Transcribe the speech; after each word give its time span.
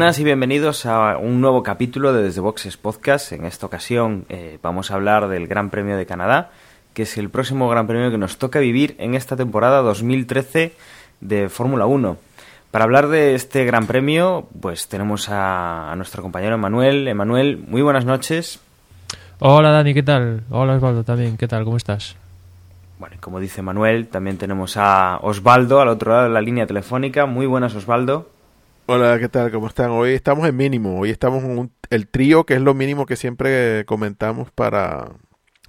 buenas 0.00 0.18
y 0.18 0.24
bienvenidos 0.24 0.86
a 0.86 1.18
un 1.18 1.42
nuevo 1.42 1.62
capítulo 1.62 2.14
de 2.14 2.22
Desde 2.22 2.40
Boxes 2.40 2.78
Podcast. 2.78 3.32
En 3.32 3.44
esta 3.44 3.66
ocasión 3.66 4.24
eh, 4.30 4.58
vamos 4.62 4.90
a 4.90 4.94
hablar 4.94 5.28
del 5.28 5.46
Gran 5.46 5.68
Premio 5.68 5.94
de 5.94 6.06
Canadá, 6.06 6.52
que 6.94 7.02
es 7.02 7.18
el 7.18 7.28
próximo 7.28 7.68
Gran 7.68 7.86
Premio 7.86 8.10
que 8.10 8.16
nos 8.16 8.38
toca 8.38 8.60
vivir 8.60 8.96
en 8.98 9.14
esta 9.14 9.36
temporada 9.36 9.82
2013 9.82 10.72
de 11.20 11.50
Fórmula 11.50 11.84
1. 11.84 12.16
Para 12.70 12.84
hablar 12.84 13.08
de 13.08 13.34
este 13.34 13.66
Gran 13.66 13.86
Premio, 13.86 14.48
pues 14.62 14.88
tenemos 14.88 15.28
a, 15.28 15.92
a 15.92 15.96
nuestro 15.96 16.22
compañero 16.22 16.54
Emanuel. 16.54 17.06
Emanuel, 17.06 17.62
muy 17.68 17.82
buenas 17.82 18.06
noches. 18.06 18.58
Hola 19.38 19.70
Dani, 19.70 19.92
¿qué 19.92 20.02
tal? 20.02 20.44
Hola 20.48 20.76
Osvaldo 20.76 21.04
también, 21.04 21.36
¿qué 21.36 21.46
tal? 21.46 21.64
¿Cómo 21.64 21.76
estás? 21.76 22.16
Bueno, 22.98 23.16
como 23.20 23.38
dice 23.38 23.60
Manuel, 23.60 24.08
también 24.08 24.38
tenemos 24.38 24.78
a 24.78 25.18
Osvaldo 25.20 25.78
al 25.82 25.88
otro 25.88 26.12
lado 26.12 26.22
de 26.24 26.30
la 26.30 26.40
línea 26.40 26.66
telefónica. 26.66 27.26
Muy 27.26 27.44
buenas, 27.44 27.74
Osvaldo. 27.74 28.39
Hola, 28.92 29.18
¿qué 29.20 29.28
tal? 29.28 29.52
¿Cómo 29.52 29.68
están? 29.68 29.90
Hoy 29.92 30.10
estamos 30.14 30.48
en 30.48 30.56
mínimo. 30.56 30.98
Hoy 30.98 31.10
estamos 31.10 31.44
en 31.44 31.56
un- 31.58 31.72
el 31.90 32.08
trío, 32.08 32.44
que 32.44 32.54
es 32.54 32.60
lo 32.60 32.74
mínimo 32.74 33.06
que 33.06 33.14
siempre 33.16 33.84
comentamos 33.86 34.50
para, 34.50 35.12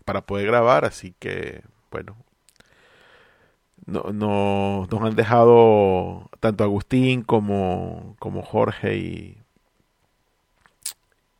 para 0.05 0.25
poder 0.25 0.47
grabar. 0.47 0.85
Así 0.85 1.13
que, 1.19 1.61
bueno, 1.91 2.17
no, 3.85 4.03
no- 4.13 4.87
nos 4.91 5.01
han 5.03 5.15
dejado 5.15 6.29
tanto 6.39 6.63
Agustín 6.63 7.23
como, 7.23 8.15
como 8.19 8.41
Jorge 8.43 8.97
y, 8.97 9.37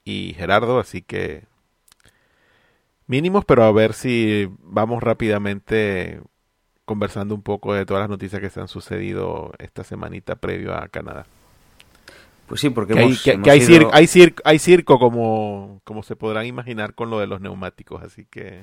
y 0.03 0.33
Gerardo. 0.37 0.79
Así 0.79 1.01
que 1.01 1.45
mínimos, 3.07 3.45
pero 3.45 3.63
a 3.63 3.71
ver 3.71 3.93
si 3.93 4.49
vamos 4.59 5.03
rápidamente 5.03 6.21
conversando 6.85 7.35
un 7.35 7.43
poco 7.43 7.73
de 7.73 7.85
todas 7.87 8.01
las 8.03 8.09
noticias 8.09 8.41
que 8.41 8.49
se 8.51 8.61
han 8.61 8.69
sucedido 8.69 9.53
esta 9.59 9.83
semanita 9.85 10.37
previo 10.37 10.75
a 10.75 10.89
Canadá. 10.89 11.27
Pues 12.51 12.59
sí, 12.59 12.69
porque 12.69 12.95
Que 12.95 12.99
hay, 12.99 13.05
hemos, 13.05 13.23
que- 13.23 13.31
hemos 13.31 13.45
que 13.45 13.51
hay, 13.51 13.59
ido- 13.59 13.65
circo, 13.67 13.89
hay, 13.93 14.07
circo, 14.07 14.41
hay 14.43 14.59
circo 14.59 14.99
como, 14.99 15.79
como 15.85 16.03
se 16.03 16.17
podrán 16.17 16.45
imaginar 16.45 16.95
con 16.95 17.09
lo 17.09 17.17
de 17.17 17.25
los 17.27 17.39
neumáticos, 17.39 18.03
así 18.03 18.25
que... 18.29 18.59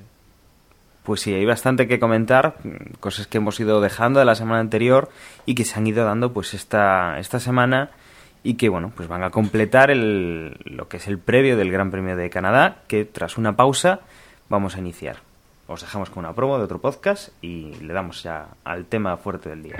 Pues 1.05 1.23
sí, 1.23 1.33
hay 1.33 1.47
bastante 1.47 1.89
que 1.89 1.99
comentar, 1.99 2.57
mm, 2.65 2.97
cosas 3.01 3.27
que 3.27 3.39
hemos 3.39 3.59
ido 3.61 3.81
dejando 3.81 4.19
de 4.19 4.27
la 4.27 4.35
semana 4.35 4.61
anterior 4.61 5.09
y 5.47 5.55
que 5.55 5.65
se 5.65 5.79
han 5.79 5.87
ido 5.87 6.05
dando 6.05 6.35
pues 6.35 6.53
esta, 6.53 7.19
esta 7.19 7.41
semana 7.41 7.89
y 8.43 8.57
que 8.57 8.69
bueno, 8.69 8.93
pues 8.95 9.09
van 9.09 9.23
a 9.25 9.31
completar 9.31 9.91
el, 9.91 10.59
lo 10.67 10.87
que 10.89 10.99
es 10.99 11.07
el 11.09 11.19
previo 11.19 11.57
del 11.57 11.73
Gran 11.73 11.91
Premio 11.91 12.15
de 12.15 12.29
Canadá, 12.29 12.83
que 12.89 13.07
tras 13.07 13.39
una 13.39 13.57
pausa 13.57 14.01
vamos 14.51 14.77
a 14.77 14.81
iniciar. 14.81 15.17
Os 15.67 15.81
dejamos 15.81 16.11
con 16.11 16.27
una 16.27 16.35
promo 16.35 16.59
de 16.59 16.65
otro 16.65 16.79
podcast 16.79 17.31
y 17.41 17.73
le 17.81 17.95
damos 17.95 18.23
ya 18.23 18.49
al 18.65 18.85
tema 18.85 19.17
fuerte 19.17 19.49
del 19.49 19.63
día. 19.63 19.77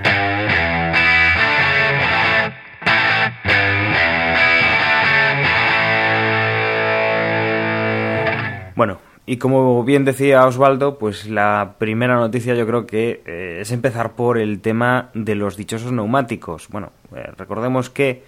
Bueno, 8.79 8.99
y 9.25 9.35
como 9.35 9.83
bien 9.83 10.05
decía 10.05 10.47
Osvaldo, 10.47 10.97
pues 10.97 11.27
la 11.27 11.75
primera 11.79 12.15
noticia 12.15 12.55
yo 12.55 12.65
creo 12.65 12.87
que 12.87 13.21
eh, 13.25 13.57
es 13.59 13.71
empezar 13.73 14.13
por 14.13 14.37
el 14.37 14.61
tema 14.61 15.09
de 15.13 15.35
los 15.35 15.57
dichosos 15.57 15.91
neumáticos. 15.91 16.69
Bueno, 16.69 16.93
eh, 17.13 17.29
recordemos 17.37 17.89
que 17.89 18.23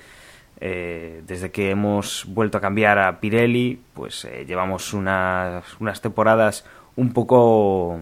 eh, 0.59 1.23
desde 1.25 1.51
que 1.51 1.69
hemos 1.69 2.25
vuelto 2.27 2.57
a 2.57 2.61
cambiar 2.61 2.99
a 2.99 3.21
Pirelli, 3.21 3.79
pues 3.93 4.27
llevamos 4.45 4.93
unas, 4.93 5.63
unas 5.79 6.01
temporadas 6.01 6.65
un 6.97 7.13
poco, 7.13 8.01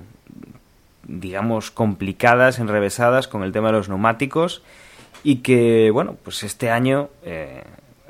digamos, 1.03 1.69
complicadas, 1.69 2.57
enrevesadas 2.57 3.27
con 3.27 3.43
el 3.43 3.51
tema 3.51 3.67
de 3.67 3.73
los 3.73 3.89
neumáticos 3.89 4.63
y 5.23 5.43
que, 5.43 5.91
bueno, 5.91 6.17
pues 6.23 6.41
este 6.41 6.71
año 6.71 7.09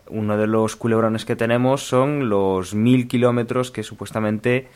uno 0.10 0.38
de 0.38 0.48
los 0.48 0.76
culebrones 0.76 1.26
que 1.26 1.36
tenemos 1.36 1.84
son 1.84 2.30
los 2.30 2.74
mil 2.74 3.08
kilómetros 3.08 3.72
que 3.72 3.84
supuestamente 3.84 4.68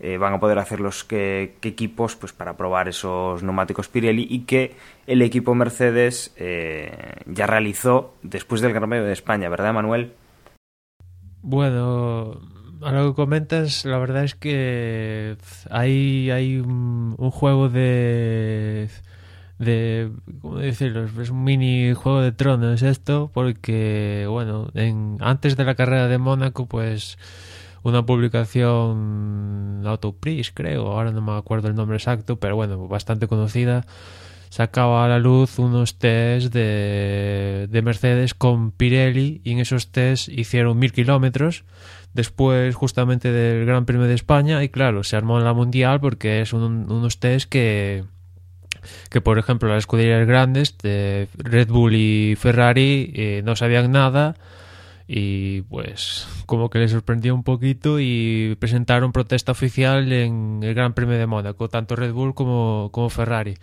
eh, 0.00 0.16
van 0.16 0.32
a 0.32 0.40
poder 0.40 0.58
hacer 0.58 0.80
los 0.80 1.04
que, 1.04 1.56
equipos 1.62 2.16
pues 2.16 2.32
para 2.32 2.56
probar 2.56 2.88
esos 2.88 3.42
neumáticos 3.42 3.88
Pirelli 3.88 4.26
y 4.30 4.40
que 4.40 4.74
el 5.06 5.20
equipo 5.20 5.54
Mercedes 5.54 6.32
eh, 6.36 7.16
ya 7.26 7.46
realizó 7.46 8.14
después 8.22 8.62
del 8.62 8.72
Gran 8.72 8.88
Premio 8.88 9.06
de 9.06 9.12
España, 9.12 9.48
¿verdad, 9.48 9.74
Manuel? 9.74 10.12
Bueno, 11.42 12.40
a 12.82 12.92
lo 12.92 13.10
que 13.10 13.14
comentas, 13.14 13.84
la 13.84 13.98
verdad 13.98 14.24
es 14.24 14.34
que 14.34 15.36
hay, 15.70 16.30
hay 16.30 16.58
un 16.58 17.30
juego 17.30 17.68
de... 17.68 18.88
de 19.60 20.10
¿cómo 20.40 20.56
decirlo? 20.58 21.04
Es 21.22 21.30
un 21.30 21.44
mini 21.44 21.92
juego 21.94 22.20
de 22.22 22.32
tronos 22.32 22.82
esto, 22.82 23.30
porque, 23.32 24.26
bueno, 24.28 24.70
en, 24.74 25.18
antes 25.20 25.56
de 25.56 25.64
la 25.64 25.74
carrera 25.76 26.08
de 26.08 26.18
Mónaco, 26.18 26.66
pues 26.66 27.18
una 27.82 28.04
publicación 28.04 29.82
Autopris, 29.86 30.50
creo, 30.52 30.88
ahora 30.88 31.12
no 31.12 31.20
me 31.22 31.32
acuerdo 31.32 31.68
el 31.68 31.74
nombre 31.74 31.96
exacto, 31.96 32.36
pero 32.38 32.56
bueno, 32.56 32.88
bastante 32.88 33.26
conocida, 33.28 33.84
sacaba 34.48 35.04
a 35.04 35.08
la 35.08 35.18
luz 35.18 35.58
unos 35.58 35.98
test 35.98 36.52
de, 36.52 37.68
de 37.70 37.82
Mercedes 37.82 38.34
con 38.34 38.72
Pirelli 38.72 39.40
y 39.44 39.52
en 39.52 39.58
esos 39.60 39.92
test 39.92 40.28
hicieron 40.28 40.78
mil 40.78 40.92
kilómetros 40.92 41.64
después 42.14 42.74
justamente 42.74 43.30
del 43.30 43.64
Gran 43.66 43.84
Premio 43.86 44.06
de 44.06 44.14
España 44.14 44.62
y 44.64 44.68
claro, 44.68 45.04
se 45.04 45.16
armó 45.16 45.38
en 45.38 45.44
la 45.44 45.52
Mundial 45.52 46.00
porque 46.00 46.40
es 46.40 46.52
un- 46.52 46.90
unos 46.90 47.20
test 47.20 47.48
que 47.48 48.04
que 49.10 49.20
por 49.20 49.38
ejemplo 49.38 49.68
las 49.68 49.78
escuderías 49.78 50.26
grandes 50.26 50.76
de 50.78 51.28
Red 51.36 51.68
Bull 51.68 51.94
y 51.94 52.36
Ferrari 52.36 53.12
eh, 53.14 53.42
no 53.44 53.56
sabían 53.56 53.92
nada 53.92 54.36
y 55.12 55.62
pues 55.62 56.28
como 56.46 56.70
que 56.70 56.78
les 56.78 56.92
sorprendió 56.92 57.34
un 57.34 57.42
poquito 57.42 57.98
y 57.98 58.56
presentaron 58.60 59.10
protesta 59.10 59.50
oficial 59.50 60.12
en 60.12 60.60
el 60.62 60.72
Gran 60.74 60.94
Premio 60.94 61.18
de 61.18 61.26
Mónaco, 61.26 61.68
tanto 61.68 61.96
Red 61.96 62.12
Bull 62.12 62.32
como, 62.34 62.90
como 62.92 63.10
Ferrari. 63.10 63.56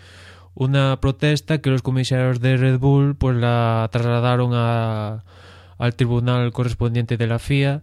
Una 0.56 1.00
protesta 1.00 1.60
que 1.60 1.70
los 1.70 1.84
comisarios 1.84 2.42
de 2.42 2.58
Red 2.58 2.80
Bull 2.80 3.16
pues 3.16 3.38
la 3.38 3.88
trasladaron 3.94 4.52
al 4.54 5.96
tribunal 5.96 6.52
correspondiente 6.52 7.16
de 7.16 7.28
la 7.28 7.40
FIA 7.40 7.82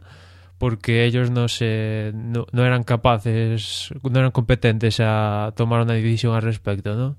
porque 0.58 1.04
ellos 1.04 1.30
no 1.30 1.48
se 1.48 2.12
no, 2.14 2.46
no 2.52 2.64
eran 2.64 2.84
capaces, 2.84 3.90
no 4.02 4.18
eran 4.18 4.30
competentes 4.30 5.00
a 5.00 5.52
tomar 5.56 5.82
una 5.82 5.94
decisión 5.94 6.34
al 6.34 6.42
respecto, 6.42 6.94
¿no? 6.94 7.16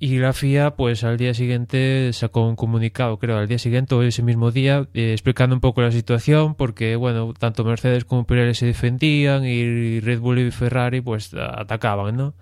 Y 0.00 0.18
la 0.18 0.32
FIA, 0.32 0.76
pues 0.76 1.02
al 1.02 1.16
día 1.16 1.34
siguiente 1.34 2.12
sacó 2.12 2.46
un 2.46 2.54
comunicado, 2.54 3.18
creo, 3.18 3.36
al 3.36 3.48
día 3.48 3.58
siguiente 3.58 3.96
o 3.96 4.02
ese 4.02 4.22
mismo 4.22 4.52
día, 4.52 4.88
eh, 4.94 5.12
explicando 5.12 5.56
un 5.56 5.60
poco 5.60 5.82
la 5.82 5.90
situación, 5.90 6.54
porque, 6.54 6.94
bueno, 6.94 7.34
tanto 7.36 7.64
Mercedes 7.64 8.04
como 8.04 8.24
Pirelli 8.24 8.54
se 8.54 8.66
defendían 8.66 9.44
y 9.44 9.98
Red 9.98 10.20
Bull 10.20 10.38
y 10.38 10.50
Ferrari, 10.52 11.00
pues 11.00 11.34
atacaban, 11.34 12.16
¿no? 12.16 12.34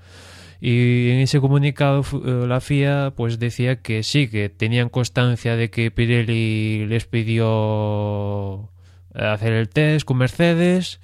Y 0.60 1.10
en 1.10 1.20
ese 1.20 1.40
comunicado 1.40 2.02
eh, 2.02 2.46
la 2.46 2.60
FIA, 2.60 3.14
pues 3.16 3.38
decía 3.38 3.80
que 3.80 4.02
sí, 4.02 4.28
que 4.28 4.50
tenían 4.50 4.90
constancia 4.90 5.56
de 5.56 5.70
que 5.70 5.90
Pirelli 5.90 6.86
les 6.86 7.06
pidió 7.06 8.70
hacer 9.16 9.52
el 9.52 9.68
test 9.68 10.04
con 10.04 10.18
Mercedes 10.18 11.00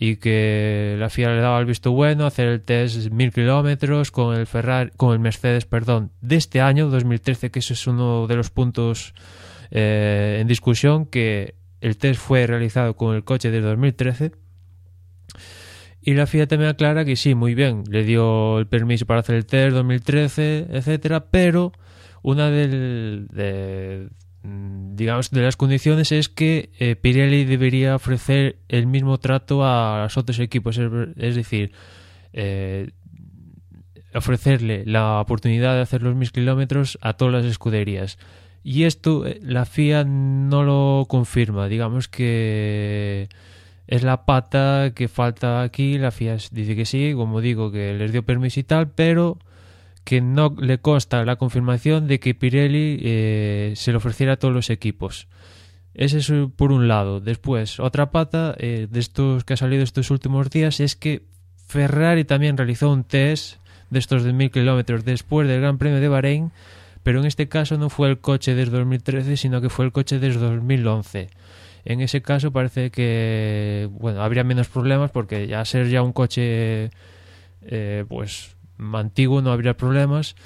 y 0.00 0.16
que 0.16 0.96
la 0.98 1.10
FIA 1.10 1.30
le 1.30 1.40
daba 1.40 1.58
el 1.58 1.66
visto 1.66 1.90
bueno 1.90 2.24
hacer 2.24 2.46
el 2.48 2.62
test 2.62 3.10
mil 3.10 3.32
kilómetros 3.32 4.12
con 4.12 4.36
el 4.36 4.46
Ferrari, 4.46 4.90
con 4.96 5.12
el 5.12 5.18
Mercedes, 5.18 5.64
perdón, 5.64 6.12
de 6.20 6.36
este 6.36 6.60
año 6.60 6.88
2013, 6.88 7.50
que 7.50 7.58
eso 7.58 7.74
es 7.74 7.86
uno 7.86 8.28
de 8.28 8.36
los 8.36 8.50
puntos 8.50 9.12
eh, 9.72 10.38
en 10.40 10.46
discusión, 10.46 11.06
que 11.06 11.56
el 11.80 11.96
test 11.96 12.20
fue 12.20 12.46
realizado 12.46 12.94
con 12.94 13.16
el 13.16 13.24
coche 13.24 13.50
de 13.50 13.60
2013. 13.60 14.32
Y 16.00 16.14
la 16.14 16.26
FIA 16.26 16.46
también 16.46 16.70
aclara 16.70 17.04
que 17.04 17.16
sí, 17.16 17.34
muy 17.34 17.54
bien, 17.56 17.82
le 17.90 18.04
dio 18.04 18.60
el 18.60 18.68
permiso 18.68 19.04
para 19.04 19.20
hacer 19.20 19.34
el 19.34 19.46
test 19.46 19.74
2013, 19.74 20.68
etcétera, 20.70 21.26
pero 21.30 21.72
una 22.22 22.50
del, 22.50 23.26
de, 23.32 24.08
digamos, 24.42 25.30
de 25.30 25.42
las 25.42 25.56
condiciones 25.56 26.12
es 26.12 26.28
que 26.28 26.70
eh, 26.78 26.96
Pirelli 26.96 27.44
debería 27.44 27.96
ofrecer 27.96 28.58
el 28.68 28.86
mismo 28.86 29.18
trato 29.18 29.64
a 29.64 30.02
los 30.04 30.16
otros 30.16 30.38
equipos, 30.38 30.78
es, 30.78 30.90
es 31.16 31.34
decir, 31.34 31.72
eh, 32.32 32.90
ofrecerle 34.14 34.84
la 34.86 35.20
oportunidad 35.20 35.74
de 35.74 35.82
hacer 35.82 36.02
los 36.02 36.14
mil 36.14 36.30
kilómetros 36.30 36.98
a 37.00 37.14
todas 37.14 37.34
las 37.34 37.44
escuderías. 37.44 38.18
Y 38.62 38.84
esto 38.84 39.26
eh, 39.26 39.38
la 39.42 39.64
FIA 39.64 40.04
no 40.04 40.62
lo 40.62 41.06
confirma, 41.08 41.68
digamos 41.68 42.08
que 42.08 43.28
es 43.86 44.02
la 44.02 44.24
pata 44.24 44.92
que 44.94 45.08
falta 45.08 45.62
aquí, 45.62 45.98
la 45.98 46.10
FIA 46.10 46.36
dice 46.50 46.76
que 46.76 46.84
sí, 46.84 47.12
como 47.14 47.40
digo, 47.40 47.70
que 47.72 47.94
les 47.94 48.12
dio 48.12 48.22
permiso 48.22 48.60
y 48.60 48.64
tal, 48.64 48.90
pero 48.90 49.38
que 50.08 50.22
no 50.22 50.56
le 50.58 50.78
consta 50.78 51.22
la 51.26 51.36
confirmación 51.36 52.06
de 52.06 52.18
que 52.18 52.34
Pirelli 52.34 52.98
eh, 53.02 53.74
se 53.76 53.90
le 53.90 53.98
ofreciera 53.98 54.32
a 54.32 54.36
todos 54.38 54.54
los 54.54 54.70
equipos. 54.70 55.28
Ese 55.92 56.16
es 56.16 56.32
por 56.56 56.72
un 56.72 56.88
lado. 56.88 57.20
Después, 57.20 57.78
otra 57.78 58.10
pata 58.10 58.54
eh, 58.56 58.86
de 58.90 59.00
estos 59.00 59.44
que 59.44 59.52
ha 59.52 59.58
salido 59.58 59.82
estos 59.82 60.10
últimos 60.10 60.48
días 60.48 60.80
es 60.80 60.96
que 60.96 61.24
Ferrari 61.66 62.24
también 62.24 62.56
realizó 62.56 62.90
un 62.90 63.04
test 63.04 63.56
de 63.90 63.98
estos 63.98 64.24
de 64.24 64.32
mil 64.32 64.50
kilómetros 64.50 65.04
después 65.04 65.46
del 65.46 65.60
Gran 65.60 65.76
Premio 65.76 66.00
de 66.00 66.08
Bahrein, 66.08 66.52
pero 67.02 67.20
en 67.20 67.26
este 67.26 67.50
caso 67.50 67.76
no 67.76 67.90
fue 67.90 68.08
el 68.08 68.18
coche 68.18 68.54
desde 68.54 68.78
2013, 68.78 69.36
sino 69.36 69.60
que 69.60 69.68
fue 69.68 69.84
el 69.84 69.92
coche 69.92 70.18
desde 70.18 70.40
2011. 70.40 71.28
En 71.84 72.00
ese 72.00 72.22
caso 72.22 72.50
parece 72.50 72.90
que 72.90 73.90
bueno 73.92 74.22
habría 74.22 74.42
menos 74.42 74.68
problemas 74.68 75.10
porque 75.10 75.46
ya 75.46 75.62
ser 75.66 75.90
ya 75.90 76.00
un 76.00 76.14
coche 76.14 76.88
eh, 77.60 78.06
pues 78.08 78.56
antiguo 78.94 79.42
no 79.42 79.52
habría 79.52 79.76
problemas 79.76 80.36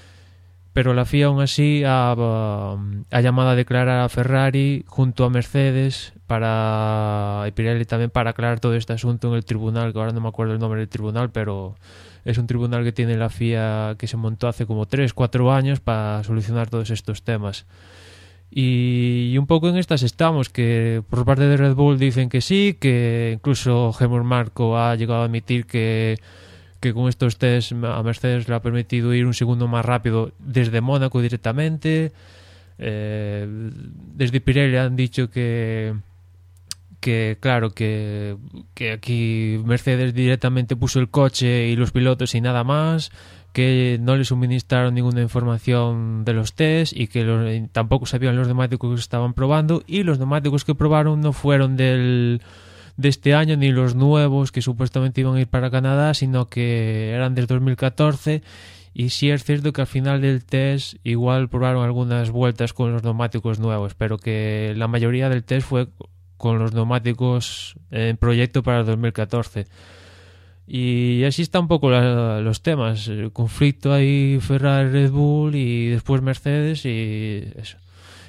pero 0.73 0.95
la 0.95 1.05
FIA 1.05 1.27
aún 1.27 1.43
así 1.43 1.83
ha, 1.85 2.13
ha, 2.13 3.21
llamado 3.21 3.51
a 3.51 3.55
declarar 3.55 4.01
a 4.01 4.09
Ferrari 4.09 4.85
junto 4.87 5.25
a 5.25 5.31
Mercedes 5.31 6.15
para 6.27 7.45
y 7.47 7.51
Pirelli 7.51 7.85
también 7.85 8.11
para 8.11 8.31
aclarar 8.31 8.59
todo 8.59 8.75
este 8.75 8.95
asunto 8.95 9.29
en 9.29 9.35
el 9.35 9.45
tribunal 9.45 9.93
que 9.93 9.99
ahora 9.99 10.13
no 10.13 10.21
me 10.21 10.29
acuerdo 10.29 10.55
el 10.55 10.59
nombre 10.59 10.81
del 10.81 10.89
tribunal 10.89 11.31
pero 11.31 11.77
es 12.25 12.39
un 12.39 12.47
tribunal 12.47 12.85
que 12.85 12.93
tiene 12.93 13.17
la 13.17 13.29
FIA 13.29 13.97
que 13.99 14.07
se 14.07 14.17
montó 14.17 14.49
hace 14.49 14.67
como 14.67 14.87
3, 14.87 15.13
4 15.13 15.53
años 15.53 15.81
para 15.81 16.23
solucionar 16.25 16.71
todos 16.71 16.91
estos 16.91 17.23
temas. 17.23 17.67
Y, 18.55 19.37
un 19.39 19.47
poco 19.47 19.69
en 19.69 19.79
estas 19.79 20.03
estamos, 20.03 20.51
que 20.51 21.03
por 21.09 21.25
parte 21.25 21.45
de 21.45 21.57
Red 21.57 21.75
Bull 21.75 21.99
dicen 21.99 22.29
que 22.29 22.43
sí, 22.43 22.77
que 22.79 23.33
incluso 23.35 23.95
Helmut 23.99 24.25
Marco 24.25 24.77
ha 24.79 24.95
llegado 24.95 25.23
a 25.23 25.25
admitir 25.25 25.67
que, 25.67 26.19
que 26.83 26.93
con 26.93 27.09
estos 27.09 27.39
test 27.39 27.73
a 27.73 28.03
Mercedes 28.03 28.49
le 28.49 28.55
ha 28.57 28.61
permitido 28.61 29.15
ir 29.15 29.25
un 29.25 29.35
segundo 29.35 29.69
más 29.69 29.85
rápido 29.85 30.33
desde 30.41 30.81
Mónaco 30.81 31.23
directamente. 31.23 32.13
Eh, 32.79 33.47
desde 34.15 34.41
Pirelli 34.41 34.77
han 34.77 34.97
dicho 34.97 35.31
que 35.31 35.95
que 37.01 37.37
claro 37.41 37.71
que, 37.71 38.37
que 38.75 38.93
aquí 38.93 39.61
Mercedes 39.65 40.15
directamente 40.15 40.77
puso 40.77 41.01
el 41.01 41.09
coche 41.09 41.69
y 41.69 41.77
los 41.77 41.91
pilotos 41.91 42.35
y 42.35 42.41
nada 42.41 42.63
más 42.63 43.11
que 43.53 43.99
no 44.01 44.17
le 44.17 44.25
suministraron 44.25 44.95
ninguna 44.95 45.21
información 45.21 46.25
de 46.25 46.33
los 46.33 46.55
test 46.55 46.93
y 46.97 47.07
que 47.09 47.69
tampoco 47.73 48.07
sabían 48.07 48.37
los 48.37 48.47
neumáticos 48.47 48.95
que 48.95 49.01
estaban 49.01 49.35
probando 49.35 49.83
y 49.87 50.05
los 50.05 50.19
neumáticos 50.19 50.65
que 50.65 50.75
probaron 50.75 51.21
no 51.21 51.33
fueron 51.33 51.77
del 51.77 52.41
de 52.97 53.09
este 53.09 53.35
año 53.35 53.57
ni 53.57 53.71
los 53.71 53.95
nuevos 53.95 54.53
que 54.53 54.63
supuestamente 54.63 55.21
iban 55.21 55.37
a 55.37 55.41
ir 55.41 55.49
para 55.49 55.71
Canadá 55.71 56.15
sino 56.15 56.49
que 56.49 57.11
eran 57.11 57.35
del 57.35 57.47
2014 57.47 58.43
y 58.95 59.09
sí 59.09 59.31
es 59.31 59.45
cierto 59.45 59.73
que 59.73 59.81
al 59.81 59.87
final 59.87 60.21
del 60.21 60.45
test 60.45 60.97
igual 61.03 61.49
probaron 61.49 61.85
algunas 61.85 62.31
vueltas 62.31 62.73
con 62.73 62.93
los 62.93 63.03
neumáticos 63.03 63.59
nuevos 63.59 63.95
pero 63.95 64.19
que 64.19 64.75
la 64.77 64.89
mayoría 64.89 65.29
del 65.29 65.45
test 65.45 65.67
fue 65.67 65.89
con 66.37 66.59
los 66.59 66.75
neumáticos 66.75 67.77
en 67.91 68.17
proyecto 68.17 68.63
para 68.63 68.81
el 68.81 68.87
2014 68.87 69.67
y 70.67 71.25
así 71.25 71.43
está 71.43 71.61
un 71.61 71.69
poco 71.69 71.91
los 71.91 72.63
temas. 72.63 73.09
El 73.09 73.33
conflicto 73.33 73.93
ahí 73.93 74.39
Ferrari-Red 74.41 75.11
Bull 75.11 75.55
y 75.55 75.89
después 75.89 76.23
Mercedes 76.23 76.87
y 76.87 77.45
eso. 77.57 77.79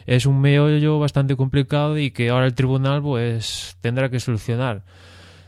Es 0.06 0.26
un 0.26 0.42
meollo 0.42 1.00
bastante 1.00 1.36
complicado 1.36 1.98
y 1.98 2.12
que 2.12 2.30
ahora 2.30 2.46
el 2.46 2.54
tribunal 2.54 3.02
pues 3.02 3.78
tendrá 3.82 4.10
que 4.10 4.20
solucionar. 4.20 4.84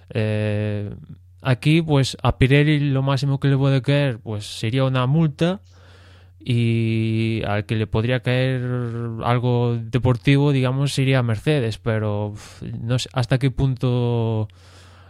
Eh, 0.09 0.93
aquí 1.41 1.81
pues 1.81 2.17
a 2.21 2.37
Pirelli 2.37 2.91
lo 2.91 3.01
máximo 3.01 3.39
que 3.39 3.47
le 3.47 3.57
puede 3.57 3.81
caer 3.81 4.19
pues 4.19 4.45
sería 4.45 4.83
una 4.83 5.07
multa 5.07 5.61
y 6.39 7.41
al 7.47 7.65
que 7.65 7.75
le 7.75 7.87
podría 7.87 8.19
caer 8.19 8.61
algo 9.23 9.77
deportivo 9.81 10.51
digamos 10.51 10.93
sería 10.93 11.23
Mercedes 11.23 11.79
pero 11.79 12.35
no 12.61 12.99
sé 12.99 13.09
hasta 13.13 13.39
qué 13.39 13.49
punto 13.49 14.47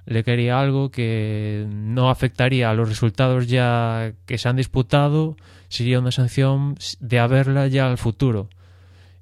le 0.06 0.24
quería 0.24 0.60
algo 0.60 0.92
que 0.92 1.66
no 1.70 2.10
afectaría 2.10 2.70
a 2.70 2.74
los 2.74 2.88
resultados 2.88 3.48
ya 3.48 4.14
que 4.26 4.38
se 4.38 4.48
han 4.48 4.56
disputado, 4.56 5.36
sería 5.68 6.00
una 6.00 6.12
sanción 6.12 6.76
de 7.00 7.20
haberla 7.20 7.68
ya 7.68 7.88
al 7.88 7.98
futuro. 7.98 8.50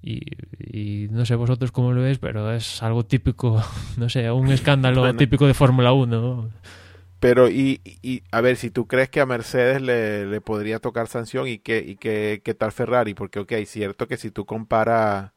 Y, 0.04 1.08
no 1.12 1.26
sé 1.26 1.36
vosotros 1.36 1.72
cómo 1.72 1.94
lo 1.94 2.02
veis, 2.02 2.20
pero 2.20 2.52
es 2.52 2.84
algo 2.84 3.06
típico, 3.06 3.64
no 3.98 4.10
sé, 4.10 4.30
un 4.32 4.52
escándalo 4.52 5.16
típico 5.16 5.48
de 5.48 5.54
Fórmula 5.54 5.94
1. 5.94 6.50
Pero, 7.20 7.50
y, 7.50 7.80
y, 8.02 8.22
a 8.32 8.42
ver, 8.42 8.58
si 8.58 8.70
tú 8.70 8.86
crees 8.86 9.10
que 9.10 9.22
a 9.22 9.26
Mercedes 9.26 9.82
le, 9.82 10.26
le 10.26 10.42
podría 10.42 10.80
tocar 10.80 11.08
sanción 11.08 11.48
y 11.48 11.60
qué 11.60 11.78
y 11.80 11.96
que, 11.96 12.42
qué 12.44 12.54
tal 12.54 12.74
Ferrari, 12.74 13.14
porque, 13.14 13.40
ok, 13.40 13.54
es 13.54 13.70
cierto 13.70 14.08
que 14.10 14.18
si 14.18 14.30
tú 14.30 14.46
comparas 14.46 15.32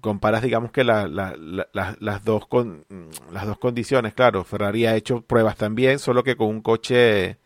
comparas, 0.00 0.42
digamos 0.42 0.72
que 0.72 0.84
la, 0.84 1.06
las, 1.08 2.24
dos 2.24 2.46
con, 2.46 2.84
las 3.32 3.46
dos 3.46 3.58
condiciones, 3.58 4.14
claro, 4.14 4.44
Ferrari 4.44 4.86
ha 4.86 4.96
hecho 4.96 5.22
pruebas 5.22 5.56
también, 5.56 5.98
solo 5.98 6.22
que 6.24 6.36
con 6.36 6.48
un 6.48 6.60
coche 6.60 7.38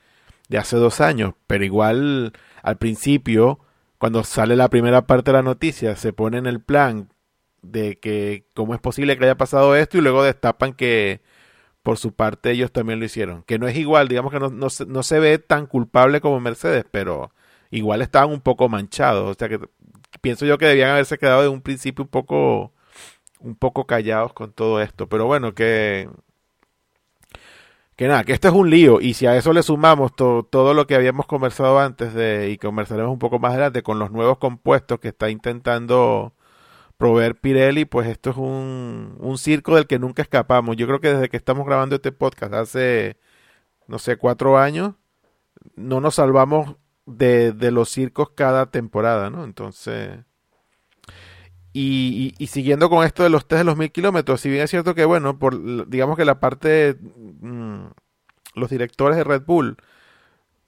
de 0.48 0.58
hace 0.58 0.76
dos 0.76 1.00
años, 1.00 1.34
pero 1.46 1.64
igual 1.64 2.32
al 2.62 2.76
principio, 2.78 3.60
cuando 3.98 4.24
sale 4.24 4.56
la 4.56 4.68
primera 4.68 5.06
parte 5.06 5.30
de 5.30 5.38
la 5.38 5.42
noticia, 5.42 5.96
se 5.96 6.12
pone 6.12 6.38
en 6.38 6.46
el 6.46 6.60
plan 6.60 7.10
de 7.62 7.98
que 7.98 8.46
cómo 8.54 8.74
es 8.74 8.80
posible 8.80 9.16
que 9.18 9.24
haya 9.24 9.36
pasado 9.36 9.76
esto 9.76 9.98
y 9.98 10.00
luego 10.00 10.22
destapan 10.22 10.74
que 10.74 11.22
por 11.82 11.98
su 11.98 12.14
parte 12.14 12.50
ellos 12.50 12.72
también 12.72 12.98
lo 13.00 13.06
hicieron, 13.06 13.42
que 13.44 13.58
no 13.58 13.68
es 13.68 13.76
igual, 13.76 14.08
digamos 14.08 14.32
que 14.32 14.40
no, 14.40 14.50
no, 14.50 14.68
no 14.86 15.02
se 15.02 15.18
ve 15.20 15.38
tan 15.38 15.66
culpable 15.66 16.20
como 16.20 16.40
Mercedes, 16.40 16.84
pero 16.90 17.32
igual 17.70 18.02
estaban 18.02 18.30
un 18.30 18.40
poco 18.40 18.68
manchados, 18.68 19.30
o 19.30 19.38
sea 19.38 19.48
que 19.48 19.60
pienso 20.20 20.46
yo 20.46 20.58
que 20.58 20.66
debían 20.66 20.90
haberse 20.90 21.18
quedado 21.18 21.42
de 21.42 21.48
un 21.48 21.62
principio 21.62 22.04
un 22.04 22.10
poco 22.10 22.72
un 23.40 23.56
poco 23.56 23.86
callados 23.86 24.32
con 24.32 24.52
todo 24.52 24.80
esto, 24.82 25.08
pero 25.08 25.26
bueno, 25.26 25.54
que 25.54 26.08
que 27.96 28.08
nada, 28.08 28.24
que 28.24 28.32
esto 28.32 28.48
es 28.48 28.54
un 28.54 28.70
lío 28.70 29.00
y 29.00 29.14
si 29.14 29.26
a 29.26 29.36
eso 29.36 29.52
le 29.52 29.62
sumamos 29.62 30.14
todo 30.14 30.74
lo 30.74 30.86
que 30.86 30.94
habíamos 30.94 31.26
conversado 31.26 31.78
antes 31.78 32.12
de 32.14 32.50
y 32.50 32.58
conversaremos 32.58 33.12
un 33.12 33.18
poco 33.18 33.38
más 33.38 33.52
adelante 33.52 33.82
con 33.82 33.98
los 33.98 34.10
nuevos 34.10 34.38
compuestos 34.38 35.00
que 35.00 35.08
está 35.08 35.30
intentando 35.30 36.34
proveer 36.98 37.36
Pirelli, 37.36 37.84
pues 37.86 38.08
esto 38.08 38.30
es 38.30 38.36
un, 38.36 39.16
un 39.20 39.38
circo 39.38 39.76
del 39.76 39.86
que 39.86 39.98
nunca 39.98 40.22
escapamos. 40.22 40.76
Yo 40.76 40.86
creo 40.86 41.00
que 41.00 41.14
desde 41.14 41.28
que 41.28 41.36
estamos 41.36 41.66
grabando 41.66 41.96
este 41.96 42.12
podcast 42.12 42.54
hace, 42.54 43.18
no 43.88 43.98
sé, 43.98 44.16
cuatro 44.18 44.58
años, 44.58 44.94
no 45.76 46.00
nos 46.00 46.16
salvamos 46.16 46.76
de, 47.06 47.52
de 47.52 47.70
los 47.70 47.90
circos 47.90 48.30
cada 48.30 48.70
temporada, 48.70 49.30
¿no? 49.30 49.44
Entonces... 49.44 50.20
Y, 51.78 52.46
siguiendo 52.46 52.88
con 52.88 53.04
esto 53.04 53.22
de 53.22 53.28
los 53.28 53.46
test 53.46 53.58
de 53.58 53.64
los 53.64 53.76
mil 53.76 53.92
kilómetros, 53.92 54.40
si 54.40 54.48
bien 54.48 54.62
es 54.62 54.70
cierto 54.70 54.94
que, 54.94 55.04
bueno, 55.04 55.38
por, 55.38 55.88
digamos 55.90 56.16
que 56.16 56.24
la 56.24 56.40
parte, 56.40 56.96
mm, 57.40 57.88
los 58.54 58.70
directores 58.70 59.16
de 59.18 59.24
Red 59.24 59.42
Bull, 59.42 59.76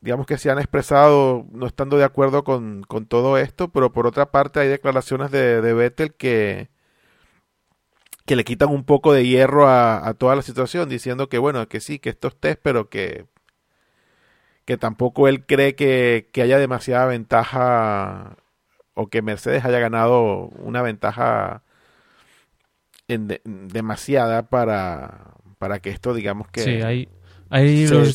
digamos 0.03 0.27
que 0.27 0.37
se 0.39 0.51
han 0.51 0.59
expresado 0.59 1.47
no 1.51 1.67
estando 1.67 1.97
de 1.97 2.05
acuerdo 2.05 2.45
con, 2.45 2.83
con 2.83 3.07
todo 3.07 3.39
esto, 3.39 3.69
pero 3.69 3.93
por 3.93 4.07
otra 4.07 4.31
parte 4.31 4.61
hay 4.61 4.69
declaraciones 4.69 5.31
de, 5.31 5.63
de 5.63 5.73
Vettel 5.73 6.15
que, 6.15 6.69
que 8.27 8.37
le 8.37 8.45
quitan 8.45 8.69
un 8.71 8.85
poco 8.85 9.13
de 9.15 9.27
hierro 9.27 9.69
a, 9.69 10.15
toda 10.15 10.37
la 10.37 10.43
situación, 10.43 10.89
diciendo 10.91 11.29
que, 11.31 11.39
bueno, 11.39 11.69
que 11.69 11.81
sí, 11.81 11.99
que 11.99 12.11
estos 12.11 12.37
test, 12.39 12.61
pero 12.63 12.91
que 12.91 13.27
que 14.67 14.77
tampoco 14.77 15.29
él 15.29 15.47
cree 15.47 15.75
que, 15.75 16.29
haya 16.43 16.59
demasiada 16.59 17.07
ventaja 17.07 18.37
o 18.99 19.09
que 19.09 19.23
Mercedes 19.23 19.65
haya 19.65 19.79
ganado 19.79 20.49
una 20.59 20.83
ventaja 20.83 21.63
en 23.07 23.41
demasiada 23.45 24.49
para, 24.49 25.35
para 25.59 25.79
que 25.79 25.91
esto 25.91 26.15
digamos 26.15 26.49
que 26.49 26.61
sí, 26.61 26.71
hay, 26.83 27.09
se, 27.87 28.13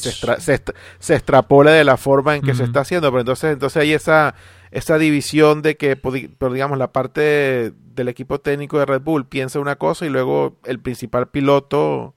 se, 1.00 1.16
extrapole 1.16 1.72
de 1.72 1.84
la 1.84 1.98
forma 1.98 2.36
en 2.36 2.44
que 2.44 2.54
se 2.54 2.64
está 2.64 2.82
haciendo 2.82 3.10
pero 3.10 3.22
entonces 3.22 3.54
entonces 3.54 3.82
hay 3.82 3.94
esa 3.94 4.36
esa 4.70 5.00
división 5.00 5.64
de 5.64 5.78
que 5.78 5.96
pero 5.96 6.54
digamos 6.54 6.78
la 6.78 6.92
parte 6.92 7.74
del 7.96 8.08
equipo 8.08 8.40
técnico 8.40 8.78
de 8.78 8.86
Red 8.86 9.02
Bull 9.02 9.26
piensa 9.26 9.60
una 9.60 9.78
cosa 9.78 10.06
y 10.06 10.10
luego 10.10 10.60
el 10.66 10.80
principal 10.80 11.30
piloto 11.30 12.16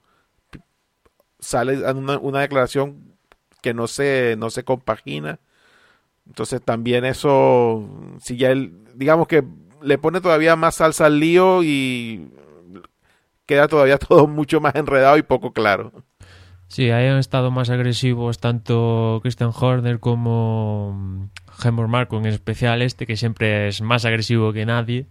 sale 1.39 1.85
a 1.87 1.93
una, 1.93 2.17
una 2.17 2.41
declaración 2.41 3.17
que 3.61 3.73
no 3.73 3.87
se, 3.87 4.35
no 4.37 4.49
se 4.49 4.63
compagina. 4.63 5.39
Entonces 6.27 6.61
también 6.61 7.05
eso, 7.05 7.89
si 8.19 8.37
ya 8.37 8.51
él, 8.51 8.73
digamos 8.95 9.27
que 9.27 9.43
le 9.81 9.97
pone 9.97 10.21
todavía 10.21 10.55
más 10.55 10.75
salsa 10.75 11.05
al 11.05 11.19
lío 11.19 11.63
y 11.63 12.29
queda 13.45 13.67
todavía 13.67 13.97
todo 13.97 14.27
mucho 14.27 14.61
más 14.61 14.75
enredado 14.75 15.17
y 15.17 15.23
poco 15.23 15.53
claro. 15.53 15.91
Sí, 16.67 16.91
ahí 16.91 17.07
han 17.07 17.17
estado 17.17 17.49
más 17.49 17.69
agresivos 17.69 18.39
tanto 18.39 19.19
Christian 19.23 19.51
Horner 19.57 19.99
como 20.01 21.29
Helmut 21.63 21.87
Marko, 21.87 22.17
en 22.17 22.25
especial 22.25 22.81
este, 22.81 23.07
que 23.07 23.15
siempre 23.15 23.69
es 23.69 23.81
más 23.81 24.03
agresivo 24.03 24.51
que 24.51 24.65
nadie. 24.65 25.07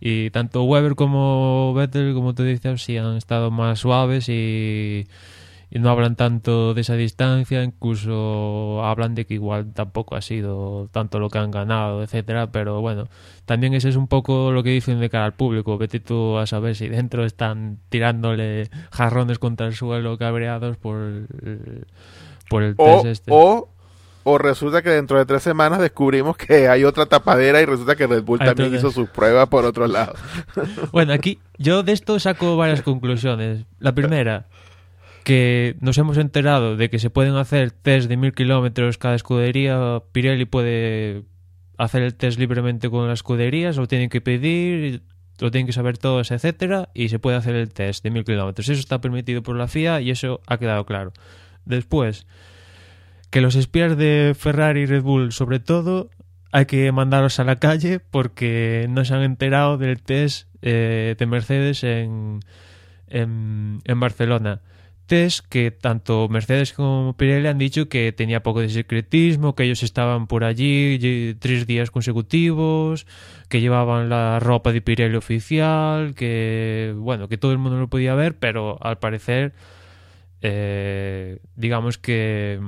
Y 0.00 0.30
tanto 0.30 0.62
Weber 0.62 0.94
como 0.94 1.74
Vettel, 1.74 2.14
como 2.14 2.34
tú 2.34 2.44
dices, 2.44 2.82
sí 2.82 2.96
han 2.96 3.16
estado 3.16 3.50
más 3.50 3.80
suaves 3.80 4.28
y 4.28 5.06
no 5.78 5.90
hablan 5.90 6.16
tanto 6.16 6.74
de 6.74 6.82
esa 6.82 6.94
distancia, 6.94 7.62
incluso 7.64 8.84
hablan 8.84 9.14
de 9.14 9.24
que 9.24 9.34
igual 9.34 9.72
tampoco 9.72 10.16
ha 10.16 10.20
sido 10.20 10.88
tanto 10.92 11.18
lo 11.18 11.30
que 11.30 11.38
han 11.38 11.50
ganado, 11.50 12.02
etcétera, 12.02 12.52
pero 12.52 12.80
bueno, 12.82 13.08
también 13.46 13.72
ese 13.72 13.88
es 13.88 13.96
un 13.96 14.06
poco 14.06 14.52
lo 14.52 14.62
que 14.62 14.70
dicen 14.70 15.00
de 15.00 15.08
cara 15.08 15.24
al 15.24 15.32
público, 15.32 15.78
vete 15.78 15.98
tú 15.98 16.36
a 16.36 16.46
saber 16.46 16.76
si 16.76 16.88
dentro 16.88 17.24
están 17.24 17.78
tirándole 17.88 18.68
jarrones 18.90 19.38
contra 19.38 19.66
el 19.66 19.74
suelo 19.74 20.18
cabreados 20.18 20.76
por 20.76 20.98
el, 21.00 21.86
por 22.50 22.62
el 22.62 22.74
O, 22.76 23.02
test 23.02 23.06
este. 23.06 23.30
o, 23.32 23.68
o 24.24 24.38
resulta 24.38 24.82
que 24.82 24.90
dentro 24.90 25.18
de 25.18 25.26
tres 25.26 25.42
semanas 25.42 25.80
descubrimos 25.80 26.36
que 26.36 26.68
hay 26.68 26.84
otra 26.84 27.06
tapadera 27.06 27.60
y 27.60 27.64
resulta 27.64 27.96
que 27.96 28.06
Red 28.06 28.22
Bull 28.22 28.40
Hay 28.40 28.48
también 28.48 28.74
hizo 28.74 28.90
sus 28.90 29.08
pruebas 29.08 29.48
por 29.48 29.64
otro 29.64 29.86
lado. 29.86 30.14
Bueno, 30.92 31.12
aquí 31.12 31.38
yo 31.58 31.82
de 31.82 31.92
esto 31.92 32.20
saco 32.20 32.56
varias 32.56 32.82
conclusiones. 32.84 33.64
La 33.80 33.94
primera, 33.94 34.46
que 35.22 35.76
nos 35.80 35.98
hemos 35.98 36.18
enterado 36.18 36.76
de 36.76 36.90
que 36.90 36.98
se 36.98 37.10
pueden 37.10 37.34
hacer 37.36 37.70
test 37.70 38.08
de 38.08 38.16
mil 38.16 38.32
kilómetros 38.32 38.98
cada 38.98 39.14
escudería. 39.14 40.02
Pirelli 40.12 40.44
puede 40.44 41.24
hacer 41.78 42.02
el 42.02 42.14
test 42.14 42.38
libremente 42.38 42.90
con 42.90 43.08
las 43.08 43.20
escuderías, 43.20 43.76
lo 43.76 43.88
tienen 43.88 44.08
que 44.08 44.20
pedir, 44.20 45.02
lo 45.38 45.50
tienen 45.50 45.66
que 45.66 45.72
saber 45.72 45.98
todos, 45.98 46.30
etcétera, 46.30 46.90
y 46.94 47.08
se 47.08 47.18
puede 47.18 47.36
hacer 47.36 47.54
el 47.56 47.72
test 47.72 48.04
de 48.04 48.10
mil 48.10 48.24
kilómetros. 48.24 48.68
Eso 48.68 48.80
está 48.80 49.00
permitido 49.00 49.42
por 49.42 49.56
la 49.56 49.68
FIA 49.68 50.00
y 50.00 50.10
eso 50.10 50.40
ha 50.46 50.58
quedado 50.58 50.86
claro. 50.86 51.12
Después, 51.64 52.26
que 53.30 53.40
los 53.40 53.54
espías 53.54 53.96
de 53.96 54.34
Ferrari 54.38 54.82
y 54.82 54.86
Red 54.86 55.02
Bull, 55.02 55.32
sobre 55.32 55.58
todo, 55.58 56.10
hay 56.52 56.66
que 56.66 56.92
mandarlos 56.92 57.40
a 57.40 57.44
la 57.44 57.56
calle 57.56 57.98
porque 57.98 58.86
no 58.90 59.04
se 59.04 59.14
han 59.14 59.22
enterado 59.22 59.78
del 59.78 60.02
test 60.02 60.48
eh, 60.60 61.16
de 61.18 61.26
Mercedes 61.26 61.82
en, 61.82 62.40
en, 63.08 63.80
en 63.84 64.00
Barcelona. 64.00 64.60
Test 65.06 65.46
que 65.48 65.70
tanto 65.70 66.28
Mercedes 66.28 66.72
como 66.72 67.14
Pirelli 67.16 67.48
han 67.48 67.58
dicho 67.58 67.88
que 67.88 68.12
tenía 68.12 68.42
poco 68.42 68.60
de 68.60 68.68
secretismo, 68.68 69.54
que 69.54 69.64
ellos 69.64 69.82
estaban 69.82 70.26
por 70.26 70.44
allí 70.44 71.34
tres 71.38 71.66
días 71.66 71.90
consecutivos, 71.90 73.06
que 73.48 73.60
llevaban 73.60 74.08
la 74.08 74.40
ropa 74.40 74.72
de 74.72 74.80
Pirelli 74.80 75.16
oficial, 75.16 76.14
que 76.14 76.94
bueno, 76.96 77.28
que 77.28 77.38
todo 77.38 77.52
el 77.52 77.58
mundo 77.58 77.78
lo 77.78 77.88
podía 77.88 78.14
ver, 78.14 78.38
pero 78.38 78.78
al 78.80 78.98
parecer, 78.98 79.52
eh, 80.40 81.38
digamos 81.56 81.98
que 81.98 82.60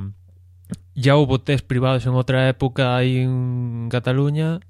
ya 0.94 1.16
hubo 1.16 1.40
test 1.40 1.66
privados 1.66 2.06
en 2.06 2.14
otra 2.14 2.48
época 2.48 2.96
ahí 2.96 3.18
en 3.18 3.88
Cataluña 3.90 4.60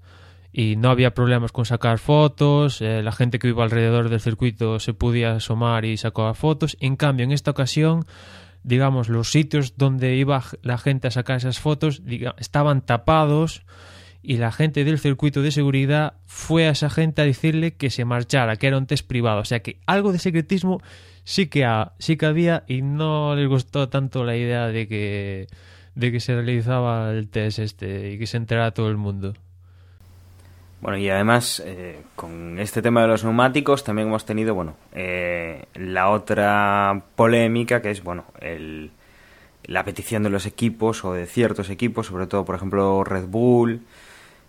y 0.56 0.76
no 0.76 0.88
había 0.90 1.14
problemas 1.14 1.50
con 1.50 1.64
sacar 1.64 1.98
fotos, 1.98 2.80
eh, 2.80 3.02
la 3.02 3.10
gente 3.10 3.40
que 3.40 3.48
iba 3.48 3.64
alrededor 3.64 4.08
del 4.08 4.20
circuito 4.20 4.78
se 4.78 4.94
podía 4.94 5.32
asomar 5.34 5.84
y 5.84 5.96
sacar 5.96 6.32
fotos. 6.36 6.76
En 6.78 6.94
cambio, 6.94 7.24
en 7.24 7.32
esta 7.32 7.50
ocasión, 7.50 8.04
digamos, 8.62 9.08
los 9.08 9.32
sitios 9.32 9.76
donde 9.76 10.14
iba 10.14 10.44
la 10.62 10.78
gente 10.78 11.08
a 11.08 11.10
sacar 11.10 11.38
esas 11.38 11.58
fotos 11.58 12.02
estaban 12.38 12.82
tapados 12.82 13.64
y 14.22 14.36
la 14.36 14.52
gente 14.52 14.84
del 14.84 15.00
circuito 15.00 15.42
de 15.42 15.50
seguridad 15.50 16.14
fue 16.24 16.68
a 16.68 16.70
esa 16.70 16.88
gente 16.88 17.20
a 17.20 17.24
decirle 17.24 17.74
que 17.74 17.90
se 17.90 18.04
marchara, 18.04 18.54
que 18.54 18.68
era 18.68 18.78
un 18.78 18.86
test 18.86 19.08
privado. 19.08 19.40
O 19.40 19.44
sea 19.44 19.58
que 19.60 19.80
algo 19.86 20.12
de 20.12 20.20
secretismo 20.20 20.80
sí 21.24 21.48
que, 21.48 21.64
ha- 21.64 21.94
sí 21.98 22.16
que 22.16 22.26
había 22.26 22.62
y 22.68 22.80
no 22.82 23.34
les 23.34 23.48
gustó 23.48 23.88
tanto 23.88 24.22
la 24.22 24.36
idea 24.36 24.68
de 24.68 24.86
que, 24.86 25.48
de 25.96 26.12
que 26.12 26.20
se 26.20 26.34
realizaba 26.36 27.10
el 27.10 27.28
test 27.28 27.58
este 27.58 28.12
y 28.12 28.18
que 28.18 28.26
se 28.28 28.36
enterara 28.36 28.70
todo 28.70 28.88
el 28.88 28.96
mundo. 28.96 29.34
Bueno, 30.84 30.98
y 30.98 31.08
además, 31.08 31.62
eh, 31.64 32.02
con 32.14 32.58
este 32.58 32.82
tema 32.82 33.00
de 33.00 33.08
los 33.08 33.24
neumáticos, 33.24 33.84
también 33.84 34.08
hemos 34.08 34.26
tenido, 34.26 34.54
bueno, 34.54 34.76
eh, 34.92 35.64
la 35.76 36.10
otra 36.10 37.04
polémica, 37.16 37.80
que 37.80 37.90
es, 37.90 38.04
bueno, 38.04 38.26
el, 38.38 38.90
la 39.64 39.82
petición 39.82 40.24
de 40.24 40.28
los 40.28 40.44
equipos 40.44 41.02
o 41.06 41.14
de 41.14 41.24
ciertos 41.24 41.70
equipos, 41.70 42.08
sobre 42.08 42.26
todo, 42.26 42.44
por 42.44 42.56
ejemplo, 42.56 43.02
Red 43.02 43.28
Bull, 43.28 43.80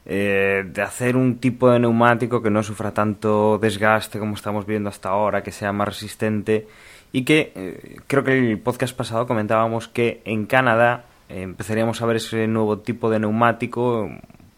eh, 0.06 0.66
de 0.68 0.82
hacer 0.82 1.16
un 1.16 1.38
tipo 1.38 1.72
de 1.72 1.80
neumático 1.80 2.42
que 2.42 2.50
no 2.50 2.64
sufra 2.64 2.94
tanto 2.94 3.58
desgaste 3.58 4.20
como 4.20 4.36
estamos 4.36 4.66
viendo 4.66 4.90
hasta 4.90 5.08
ahora, 5.08 5.42
que 5.42 5.54
sea 5.54 5.72
más 5.72 5.88
resistente 5.88 6.68
y 7.14 7.24
que 7.24 7.54
eh, 7.56 7.96
creo 8.08 8.26
que 8.26 8.38
el 8.38 8.60
podcast 8.60 8.94
pasado 8.94 9.26
comentábamos 9.26 9.88
que 9.88 10.22
en 10.26 10.48
Canadá 10.48 11.06
eh, 11.30 11.44
empezaríamos 11.44 12.02
a 12.02 12.06
ver 12.08 12.18
ese 12.18 12.46
nuevo 12.48 12.80
tipo 12.80 13.10
de 13.10 13.20
neumático, 13.20 14.10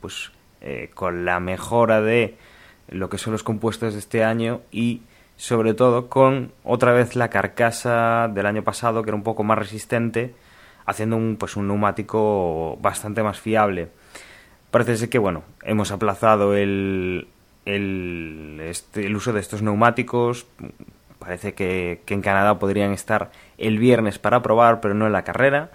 pues 0.02 0.32
eh, 0.70 0.90
con 0.94 1.24
la 1.24 1.40
mejora 1.40 2.02
de 2.02 2.36
lo 2.90 3.10
que 3.10 3.18
son 3.18 3.32
los 3.32 3.42
compuestos 3.42 3.94
de 3.94 4.00
este 4.00 4.26
año 4.26 4.60
y 4.70 5.02
sobre 5.38 5.74
todo 5.74 6.10
con 6.10 6.52
otra 6.66 6.92
vez 6.92 7.16
la 7.16 7.30
carcasa 7.30 8.28
del 8.28 8.46
año 8.46 8.66
pasado 8.66 9.02
que 9.02 9.12
era 9.12 9.16
un 9.16 9.24
poco 9.24 9.46
más 9.46 9.58
resistente 9.58 10.36
haciendo 10.86 11.16
un 11.16 11.38
pues 11.38 11.56
un 11.56 11.70
neumático 11.70 12.78
bastante 12.82 13.24
más 13.24 13.40
fiable. 13.40 13.88
Parece 14.70 15.08
que 15.08 15.20
bueno 15.20 15.44
hemos 15.64 15.94
aplazado 15.94 16.54
el 16.54 17.30
el, 17.64 18.60
este, 18.62 19.06
el 19.06 19.16
uso 19.16 19.32
de 19.32 19.40
estos 19.40 19.62
neumáticos. 19.62 20.48
Parece 21.18 21.54
que, 21.54 22.02
que 22.06 22.14
en 22.14 22.22
Canadá 22.22 22.60
podrían 22.60 22.92
estar 22.92 23.32
el 23.58 23.80
viernes 23.80 24.20
para 24.20 24.42
probar 24.42 24.82
pero 24.82 24.96
no 24.96 25.06
en 25.06 25.14
la 25.14 25.24
carrera 25.24 25.72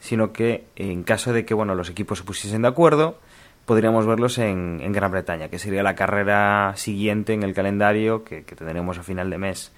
sino 0.00 0.34
que 0.34 0.66
en 0.76 1.02
caso 1.02 1.32
de 1.32 1.46
que 1.46 1.54
bueno 1.54 1.74
los 1.74 1.88
equipos 1.88 2.18
se 2.18 2.24
pusiesen 2.24 2.60
de 2.60 2.68
acuerdo 2.68 3.18
podríamos 3.66 4.06
verlos 4.06 4.38
en, 4.38 4.80
en 4.82 4.92
Gran 4.92 5.10
Bretaña, 5.10 5.48
que 5.48 5.58
sería 5.58 5.82
la 5.82 5.94
carrera 5.94 6.72
siguiente 6.76 7.32
en 7.32 7.42
el 7.42 7.54
calendario 7.54 8.24
que, 8.24 8.44
que 8.44 8.56
tendremos 8.56 8.98
a 8.98 9.02
final 9.02 9.30
de 9.30 9.38
mes. 9.38 9.72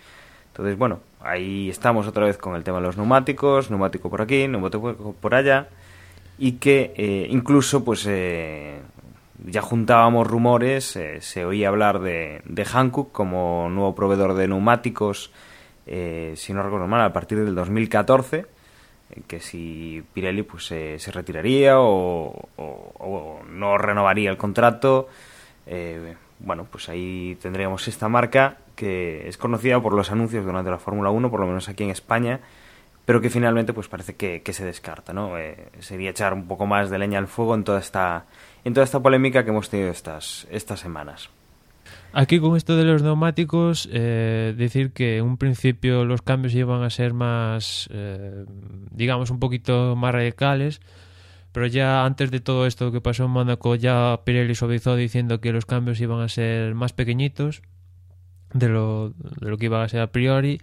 Entonces, 0.48 0.78
bueno, 0.78 1.00
ahí 1.20 1.68
estamos 1.68 2.06
otra 2.06 2.24
vez 2.24 2.38
con 2.38 2.56
el 2.56 2.64
tema 2.64 2.78
de 2.78 2.86
los 2.86 2.96
neumáticos, 2.96 3.70
neumático 3.70 4.08
por 4.08 4.22
aquí, 4.22 4.48
neumático 4.48 5.14
por 5.20 5.34
allá, 5.34 5.68
y 6.38 6.52
que 6.52 6.94
eh, 6.96 7.26
incluso, 7.30 7.84
pues, 7.84 8.06
eh, 8.08 8.80
ya 9.44 9.62
juntábamos 9.62 10.26
rumores, 10.26 10.96
eh, 10.96 11.20
se 11.20 11.44
oía 11.44 11.68
hablar 11.68 12.00
de, 12.00 12.42
de 12.44 12.64
Hankook 12.64 13.12
como 13.12 13.68
nuevo 13.68 13.94
proveedor 13.94 14.34
de 14.34 14.48
neumáticos, 14.48 15.30
eh, 15.86 16.32
si 16.36 16.52
no 16.52 16.62
recuerdo 16.62 16.86
mal, 16.86 17.02
a 17.02 17.12
partir 17.12 17.44
del 17.44 17.54
2014 17.54 18.55
que 19.22 19.40
si 19.40 20.02
Pirelli 20.12 20.42
pues 20.42 20.70
eh, 20.72 20.98
se 20.98 21.10
retiraría 21.10 21.78
o, 21.78 22.48
no 23.48 23.78
renovaría 23.78 24.30
el 24.30 24.36
contrato 24.36 25.08
eh, 25.66 26.16
bueno 26.38 26.66
pues 26.70 26.88
ahí 26.88 27.36
tendríamos 27.40 27.88
esta 27.88 28.08
marca 28.08 28.58
que 28.74 29.28
es 29.28 29.38
conocida 29.38 29.80
por 29.80 29.94
los 29.94 30.10
anuncios 30.10 30.44
durante 30.44 30.70
la 30.70 30.78
Fórmula 30.78 31.10
1 31.10 31.30
por 31.30 31.40
lo 31.40 31.46
menos 31.46 31.68
aquí 31.68 31.84
en 31.84 31.90
España 31.90 32.40
pero 33.04 33.20
que 33.20 33.30
finalmente 33.30 33.72
pues 33.72 33.88
parece 33.88 34.16
que, 34.16 34.42
que 34.42 34.52
se 34.52 34.64
descarta 34.64 35.12
no 35.12 35.38
eh, 35.38 35.70
sería 35.80 36.10
echar 36.10 36.34
un 36.34 36.46
poco 36.46 36.66
más 36.66 36.90
de 36.90 36.98
leña 36.98 37.18
al 37.18 37.28
fuego 37.28 37.54
en 37.54 37.64
toda 37.64 37.78
esta 37.78 38.26
en 38.64 38.74
toda 38.74 38.84
esta 38.84 39.00
polémica 39.00 39.44
que 39.44 39.50
hemos 39.50 39.70
tenido 39.70 39.90
estas 39.90 40.46
estas 40.50 40.80
semanas 40.80 41.30
Aquí 42.18 42.40
con 42.40 42.56
esto 42.56 42.78
de 42.78 42.84
los 42.84 43.02
neumáticos, 43.02 43.90
eh, 43.92 44.54
decir 44.56 44.92
que 44.94 45.18
en 45.18 45.26
un 45.26 45.36
principio 45.36 46.06
los 46.06 46.22
cambios 46.22 46.54
iban 46.54 46.82
a 46.82 46.88
ser 46.88 47.12
más, 47.12 47.90
eh, 47.92 48.46
digamos, 48.90 49.28
un 49.28 49.38
poquito 49.38 49.94
más 49.96 50.14
radicales, 50.14 50.80
pero 51.52 51.66
ya 51.66 52.06
antes 52.06 52.30
de 52.30 52.40
todo 52.40 52.66
esto 52.66 52.90
que 52.90 53.02
pasó 53.02 53.26
en 53.26 53.32
Mónaco, 53.32 53.74
ya 53.74 54.18
Pirelli 54.24 54.54
suavizó 54.54 54.96
diciendo 54.96 55.42
que 55.42 55.52
los 55.52 55.66
cambios 55.66 56.00
iban 56.00 56.22
a 56.22 56.30
ser 56.30 56.74
más 56.74 56.94
pequeñitos 56.94 57.60
de 58.54 58.70
lo, 58.70 59.10
de 59.10 59.50
lo 59.50 59.58
que 59.58 59.66
iba 59.66 59.84
a 59.84 59.88
ser 59.90 60.00
a 60.00 60.10
priori. 60.10 60.58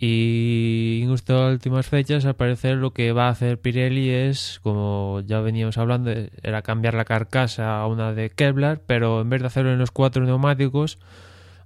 Y 0.00 1.04
justo 1.08 1.42
a 1.42 1.50
últimas 1.50 1.88
fechas, 1.88 2.24
al 2.24 2.36
parecer, 2.36 2.76
lo 2.76 2.92
que 2.92 3.12
va 3.12 3.26
a 3.26 3.30
hacer 3.30 3.60
Pirelli 3.60 4.10
es, 4.10 4.60
como 4.62 5.22
ya 5.26 5.40
veníamos 5.40 5.76
hablando, 5.76 6.12
era 6.42 6.62
cambiar 6.62 6.94
la 6.94 7.04
carcasa 7.04 7.80
a 7.80 7.86
una 7.88 8.12
de 8.12 8.30
Kevlar, 8.30 8.80
pero 8.86 9.20
en 9.20 9.30
vez 9.30 9.40
de 9.40 9.48
hacerlo 9.48 9.72
en 9.72 9.78
los 9.78 9.90
cuatro 9.90 10.24
neumáticos, 10.24 10.98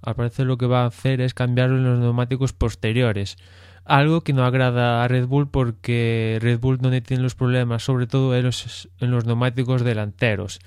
al 0.01 0.15
parecer 0.15 0.47
lo 0.47 0.57
que 0.57 0.67
va 0.67 0.85
a 0.85 0.87
hacer 0.87 1.21
es 1.21 1.35
cambiarlo 1.35 1.77
en 1.77 1.85
los 1.85 1.99
neumáticos 1.99 2.55
posteriores. 2.55 3.37
Algo 3.85 4.23
que 4.23 4.33
no 4.33 4.45
agrada 4.45 5.05
a 5.05 5.09
Red 5.09 5.27
Bull 5.27 5.51
porque 5.51 6.39
Red 6.41 6.61
Bull 6.61 6.79
no 6.81 6.91
tiene 7.03 7.23
los 7.23 7.35
problemas, 7.35 7.83
sobre 7.83 8.07
todo 8.07 8.35
en 8.35 8.45
los, 8.45 8.89
en 8.99 9.11
los 9.11 9.27
neumáticos 9.27 9.85
delanteros 9.85 10.61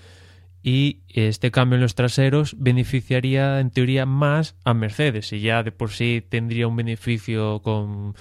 y 0.66 1.04
este 1.10 1.52
cambio 1.52 1.76
en 1.76 1.84
los 1.84 1.94
traseros 1.94 2.56
beneficiaría 2.58 3.60
en 3.60 3.70
teoría 3.70 4.08
más 4.08 4.56
a 4.64 4.74
Mercedes 4.74 5.32
y 5.32 5.40
ya 5.40 5.62
de 5.62 5.72
por 5.72 5.92
sí 5.92 6.26
tendría 6.28 6.68
un 6.68 6.76
beneficio 6.76 7.62
con, 7.62 8.16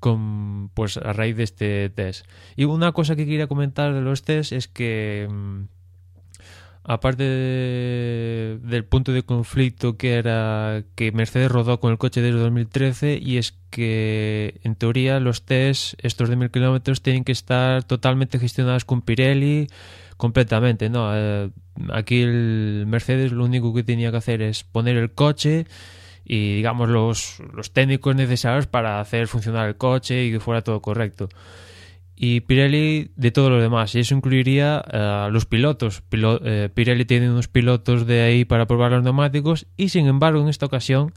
con 0.00 0.68
pues 0.74 0.96
a 0.96 1.12
raíz 1.12 1.36
de 1.36 1.44
este 1.44 1.88
test. 1.90 2.26
Y 2.56 2.64
una 2.64 2.90
cosa 2.90 3.14
que 3.14 3.24
quería 3.24 3.46
comentar 3.46 3.94
de 3.94 4.00
los 4.00 4.24
test 4.24 4.50
es 4.50 4.66
que 4.66 5.28
aparte 6.82 7.22
de, 7.22 8.58
del 8.64 8.84
punto 8.84 9.12
de 9.12 9.22
conflicto 9.22 9.96
que 9.96 10.14
era 10.14 10.82
que 10.96 11.12
Mercedes 11.12 11.52
rodó 11.52 11.78
con 11.78 11.92
el 11.92 11.98
coche 11.98 12.20
desde 12.20 12.40
2013 12.40 13.20
y 13.22 13.36
es 13.36 13.60
que 13.70 14.60
en 14.64 14.74
teoría 14.74 15.20
los 15.20 15.44
test 15.44 15.94
estos 16.02 16.30
de 16.30 16.34
mil 16.34 16.50
kilómetros 16.50 17.00
tienen 17.00 17.22
que 17.22 17.30
estar 17.30 17.84
totalmente 17.84 18.40
gestionados 18.40 18.84
con 18.84 19.02
Pirelli 19.02 19.68
completamente, 20.16 20.88
¿no? 20.88 21.10
Eh, 21.14 21.50
aquí 21.92 22.22
el 22.22 22.84
Mercedes 22.86 23.32
lo 23.32 23.44
único 23.44 23.74
que 23.74 23.82
tenía 23.82 24.10
que 24.10 24.16
hacer 24.16 24.42
es 24.42 24.64
poner 24.64 24.96
el 24.96 25.12
coche 25.12 25.66
y 26.24 26.56
digamos 26.56 26.88
los, 26.88 27.42
los 27.52 27.72
técnicos 27.72 28.16
necesarios 28.16 28.66
para 28.66 29.00
hacer 29.00 29.28
funcionar 29.28 29.68
el 29.68 29.76
coche 29.76 30.24
y 30.24 30.32
que 30.32 30.40
fuera 30.40 30.62
todo 30.62 30.80
correcto. 30.80 31.28
Y 32.18 32.40
Pirelli 32.40 33.10
de 33.14 33.30
todo 33.30 33.50
lo 33.50 33.60
demás, 33.60 33.94
y 33.94 34.00
eso 34.00 34.14
incluiría 34.14 34.78
a 34.78 35.28
los 35.30 35.44
pilotos. 35.44 36.02
Eh, 36.10 36.70
Pirelli 36.72 37.04
tiene 37.04 37.30
unos 37.30 37.46
pilotos 37.46 38.06
de 38.06 38.22
ahí 38.22 38.46
para 38.46 38.66
probar 38.66 38.92
los 38.92 39.04
neumáticos 39.04 39.66
y 39.76 39.90
sin 39.90 40.06
embargo 40.06 40.40
en 40.40 40.48
esta 40.48 40.64
ocasión 40.64 41.12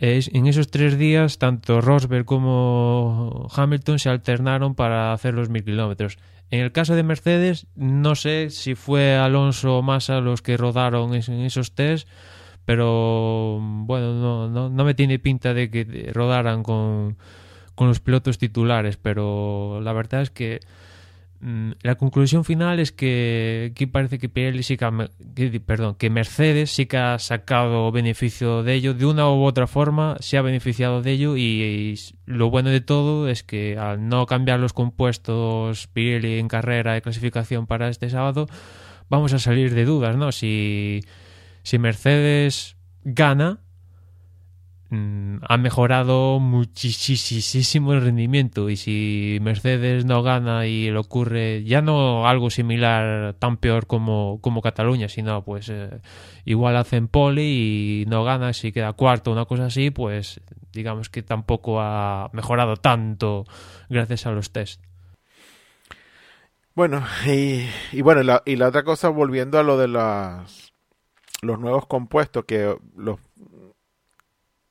en 0.00 0.46
esos 0.46 0.70
tres 0.70 0.96
días, 0.96 1.38
tanto 1.38 1.80
Rosberg 1.80 2.24
como 2.24 3.48
Hamilton 3.54 3.98
se 3.98 4.08
alternaron 4.08 4.74
para 4.74 5.12
hacer 5.12 5.34
los 5.34 5.48
mil 5.48 5.64
kilómetros. 5.64 6.18
En 6.50 6.60
el 6.60 6.72
caso 6.72 6.94
de 6.94 7.02
Mercedes, 7.02 7.66
no 7.74 8.14
sé 8.14 8.50
si 8.50 8.74
fue 8.74 9.16
Alonso 9.16 9.78
o 9.78 9.82
Massa 9.82 10.20
los 10.20 10.40
que 10.40 10.56
rodaron 10.56 11.14
en 11.14 11.40
esos 11.40 11.74
test, 11.74 12.08
pero 12.64 13.58
bueno, 13.60 14.48
no, 14.48 14.70
no, 14.70 14.84
me 14.84 14.94
tiene 14.94 15.18
pinta 15.18 15.52
de 15.52 15.70
que 15.70 16.10
rodaran 16.12 16.62
con, 16.62 17.16
con 17.74 17.88
los 17.88 18.00
pilotos 18.00 18.38
titulares, 18.38 18.96
pero 18.96 19.80
la 19.82 19.92
verdad 19.92 20.22
es 20.22 20.30
que 20.30 20.60
la 21.40 21.94
conclusión 21.94 22.44
final 22.44 22.80
es 22.80 22.90
que 22.90 23.68
aquí 23.70 23.86
parece 23.86 24.18
que 24.18 24.28
Pirelli 24.28 24.62
sí 24.62 24.76
que, 24.76 25.60
perdón, 25.60 25.94
que 25.94 26.10
Mercedes 26.10 26.70
sí 26.70 26.86
que 26.86 26.96
ha 26.96 27.18
sacado 27.18 27.92
beneficio 27.92 28.64
de 28.64 28.74
ello 28.74 28.92
de 28.92 29.06
una 29.06 29.30
u 29.30 29.44
otra 29.44 29.68
forma, 29.68 30.16
se 30.18 30.36
ha 30.36 30.42
beneficiado 30.42 31.00
de 31.00 31.12
ello 31.12 31.36
y, 31.36 31.98
lo 32.26 32.50
bueno 32.50 32.70
de 32.70 32.80
todo 32.80 33.28
es 33.28 33.44
que 33.44 33.78
al 33.78 34.08
no 34.08 34.26
cambiar 34.26 34.58
los 34.58 34.72
compuestos 34.72 35.86
Pirelli 35.88 36.38
en 36.38 36.48
carrera 36.48 36.94
de 36.94 37.02
clasificación 37.02 37.66
para 37.66 37.88
este 37.88 38.10
sábado, 38.10 38.48
vamos 39.08 39.32
a 39.32 39.38
salir 39.38 39.74
de 39.74 39.84
dudas, 39.84 40.16
¿no? 40.16 40.32
Si, 40.32 41.02
si 41.62 41.78
Mercedes 41.78 42.76
gana, 43.04 43.60
Mm, 43.60 43.67
ha 44.90 45.56
mejorado 45.58 46.40
muchísimo 46.40 47.92
el 47.92 48.00
rendimiento 48.00 48.70
y 48.70 48.76
si 48.76 49.38
Mercedes 49.42 50.06
no 50.06 50.22
gana 50.22 50.66
y 50.66 50.90
le 50.90 50.98
ocurre 50.98 51.62
ya 51.64 51.82
no 51.82 52.26
algo 52.26 52.48
similar 52.48 53.34
tan 53.34 53.58
peor 53.58 53.86
como, 53.86 54.40
como 54.40 54.62
Cataluña, 54.62 55.10
sino 55.10 55.44
pues 55.44 55.68
eh, 55.68 56.00
igual 56.46 56.76
hacen 56.78 57.06
poli 57.06 58.02
y 58.02 58.06
no 58.08 58.24
gana, 58.24 58.54
si 58.54 58.72
queda 58.72 58.94
cuarto 58.94 59.30
una 59.30 59.44
cosa 59.44 59.66
así, 59.66 59.90
pues 59.90 60.40
digamos 60.72 61.10
que 61.10 61.22
tampoco 61.22 61.80
ha 61.82 62.30
mejorado 62.32 62.76
tanto 62.76 63.44
gracias 63.90 64.24
a 64.24 64.30
los 64.30 64.52
test. 64.52 64.82
Bueno, 66.74 67.04
y, 67.26 67.68
y 67.92 68.00
bueno, 68.02 68.22
la, 68.22 68.42
y 68.46 68.56
la 68.56 68.68
otra 68.68 68.84
cosa, 68.84 69.08
volviendo 69.10 69.58
a 69.58 69.64
lo 69.64 69.76
de 69.76 69.88
las, 69.88 70.72
los 71.42 71.58
nuevos 71.58 71.86
compuestos, 71.86 72.44
que 72.44 72.74
los 72.96 73.18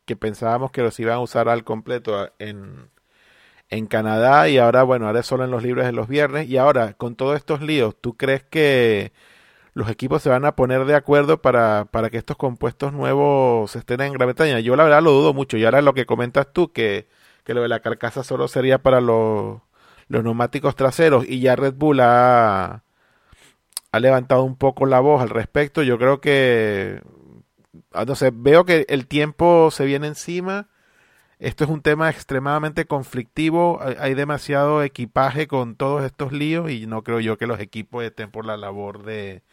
que 0.07 0.15
pensábamos 0.15 0.71
que 0.71 0.81
los 0.81 0.99
iban 0.99 1.15
a 1.15 1.19
usar 1.19 1.49
al 1.49 1.63
completo 1.65 2.31
en, 2.39 2.89
en 3.69 3.87
Canadá 3.87 4.49
y 4.49 4.57
ahora, 4.57 4.83
bueno, 4.83 5.07
ahora 5.07 5.19
es 5.19 5.27
solo 5.27 5.43
en 5.43 5.51
los 5.51 5.63
libres 5.63 5.85
de 5.85 5.91
los 5.91 6.07
viernes. 6.07 6.49
Y 6.49 6.57
ahora, 6.57 6.93
con 6.93 7.15
todos 7.15 7.35
estos 7.37 7.61
líos, 7.61 7.95
¿tú 7.99 8.15
crees 8.17 8.43
que 8.43 9.11
los 9.73 9.89
equipos 9.89 10.23
se 10.23 10.29
van 10.29 10.45
a 10.45 10.55
poner 10.55 10.85
de 10.85 10.95
acuerdo 10.95 11.41
para, 11.41 11.85
para 11.91 12.09
que 12.09 12.17
estos 12.17 12.37
compuestos 12.37 12.93
nuevos 12.93 13.75
estén 13.75 14.01
en 14.01 14.13
Gran 14.13 14.27
Bretaña? 14.29 14.59
Yo 14.61 14.75
la 14.77 14.85
verdad 14.85 15.03
lo 15.03 15.11
dudo 15.11 15.33
mucho. 15.33 15.57
Y 15.57 15.65
ahora 15.65 15.81
lo 15.81 15.93
que 15.93 16.05
comentas 16.05 16.47
tú, 16.53 16.71
que, 16.71 17.07
que 17.43 17.53
lo 17.53 17.61
de 17.61 17.69
la 17.69 17.81
carcasa 17.81 18.23
solo 18.23 18.47
sería 18.47 18.81
para 18.81 19.01
los, 19.01 19.61
los 20.07 20.23
neumáticos 20.23 20.75
traseros 20.75 21.25
y 21.27 21.41
ya 21.41 21.55
Red 21.57 21.73
Bull 21.75 21.99
ha, 22.01 22.83
ha 23.91 23.99
levantado 23.99 24.43
un 24.43 24.55
poco 24.57 24.85
la 24.85 24.99
voz 25.01 25.21
al 25.21 25.29
respecto. 25.29 25.83
Yo 25.83 25.97
creo 25.99 26.21
que 26.21 27.01
entonces 27.93 28.31
ah, 28.33 28.35
veo 28.37 28.65
que 28.65 28.85
el 28.89 29.07
tiempo 29.07 29.71
se 29.71 29.85
viene 29.85 30.07
encima. 30.07 30.67
Esto 31.39 31.63
es 31.65 31.69
un 31.69 31.81
tema 31.81 32.09
extremadamente 32.09 32.85
conflictivo. 32.85 33.79
Hay, 33.99 34.15
demasiado 34.15 34.81
equipaje 34.83 35.47
con 35.47 35.75
todos 35.75 36.03
estos 36.03 36.31
líos 36.31 36.71
y 36.71 36.87
no 36.87 37.03
creo 37.03 37.19
yo 37.19 37.37
que 37.37 37.45
los 37.47 37.59
equipos 37.59 38.03
estén 38.03 38.31
por 38.31 38.45
la 38.45 38.57
labor 38.57 39.03
de, 39.03 39.43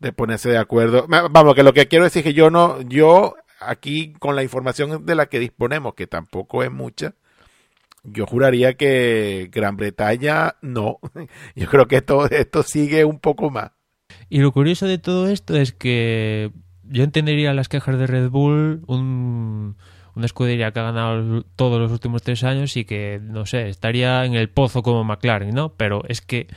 de 0.00 0.12
ponerse 0.12 0.48
de 0.50 0.58
acuerdo. 0.58 1.06
Vamos, 1.08 1.54
que 1.54 1.62
lo 1.62 1.72
que 1.72 1.86
quiero 1.86 2.04
decir 2.04 2.20
es 2.20 2.24
que 2.24 2.34
yo 2.34 2.50
no, 2.50 2.80
yo 2.82 3.36
aquí 3.60 4.14
con 4.18 4.34
la 4.34 4.42
información 4.42 5.06
de 5.06 5.14
la 5.14 5.26
que 5.26 5.38
disponemos, 5.38 5.94
que 5.94 6.08
tampoco 6.08 6.64
es 6.64 6.72
mucha, 6.72 7.14
yo 8.04 8.26
juraría 8.26 8.74
que 8.74 9.48
Gran 9.52 9.76
Bretaña 9.76 10.56
no. 10.60 10.98
Yo 11.54 11.68
creo 11.68 11.86
que 11.86 11.96
esto, 11.96 12.28
esto 12.28 12.62
sigue 12.62 13.04
un 13.04 13.20
poco 13.20 13.50
más. 13.50 13.70
Y 14.28 14.38
lo 14.38 14.52
curioso 14.52 14.86
de 14.86 14.98
todo 14.98 15.28
esto 15.28 15.56
es 15.56 15.72
que 15.72 16.50
yo 16.92 17.04
entendería 17.04 17.54
las 17.54 17.68
quejas 17.68 17.98
de 17.98 18.06
Red 18.06 18.30
Bull, 18.30 18.82
un, 18.86 19.76
una 20.14 20.26
escudería 20.26 20.72
que 20.72 20.80
ha 20.80 20.84
ganado 20.84 21.42
todos 21.56 21.80
los 21.80 21.90
últimos 21.90 22.22
tres 22.22 22.44
años 22.44 22.76
y 22.76 22.84
que, 22.84 23.20
no 23.22 23.46
sé, 23.46 23.68
estaría 23.68 24.24
en 24.24 24.34
el 24.34 24.50
pozo 24.50 24.82
como 24.82 25.04
McLaren, 25.04 25.54
¿no? 25.54 25.70
Pero 25.74 26.02
es 26.08 26.20
que 26.20 26.48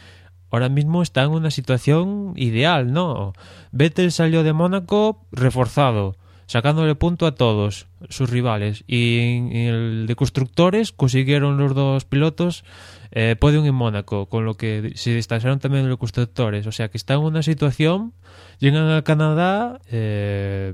ahora 0.51 0.69
mismo 0.69 1.01
está 1.01 1.23
en 1.23 1.31
una 1.31 1.51
situación 1.51 2.33
ideal, 2.35 2.91
¿no? 2.91 3.33
Vettel 3.71 4.11
salió 4.11 4.43
de 4.43 4.53
Mónaco 4.53 5.25
reforzado, 5.31 6.17
sacándole 6.47 6.95
punto 6.95 7.25
a 7.25 7.35
todos 7.35 7.87
sus 8.09 8.29
rivales. 8.29 8.83
Y 8.87 9.37
en 9.37 9.51
el 9.51 10.07
de 10.07 10.15
constructores 10.15 10.91
consiguieron 10.91 11.57
los 11.57 11.73
dos 11.73 12.05
pilotos 12.05 12.63
eh, 13.11 13.35
podium 13.39 13.65
en 13.65 13.75
Mónaco, 13.75 14.27
con 14.27 14.45
lo 14.45 14.55
que 14.55 14.91
se 14.95 15.11
destacaron 15.11 15.59
también 15.59 15.87
los 15.87 15.97
constructores. 15.97 16.67
O 16.67 16.71
sea 16.71 16.89
que 16.89 16.97
está 16.97 17.13
en 17.13 17.21
una 17.21 17.43
situación, 17.43 18.13
llegan 18.59 18.91
a 18.91 19.03
Canadá, 19.03 19.79
eh, 19.89 20.73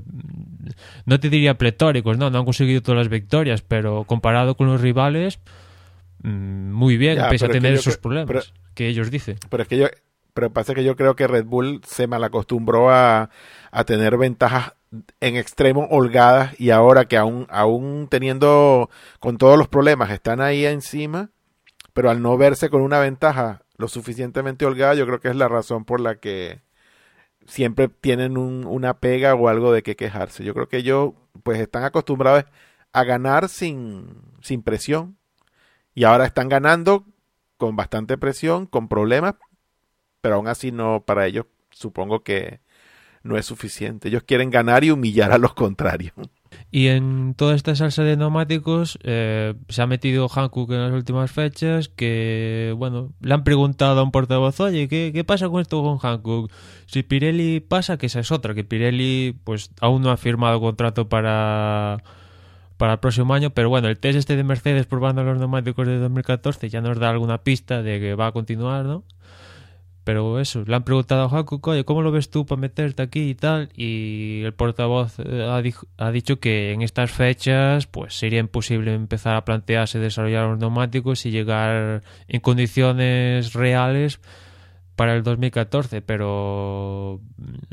no 1.06 1.20
te 1.20 1.30
diría 1.30 1.56
pletóricos, 1.56 2.18
no, 2.18 2.30
no 2.30 2.38
han 2.40 2.44
conseguido 2.44 2.82
todas 2.82 2.98
las 2.98 3.08
victorias, 3.08 3.62
pero 3.62 4.04
comparado 4.04 4.56
con 4.56 4.66
los 4.66 4.80
rivales, 4.80 5.38
mm, 6.22 6.72
muy 6.72 6.96
bien, 6.96 7.18
pese 7.30 7.46
a 7.46 7.48
tener 7.48 7.74
esos 7.74 7.96
problemas 7.96 8.52
que 8.74 8.88
ellos 8.88 9.10
dicen. 9.10 9.36
Pero 9.48 9.62
es 9.62 9.68
que 9.68 9.76
yo, 9.76 9.86
pero 10.34 10.52
pasa 10.52 10.74
que 10.74 10.84
yo 10.84 10.96
creo 10.96 11.14
que 11.14 11.26
Red 11.26 11.44
Bull 11.44 11.80
se 11.86 12.06
malacostumbró 12.06 12.90
a, 12.90 13.30
a 13.72 13.84
tener 13.84 14.18
ventajas 14.18 14.74
en 15.20 15.36
extremo 15.36 15.88
holgadas 15.90 16.58
y 16.60 16.70
ahora 16.70 17.06
que 17.06 17.16
aún, 17.16 17.46
aún 17.50 18.06
teniendo 18.10 18.90
con 19.18 19.38
todos 19.38 19.58
los 19.58 19.68
problemas 19.68 20.10
están 20.10 20.40
ahí 20.40 20.66
encima, 20.66 21.30
pero 21.94 22.10
al 22.10 22.22
no 22.22 22.36
verse 22.36 22.70
con 22.70 22.82
una 22.82 23.00
ventaja 23.00 23.62
lo 23.78 23.88
suficientemente 23.88 24.66
holgada, 24.66 24.94
yo 24.94 25.06
creo 25.06 25.20
que 25.20 25.28
es 25.28 25.36
la 25.36 25.48
razón 25.48 25.84
por 25.84 26.00
la 26.00 26.16
que 26.16 26.60
siempre 27.46 27.88
tienen 27.88 28.36
un, 28.36 28.66
una 28.66 29.00
pega 29.00 29.34
o 29.34 29.48
algo 29.48 29.72
de 29.72 29.82
que 29.82 29.96
quejarse. 29.96 30.44
Yo 30.44 30.54
creo 30.54 30.68
que 30.68 30.76
ellos 30.76 31.14
pues 31.42 31.58
están 31.58 31.84
acostumbrados 31.84 32.44
a 32.92 33.04
ganar 33.04 33.48
sin, 33.48 34.22
sin 34.42 34.62
presión 34.62 35.16
y 35.94 36.04
ahora 36.04 36.26
están 36.26 36.50
ganando 36.50 37.06
con 37.56 37.74
bastante 37.76 38.18
presión, 38.18 38.66
con 38.66 38.88
problemas, 38.88 39.36
pero 40.20 40.36
aún 40.36 40.48
así 40.48 40.72
no, 40.72 41.04
para 41.06 41.26
ellos 41.26 41.46
supongo 41.70 42.22
que 42.22 42.60
no 43.22 43.36
es 43.36 43.46
suficiente. 43.46 44.08
Ellos 44.08 44.24
quieren 44.24 44.50
ganar 44.50 44.84
y 44.84 44.90
humillar 44.90 45.32
a 45.32 45.38
los 45.38 45.54
contrarios. 45.54 46.12
Y 46.70 46.88
en 46.88 47.34
toda 47.34 47.54
esta 47.54 47.74
salsa 47.76 48.02
de 48.02 48.16
neumáticos 48.16 48.98
eh, 49.02 49.54
se 49.68 49.82
ha 49.82 49.86
metido 49.86 50.28
Hankook 50.28 50.70
en 50.72 50.82
las 50.82 50.92
últimas 50.92 51.30
fechas 51.30 51.88
que, 51.88 52.74
bueno, 52.76 53.12
le 53.20 53.34
han 53.34 53.44
preguntado 53.44 54.00
a 54.00 54.02
un 54.02 54.10
portavoz, 54.10 54.58
oye, 54.60 54.88
¿qué, 54.88 55.10
qué 55.14 55.24
pasa 55.24 55.48
con 55.48 55.60
esto 55.60 55.82
con 55.82 55.98
Hankook? 55.98 56.50
Si 56.86 57.02
Pirelli 57.02 57.60
pasa, 57.60 57.98
que 57.98 58.06
esa 58.06 58.20
es 58.20 58.32
otra, 58.32 58.54
que 58.54 58.64
Pirelli 58.64 59.36
pues 59.44 59.70
aún 59.80 60.02
no 60.02 60.10
ha 60.10 60.16
firmado 60.16 60.60
contrato 60.60 61.08
para 61.08 62.02
para 62.82 62.94
el 62.94 62.98
próximo 62.98 63.32
año, 63.32 63.50
pero 63.50 63.68
bueno, 63.68 63.86
el 63.86 63.96
test 63.96 64.18
este 64.18 64.34
de 64.34 64.42
Mercedes 64.42 64.86
probando 64.86 65.22
los 65.22 65.38
neumáticos 65.38 65.86
de 65.86 65.98
2014 65.98 66.68
ya 66.68 66.80
nos 66.80 66.98
da 66.98 67.10
alguna 67.10 67.38
pista 67.38 67.80
de 67.80 68.00
que 68.00 68.16
va 68.16 68.26
a 68.26 68.32
continuar, 68.32 68.84
¿no? 68.84 69.04
Pero 70.04 70.40
eso, 70.40 70.64
le 70.66 70.74
han 70.74 70.82
preguntado 70.82 71.24
a 71.24 71.28
Hankook, 71.28 71.64
oye, 71.68 71.84
¿cómo 71.84 72.02
lo 72.02 72.10
ves 72.10 72.28
tú 72.28 72.44
para 72.44 72.60
meterte 72.60 73.02
aquí 73.02 73.30
y 73.30 73.34
tal? 73.36 73.68
Y 73.76 74.42
el 74.42 74.52
portavoz 74.52 75.14
eh, 75.20 75.48
ha, 75.96 76.10
dicho 76.10 76.40
que 76.40 76.72
en 76.72 76.82
estas 76.82 77.12
fechas 77.12 77.86
pues 77.86 78.14
sería 78.14 78.40
imposible 78.40 78.94
empezar 78.94 79.36
a 79.36 79.44
plantearse 79.44 80.00
desarrollar 80.00 80.48
los 80.48 80.58
neumáticos 80.58 81.24
y 81.24 81.30
llegar 81.30 82.02
en 82.26 82.40
condiciones 82.40 83.52
reales 83.52 84.20
para 84.96 85.14
el 85.14 85.22
2014. 85.22 86.02
Pero 86.02 87.20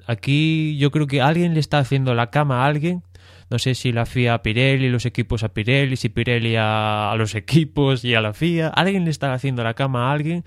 aquí 0.05 0.77
yo 0.77 0.91
creo 0.91 1.07
que 1.07 1.21
alguien 1.21 1.55
le 1.55 1.59
está 1.59 1.79
haciendo 1.79 2.13
la 2.13 2.29
cama 2.29 2.63
a 2.63 2.67
alguien. 2.67 3.01
No 3.49 3.57
sé 3.57 3.73
si 3.73 3.91
la 3.91 4.05
FIA 4.05 4.35
a 4.35 4.43
Pirelli, 4.43 4.89
los 4.89 5.07
equipos 5.07 5.43
a 5.43 5.49
Pirelli, 5.49 5.95
si 5.95 6.09
Pirelli 6.09 6.55
a, 6.57 7.11
a 7.11 7.15
los 7.15 7.33
equipos 7.43 8.05
y 8.05 8.13
a 8.13 8.21
la 8.21 8.33
FIA. 8.33 8.67
Alguien 8.67 9.05
le 9.05 9.09
está 9.09 9.33
haciendo 9.33 9.63
la 9.63 9.73
cama 9.73 10.09
a 10.09 10.13
alguien 10.13 10.45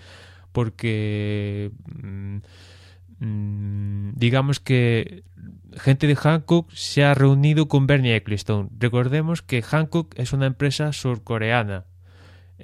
porque 0.53 1.71
mm, 2.03 2.37
mm, 3.19 4.13
digamos 4.15 4.61
que 4.61 5.25
gente 5.77 6.07
de 6.07 6.17
Hankook 6.17 6.71
se 6.73 7.05
ha 7.05 7.15
reunido 7.15 7.69
con 7.69 7.87
Bernie 7.87 8.17
Ecclestone. 8.17 8.69
Recordemos 8.79 9.43
que 9.43 9.63
Hankook 9.63 10.15
es 10.19 10.33
una 10.33 10.47
empresa 10.47 10.93
surcoreana. 10.93 11.85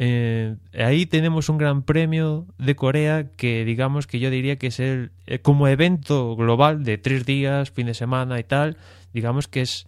Eh, 0.00 0.54
ahí 0.74 1.06
tenemos 1.06 1.48
un 1.48 1.58
gran 1.58 1.82
premio 1.82 2.46
de 2.58 2.76
Corea 2.76 3.30
que 3.36 3.64
digamos 3.64 4.06
que 4.06 4.20
yo 4.20 4.30
diría 4.30 4.56
que 4.56 4.68
es 4.68 4.78
el 4.78 5.10
eh, 5.26 5.40
como 5.40 5.66
evento 5.66 6.36
global 6.36 6.84
de 6.84 6.98
tres 6.98 7.26
días, 7.26 7.72
fin 7.72 7.86
de 7.86 7.94
semana 7.94 8.38
y 8.38 8.44
tal, 8.44 8.76
digamos 9.12 9.48
que 9.48 9.62
es 9.62 9.86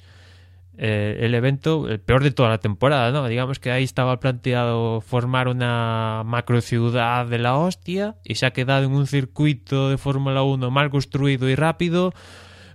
eh, 0.78 1.18
el 1.20 1.34
evento, 1.34 1.88
el 1.88 2.00
peor 2.00 2.22
de 2.22 2.30
toda 2.30 2.48
la 2.48 2.58
temporada, 2.58 3.10
¿no? 3.10 3.26
Digamos 3.28 3.58
que 3.58 3.70
ahí 3.70 3.84
estaba 3.84 4.20
planteado 4.20 5.00
formar 5.00 5.48
una 5.48 6.22
macro 6.24 6.60
ciudad 6.60 7.26
de 7.26 7.38
la 7.38 7.56
hostia 7.56 8.16
y 8.24 8.36
se 8.36 8.46
ha 8.46 8.52
quedado 8.52 8.84
en 8.84 8.92
un 8.92 9.06
circuito 9.06 9.90
de 9.90 9.98
Fórmula 9.98 10.42
1 10.42 10.70
mal 10.70 10.90
construido 10.90 11.48
y 11.48 11.54
rápido 11.54 12.14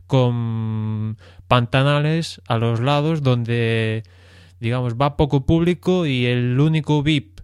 con 0.08 1.18
pantanales 1.48 2.42
a 2.48 2.58
los 2.58 2.80
lados 2.80 3.24
donde, 3.24 4.04
digamos, 4.60 4.96
va 4.96 5.18
poco 5.18 5.46
público 5.46 6.06
y 6.06 6.26
el 6.26 6.60
único 6.60 7.02
VIP 7.02 7.40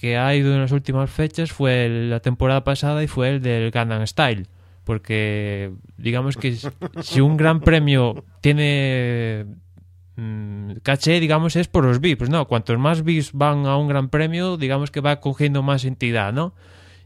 que 0.00 0.16
ha 0.16 0.34
ido 0.34 0.54
en 0.54 0.60
las 0.60 0.72
últimas 0.72 1.10
fechas 1.10 1.52
fue 1.52 1.88
la 1.88 2.20
temporada 2.20 2.64
pasada 2.64 3.04
y 3.04 3.08
fue 3.08 3.28
el 3.30 3.42
del 3.42 3.70
Gangnam 3.70 4.06
Style. 4.06 4.46
Porque, 4.84 5.70
digamos 5.96 6.36
que 6.36 6.56
si 7.02 7.20
un 7.20 7.36
gran 7.36 7.60
premio 7.60 8.24
tiene 8.40 9.46
mm, 10.16 10.72
caché, 10.82 11.20
digamos, 11.20 11.56
es 11.56 11.68
por 11.68 11.84
los 11.84 12.00
VIPs, 12.00 12.28
¿no? 12.28 12.46
Cuantos 12.46 12.78
más 12.78 13.02
VIPs 13.02 13.32
van 13.32 13.66
a 13.66 13.76
un 13.76 13.88
gran 13.88 14.08
premio, 14.08 14.56
digamos 14.56 14.90
que 14.90 15.00
va 15.00 15.20
cogiendo 15.20 15.62
más 15.62 15.84
entidad, 15.84 16.32
¿no? 16.32 16.54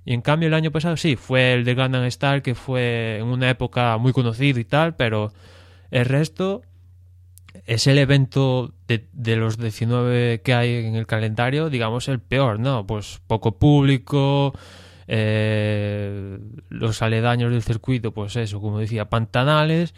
Y 0.05 0.15
en 0.15 0.23
cambio 0.23 0.47
el 0.47 0.55
año 0.55 0.71
pasado 0.71 0.97
sí, 0.97 1.17
fue 1.17 1.55
el 1.55 1.65
de 1.65 1.75
Gangnam 1.75 2.09
Style, 2.11 2.43
que 2.43 2.55
fue 2.55 3.19
en 3.19 3.27
una 3.27 3.51
época 3.51 3.97
muy 3.99 4.13
conocido 4.13 4.61
y 4.61 4.65
tal, 4.65 4.95
pero 4.95 5.33
el 5.91 6.05
resto 6.05 6.63
es 7.67 7.87
el 7.87 7.99
evento 7.99 8.73
de, 8.87 9.09
de 9.13 9.37
los 9.37 9.59
19 9.59 10.43
que 10.43 10.55
hay 10.55 10.87
en 10.87 10.95
el 10.95 11.07
calendario, 11.07 11.71
digamos, 11.71 12.09
el 12.09 12.21
peor, 12.21 12.61
¿no? 12.61 12.87
Pues 12.87 13.21
poco 13.27 13.59
público, 13.59 14.53
eh, 15.09 16.39
los 16.69 17.03
aledaños 17.03 17.53
del 17.53 17.63
circuito, 17.63 18.13
pues 18.13 18.37
eso, 18.37 18.61
como 18.61 18.79
decía, 18.79 19.09
pantanales. 19.09 19.95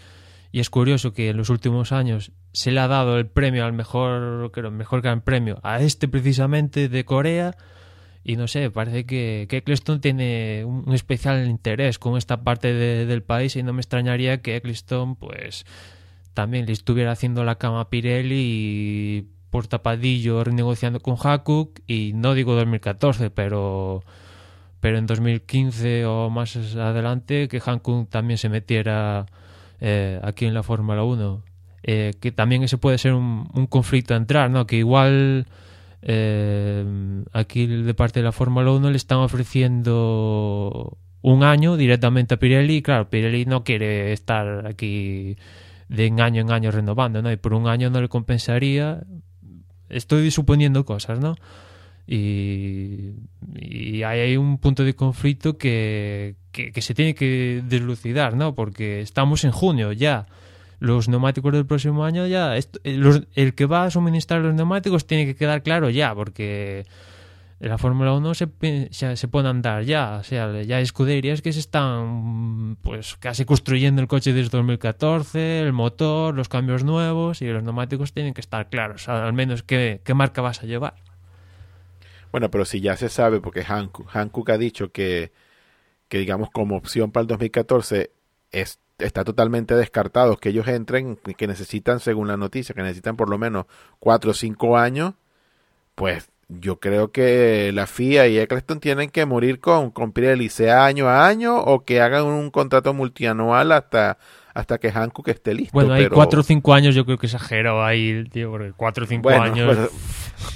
Y 0.51 0.61
es 0.61 0.71
curioso 0.71 1.13
que 1.13 1.29
en 1.29 1.37
los 1.37 1.51
últimos 1.51 1.93
años 1.93 2.33
se 2.53 2.71
le 2.71 2.81
ha 2.81 2.89
dado 2.89 3.19
el 3.19 3.27
premio 3.27 3.65
al 3.65 3.73
mejor, 3.75 4.51
creo, 4.53 4.71
mejor 4.71 5.03
gran 5.03 5.21
premio 5.21 5.59
a 5.63 5.81
este 5.81 6.09
precisamente 6.09 6.89
de 6.89 7.05
Corea. 7.05 7.55
Y 8.25 8.37
no 8.37 8.47
sé, 8.49 8.71
parece 8.71 9.07
que, 9.07 9.47
que 9.49 9.59
Eccleston 9.59 10.01
tiene 10.01 10.65
un, 10.65 10.93
especial 10.95 11.47
interés 11.49 11.99
con 11.99 12.17
esta 12.19 12.43
parte 12.43 12.73
de- 12.75 13.07
del 13.07 13.23
país 13.23 13.57
y 13.57 13.63
no 13.63 13.73
me 13.73 13.81
extrañaría 13.81 14.43
que 14.43 14.57
Eccleston, 14.57 15.17
pues, 15.17 15.65
también 16.35 16.67
le 16.67 16.73
estuviera 16.73 17.13
haciendo 17.13 17.45
la 17.45 17.57
cama 17.57 17.81
a 17.83 17.89
Pirelli 17.91 18.37
y 18.39 19.27
por 19.51 19.67
tapadillo 19.67 20.45
renegociando 20.45 21.01
con 21.01 21.17
Hakook 21.23 21.81
y 21.87 22.13
no 22.15 22.35
digo 22.35 22.55
2014, 22.55 23.31
pero 23.31 24.03
pero 24.81 24.99
en 24.99 25.07
2015 25.07 26.05
o 26.07 26.31
más 26.31 26.55
adelante 26.77 27.49
que 27.49 27.61
Hankook 27.61 28.09
también 28.11 28.39
se 28.39 28.49
metiera 28.49 29.27
eh, 29.81 30.21
aquí 30.23 30.47
en 30.47 30.55
la 30.55 30.63
Fórmula 30.63 31.03
1. 31.03 31.43
Eh, 31.85 32.15
que 32.21 32.33
también 32.33 32.63
ese 32.63 32.77
puede 32.77 32.99
ser 32.99 33.15
un, 33.15 33.49
un 33.55 33.67
conflicto 33.67 34.15
a 34.15 34.17
entrar, 34.17 34.51
¿no? 34.51 34.67
Que 34.67 34.77
igual 34.77 35.47
eh, 36.03 36.85
aquí 37.33 37.67
de 37.67 37.95
parte 37.95 38.21
de 38.21 38.25
la 38.25 38.33
Fórmula 38.33 38.71
1 38.71 38.91
le 38.91 38.97
están 38.97 39.19
ofreciendo 39.19 40.99
un 41.23 41.43
año 41.43 41.77
directamente 41.77 42.35
a 42.35 42.39
Pirelli 42.39 42.77
y 42.77 42.83
claro, 42.83 43.11
Pirelli 43.11 43.45
no 43.47 43.65
quiere 43.65 44.13
estar 44.13 44.67
aquí 44.67 45.37
de 45.89 46.07
año 46.21 46.43
en 46.43 46.51
año 46.53 46.71
renovando, 46.71 47.23
¿no? 47.23 47.33
Y 47.33 47.37
por 47.37 47.55
un 47.55 47.67
año 47.67 47.91
no 47.91 48.01
le 48.01 48.09
compensaría. 48.09 49.03
Estoy 49.89 50.31
suponiendo 50.31 50.85
cosas, 50.85 51.19
¿no? 51.19 51.35
Y, 52.07 53.15
y 53.55 54.03
hay 54.03 54.21
ahí 54.21 54.37
un 54.37 54.59
punto 54.59 54.85
de 54.85 54.95
conflicto 54.95 55.59
que, 55.59 56.37
que, 56.73 56.83
se 56.83 56.95
tiene 56.95 57.15
que 57.15 57.63
deslucidar, 57.65 58.35
¿no? 58.35 58.55
Porque 58.55 59.01
estamos 59.01 59.45
en 59.45 59.53
junio 59.53 59.93
ya. 59.93 60.27
Los 60.81 61.09
neumáticos 61.09 61.53
del 61.53 61.67
próximo 61.67 62.05
año 62.05 62.27
ya. 62.27 62.57
esto- 62.57 62.81
eh, 62.85 63.01
el 63.35 63.55
que 63.55 63.67
va 63.67 63.85
a 63.85 63.91
suministrar 63.91 64.41
los 64.41 64.55
neumáticos 64.55 65.07
tiene 65.07 65.27
que 65.27 65.35
quedar 65.35 65.63
claro 65.63 65.91
ya, 65.91 66.15
porque 66.15 66.87
la 67.61 67.77
Fórmula 67.79 68.13
1 68.13 68.35
se, 68.35 68.49
se, 68.93 69.29
andar 69.45 69.83
ya. 69.83 70.19
O 70.21 70.25
sea, 70.25 70.63
ya 70.63 70.77
hay 70.77 70.83
escuderías 70.85 71.43
que 71.43 71.53
se 71.53 71.59
están 71.61 72.77
pues 72.83 73.17
casi 73.17 73.45
construyendo 73.45 74.01
el 74.01 74.07
coche 74.09 74.33
desde 74.33 74.51
2014, 74.57 75.61
el 75.61 75.73
motor, 75.73 76.35
los 76.35 76.49
cambios 76.49 76.85
nuevos 76.85 77.43
y 77.43 77.47
los 77.49 77.63
neumáticos 77.65 78.13
tienen 78.13 78.35
que 78.35 78.41
estar 78.41 78.69
claros. 78.69 79.09
Al 79.09 79.33
menos 79.33 79.63
qué, 79.65 80.01
qué 80.05 80.15
marca 80.15 80.41
vas 80.43 80.63
a 80.63 80.67
llevar. 80.67 80.95
Bueno, 82.31 82.51
pero 82.51 82.65
si 82.65 82.81
ya 82.81 82.97
se 82.97 83.09
sabe, 83.09 83.41
porque 83.41 83.65
Hankook, 83.65 84.09
Hankook 84.15 84.51
ha 84.51 84.59
dicho 84.59 84.93
que, 84.93 85.33
que, 86.09 86.19
digamos, 86.19 86.49
como 86.51 86.77
opción 86.77 87.11
para 87.11 87.23
el 87.23 87.27
2014 87.29 88.11
es, 88.51 88.79
está 88.99 89.25
totalmente 89.25 89.75
descartado 89.75 90.37
que 90.37 90.49
ellos 90.49 90.67
entren, 90.69 91.17
que 91.37 91.47
necesitan, 91.47 92.01
según 92.01 92.29
la 92.29 92.37
noticia, 92.37 92.75
que 92.75 92.83
necesitan 92.83 93.17
por 93.17 93.29
lo 93.29 93.39
menos 93.39 93.67
cuatro 94.01 94.31
o 94.31 94.35
cinco 94.35 94.77
años, 94.79 95.15
pues 95.95 96.29
yo 96.49 96.81
creo 96.81 97.13
que 97.13 97.71
la 97.75 97.87
FIA 97.87 98.27
y 98.29 98.39
Eccleston 98.39 98.81
tienen 98.81 99.11
que 99.11 99.27
morir 99.27 99.61
con, 99.61 99.91
con 99.91 100.13
Pirelli, 100.13 100.49
sea 100.49 100.87
año 100.87 101.07
a 101.09 101.27
año, 101.29 101.59
o 101.59 101.85
que 101.85 102.01
hagan 102.01 102.25
un 102.25 102.51
contrato 102.51 102.95
multianual 102.95 103.71
hasta, 103.73 104.17
hasta 104.55 104.79
que 104.79 104.91
Hankook 104.91 105.29
esté 105.29 105.53
listo. 105.53 105.73
Bueno, 105.75 105.93
hay 105.93 106.05
pero- 106.05 106.15
cuatro 106.15 106.41
o 106.41 106.43
cinco 106.43 106.73
años, 106.73 106.95
yo 106.95 107.05
creo 107.05 107.19
que 107.19 107.27
exagero 107.27 107.85
ahí, 107.85 108.25
tío, 108.33 108.51
porque 108.51 108.73
cuatro 108.75 109.05
o 109.05 109.07
cinco 109.07 109.25
Bueno, 109.25 109.43
años. 109.43 109.77
pues, 109.77 109.91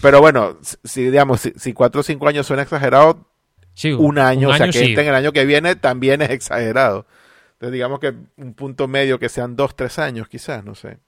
pero 0.01 0.21
bueno, 0.23 0.57
si 0.62 1.05
digamos, 1.05 1.41
si, 1.43 1.53
si 1.57 1.75
cuatro 1.75 2.01
o 2.01 2.05
cinco 2.05 2.27
años 2.27 2.47
suena 2.47 2.62
exagerado, 2.62 3.27
sí, 3.75 3.93
un 3.93 4.19
año, 4.19 4.51
o 4.51 4.55
sea, 4.55 4.67
que 4.67 4.73
sí. 4.73 4.91
estén 4.91 5.09
el 5.09 5.15
año 5.15 5.33
que 5.33 5.45
viene 5.45 5.77
también 5.77 6.23
es 6.23 6.31
exagerado. 6.31 7.07
Entonces, 7.55 7.73
digamos 7.73 8.01
que 8.01 8.15
un 8.37 8.55
punto 8.55 8.89
medio 8.89 9.19
que 9.19 9.29
sean 9.29 9.57
dos, 9.57 9.77
tres 9.77 9.99
años, 9.99 10.29
quizás, 10.29 10.65
no 10.65 10.75
sé. 10.75 10.99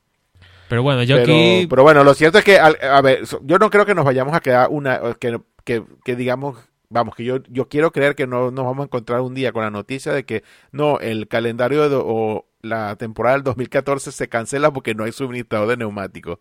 Pero 0.68 0.82
bueno, 0.82 1.02
yo 1.02 1.16
Pero, 1.16 1.32
aquí. 1.32 1.66
pero 1.68 1.82
bueno, 1.82 2.04
lo 2.04 2.14
cierto 2.14 2.38
es 2.38 2.44
que, 2.44 2.58
a 2.58 3.00
ver, 3.02 3.24
yo 3.42 3.58
no 3.58 3.70
creo 3.70 3.84
que 3.84 3.94
nos 3.94 4.04
vayamos 4.04 4.34
a 4.34 4.40
quedar 4.40 4.68
una, 4.70 5.00
que, 5.18 5.38
que, 5.64 5.84
que 6.04 6.16
digamos, 6.16 6.56
vamos, 6.88 7.14
que 7.14 7.24
yo, 7.24 7.42
yo 7.48 7.68
quiero 7.68 7.92
creer 7.92 8.14
que 8.14 8.26
no 8.26 8.50
nos 8.50 8.64
vamos 8.64 8.80
a 8.80 8.84
encontrar 8.84 9.20
un 9.20 9.34
día 9.34 9.52
con 9.52 9.62
la 9.62 9.70
noticia 9.70 10.12
de 10.12 10.24
que 10.24 10.42
no, 10.72 11.00
el 11.00 11.28
calendario 11.28 11.88
de 11.88 11.96
o 12.00 12.46
la 12.62 12.96
temporada 12.96 13.36
del 13.36 13.44
2014 13.44 14.12
se 14.12 14.28
cancela 14.28 14.72
porque 14.72 14.94
no 14.94 15.04
hay 15.04 15.12
suministrador 15.12 15.68
de 15.68 15.76
neumáticos. 15.76 16.38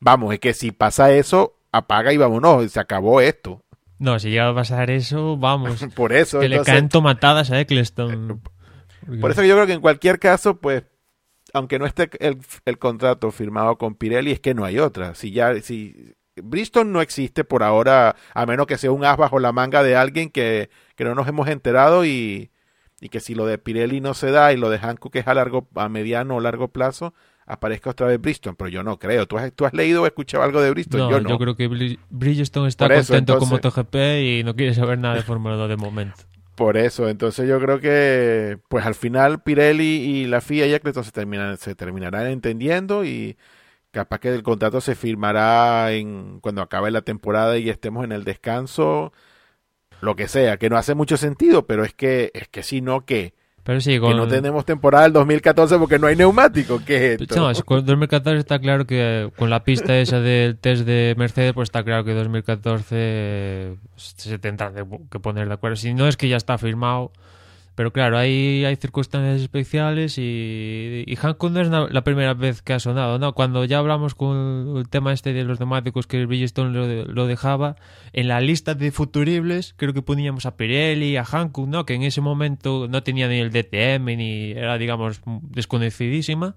Vamos, 0.00 0.32
es 0.32 0.40
que 0.40 0.54
si 0.54 0.72
pasa 0.72 1.12
eso, 1.12 1.56
apaga 1.72 2.12
y 2.12 2.16
vámonos, 2.16 2.70
se 2.70 2.80
acabó 2.80 3.20
esto. 3.20 3.62
No, 3.98 4.18
si 4.18 4.30
llega 4.30 4.48
a 4.48 4.54
pasar 4.54 4.90
eso, 4.90 5.36
vamos. 5.36 5.84
Por 5.94 6.12
eso, 6.12 6.40
que 6.40 6.48
le 6.48 6.62
caen 6.62 6.88
tomatadas 6.88 7.50
a 7.50 7.60
Eccleston. 7.60 8.42
Por 9.20 9.30
eso 9.30 9.44
yo 9.44 9.54
creo 9.54 9.66
que 9.66 9.74
en 9.74 9.80
cualquier 9.80 10.18
caso, 10.18 10.60
pues, 10.60 10.84
aunque 11.52 11.78
no 11.78 11.86
esté 11.86 12.10
el, 12.20 12.38
el 12.64 12.78
contrato 12.78 13.30
firmado 13.30 13.78
con 13.78 13.94
Pirelli, 13.94 14.32
es 14.32 14.40
que 14.40 14.54
no 14.54 14.64
hay 14.64 14.78
otra. 14.78 15.14
Si 15.14 15.30
ya, 15.30 15.60
si 15.62 16.14
Bristol 16.36 16.92
no 16.92 17.00
existe 17.00 17.44
por 17.44 17.62
ahora, 17.62 18.16
a 18.34 18.46
menos 18.46 18.66
que 18.66 18.78
sea 18.78 18.92
un 18.92 19.04
as 19.04 19.16
bajo 19.16 19.38
la 19.38 19.52
manga 19.52 19.82
de 19.82 19.96
alguien 19.96 20.30
que, 20.30 20.70
que 20.96 21.04
no 21.04 21.14
nos 21.14 21.28
hemos 21.28 21.48
enterado 21.48 22.04
y, 22.04 22.50
y 23.00 23.08
que 23.08 23.20
si 23.20 23.34
lo 23.34 23.46
de 23.46 23.58
Pirelli 23.58 24.00
no 24.00 24.14
se 24.14 24.30
da 24.30 24.52
y 24.52 24.56
lo 24.56 24.70
de 24.70 24.78
Hankook 24.78 25.16
es 25.16 25.26
a 25.26 25.34
largo, 25.34 25.68
a 25.74 25.88
mediano 25.88 26.36
o 26.36 26.40
largo 26.40 26.68
plazo, 26.68 27.14
aparezca 27.46 27.90
otra 27.90 28.06
vez 28.08 28.20
Bristol. 28.20 28.54
Pero 28.56 28.68
yo 28.68 28.82
no 28.82 28.98
creo. 28.98 29.26
¿Tú 29.26 29.38
has, 29.38 29.52
tú 29.52 29.64
has 29.64 29.72
leído 29.72 30.02
o 30.02 30.06
escuchado 30.06 30.42
algo 30.44 30.60
de 30.60 30.70
Bristol? 30.70 31.00
No, 31.00 31.10
yo 31.10 31.18
yo, 31.20 31.28
no. 31.28 31.38
creo 31.38 31.56
que 31.56 31.70
Bri- 31.70 31.98
Bridgestone 32.10 32.68
está 32.68 32.86
eso, 32.86 33.12
contento 33.12 33.38
con 33.38 33.44
entonces- 33.48 33.64
MotoGP 33.76 33.94
y 34.22 34.44
no 34.44 34.54
quiere 34.54 34.74
saber 34.74 34.98
nada 34.98 35.14
de 35.14 35.22
Fórmula 35.22 35.54
2 35.56 35.68
de 35.68 35.76
momento. 35.76 36.16
Por 36.56 36.76
eso, 36.78 37.08
entonces 37.10 37.46
yo 37.48 37.60
creo 37.60 37.80
que 37.80 38.58
pues 38.68 38.86
al 38.86 38.94
final 38.94 39.42
Pirelli 39.42 39.84
y 39.84 40.26
la 40.26 40.40
FIA 40.40 40.66
y 40.66 40.72
Eccleston 40.74 41.04
se, 41.04 41.12
terminan, 41.12 41.58
se 41.58 41.74
terminarán 41.74 42.28
entendiendo 42.28 43.04
y 43.04 43.36
capaz 43.90 44.20
que 44.20 44.28
el 44.34 44.42
contrato 44.42 44.80
se 44.80 44.94
firmará 44.94 45.92
en 45.92 46.40
cuando 46.40 46.62
acabe 46.62 46.90
la 46.90 47.02
temporada 47.02 47.58
y 47.58 47.68
estemos 47.68 48.04
en 48.04 48.12
el 48.12 48.24
descanso, 48.24 49.12
lo 50.00 50.16
que 50.16 50.28
sea, 50.28 50.56
que 50.56 50.70
no 50.70 50.78
hace 50.78 50.94
mucho 50.94 51.18
sentido, 51.18 51.66
pero 51.66 51.84
es 51.84 51.92
que 51.92 52.30
es 52.34 52.48
que 52.48 52.62
si 52.62 52.80
no 52.80 53.04
que, 53.04 53.34
Pero 53.66 53.80
sí, 53.80 53.90
que 53.94 54.00
con, 54.00 54.16
no 54.16 54.28
tenemos 54.28 54.64
temporada 54.64 55.02
del 55.04 55.12
2014 55.14 55.76
porque 55.78 55.98
no 55.98 56.06
hay 56.06 56.14
neumático, 56.14 56.80
¿qué 56.86 57.14
es 57.14 57.20
esto? 57.20 57.34
No, 57.34 57.50
es- 57.50 57.64
con 57.64 57.84
2014 57.84 58.38
está 58.38 58.60
claro 58.60 58.86
que 58.86 59.28
con 59.36 59.50
la 59.50 59.64
pista 59.64 59.98
esa 59.98 60.20
del 60.20 60.56
test 60.56 60.86
de 60.86 61.16
Mercedes, 61.18 61.52
pues 61.52 61.66
está 61.66 61.82
claro 61.82 62.04
que 62.04 62.14
2014 62.14 63.76
se 63.96 64.38
tendrá 64.38 64.72
que 65.10 65.18
poner 65.18 65.48
de 65.48 65.54
acuerdo. 65.54 65.74
Si 65.76 65.94
no 65.94 66.06
es 66.06 66.16
que 66.16 66.28
ya 66.28 66.36
está 66.36 66.58
firmado. 66.58 67.10
Pero 67.76 67.92
claro, 67.92 68.16
hay, 68.16 68.64
circunstancias 68.80 69.42
especiales 69.42 70.16
y, 70.16 71.04
y 71.06 71.16
Hankook 71.16 71.52
no 71.52 71.60
es 71.60 71.68
la 71.68 72.04
primera 72.04 72.32
vez 72.32 72.62
que 72.62 72.72
ha 72.72 72.80
sonado, 72.80 73.18
¿no? 73.18 73.34
Cuando 73.34 73.66
ya 73.66 73.78
hablamos 73.78 74.14
con 74.14 74.78
el 74.78 74.88
tema 74.88 75.12
este 75.12 75.34
de 75.34 75.44
los 75.44 75.60
neumáticos 75.60 76.06
que 76.06 76.24
Bridgestone 76.24 76.72
lo, 76.72 77.26
dejaba, 77.26 77.76
en 78.14 78.28
la 78.28 78.40
lista 78.40 78.74
de 78.74 78.90
futuribles 78.92 79.74
creo 79.76 79.92
que 79.92 80.00
poníamos 80.00 80.46
a 80.46 80.56
Pirelli, 80.56 81.18
a 81.18 81.24
Hankook, 81.24 81.68
¿no? 81.68 81.84
Que 81.84 81.92
en 81.92 82.02
ese 82.02 82.22
momento 82.22 82.88
no 82.88 83.02
tenía 83.02 83.28
ni 83.28 83.40
el 83.40 83.50
DTM 83.50 84.06
ni 84.16 84.52
era, 84.52 84.78
digamos, 84.78 85.20
desconocidísima. 85.42 86.56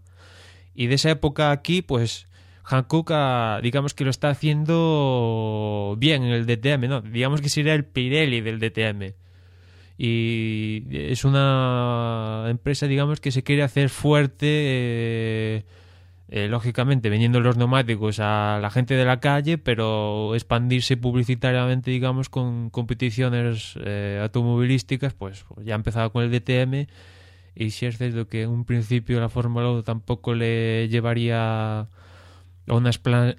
Y 0.73 0.88
de 0.88 0.95
esa 0.95 1.10
época 1.10 1.51
aquí, 1.51 1.82
pues 1.82 2.29
Hankook, 2.63 3.12
ah, 3.12 3.60
digamos 3.62 3.93
que 3.93 4.05
lo 4.05 4.10
está 4.10 4.29
haciendo 4.29 5.95
bien 5.97 6.23
en 6.23 6.32
el 6.32 6.45
DTM, 6.45 6.88
¿no? 6.88 7.01
Digamos 7.01 7.41
que 7.41 7.49
sería 7.49 7.73
el 7.73 7.84
Pirelli 7.84 8.39
del 8.39 8.60
DTM. 8.62 9.15
Y 10.01 10.85
es 10.91 11.25
una 11.25 12.45
empresa, 12.47 12.88
digamos, 12.88 13.19
que 13.19 13.31
se 13.31 13.43
quiere 13.43 13.63
hacer 13.63 13.89
fuerte 13.89 14.47
eh, 14.47 15.65
eh, 16.29 16.47
lógicamente 16.47 17.09
vendiendo 17.09 17.41
los 17.41 17.57
neumáticos 17.57 18.21
a 18.21 18.59
la 18.62 18.69
gente 18.69 18.93
de 18.93 19.03
la 19.03 19.19
calle, 19.19 19.57
pero 19.57 20.35
expandirse 20.35 20.95
publicitariamente, 20.95 21.91
digamos, 21.91 22.29
con 22.29 22.69
competiciones 22.69 23.77
eh, 23.83 24.19
automovilísticas, 24.21 25.13
pues, 25.13 25.43
pues 25.53 25.65
ya 25.65 25.75
empezaba 25.75 26.09
con 26.12 26.23
el 26.23 26.31
DTM 26.31 26.88
y 27.53 27.71
si 27.71 27.85
es 27.85 27.97
cierto 27.97 28.25
que 28.29 28.43
en 28.43 28.51
un 28.51 28.63
principio 28.63 29.19
la 29.19 29.27
Fórmula 29.27 29.69
1 29.69 29.83
tampoco 29.83 30.33
le 30.33 30.88
llevaría 30.88 31.89
una, 32.69 32.91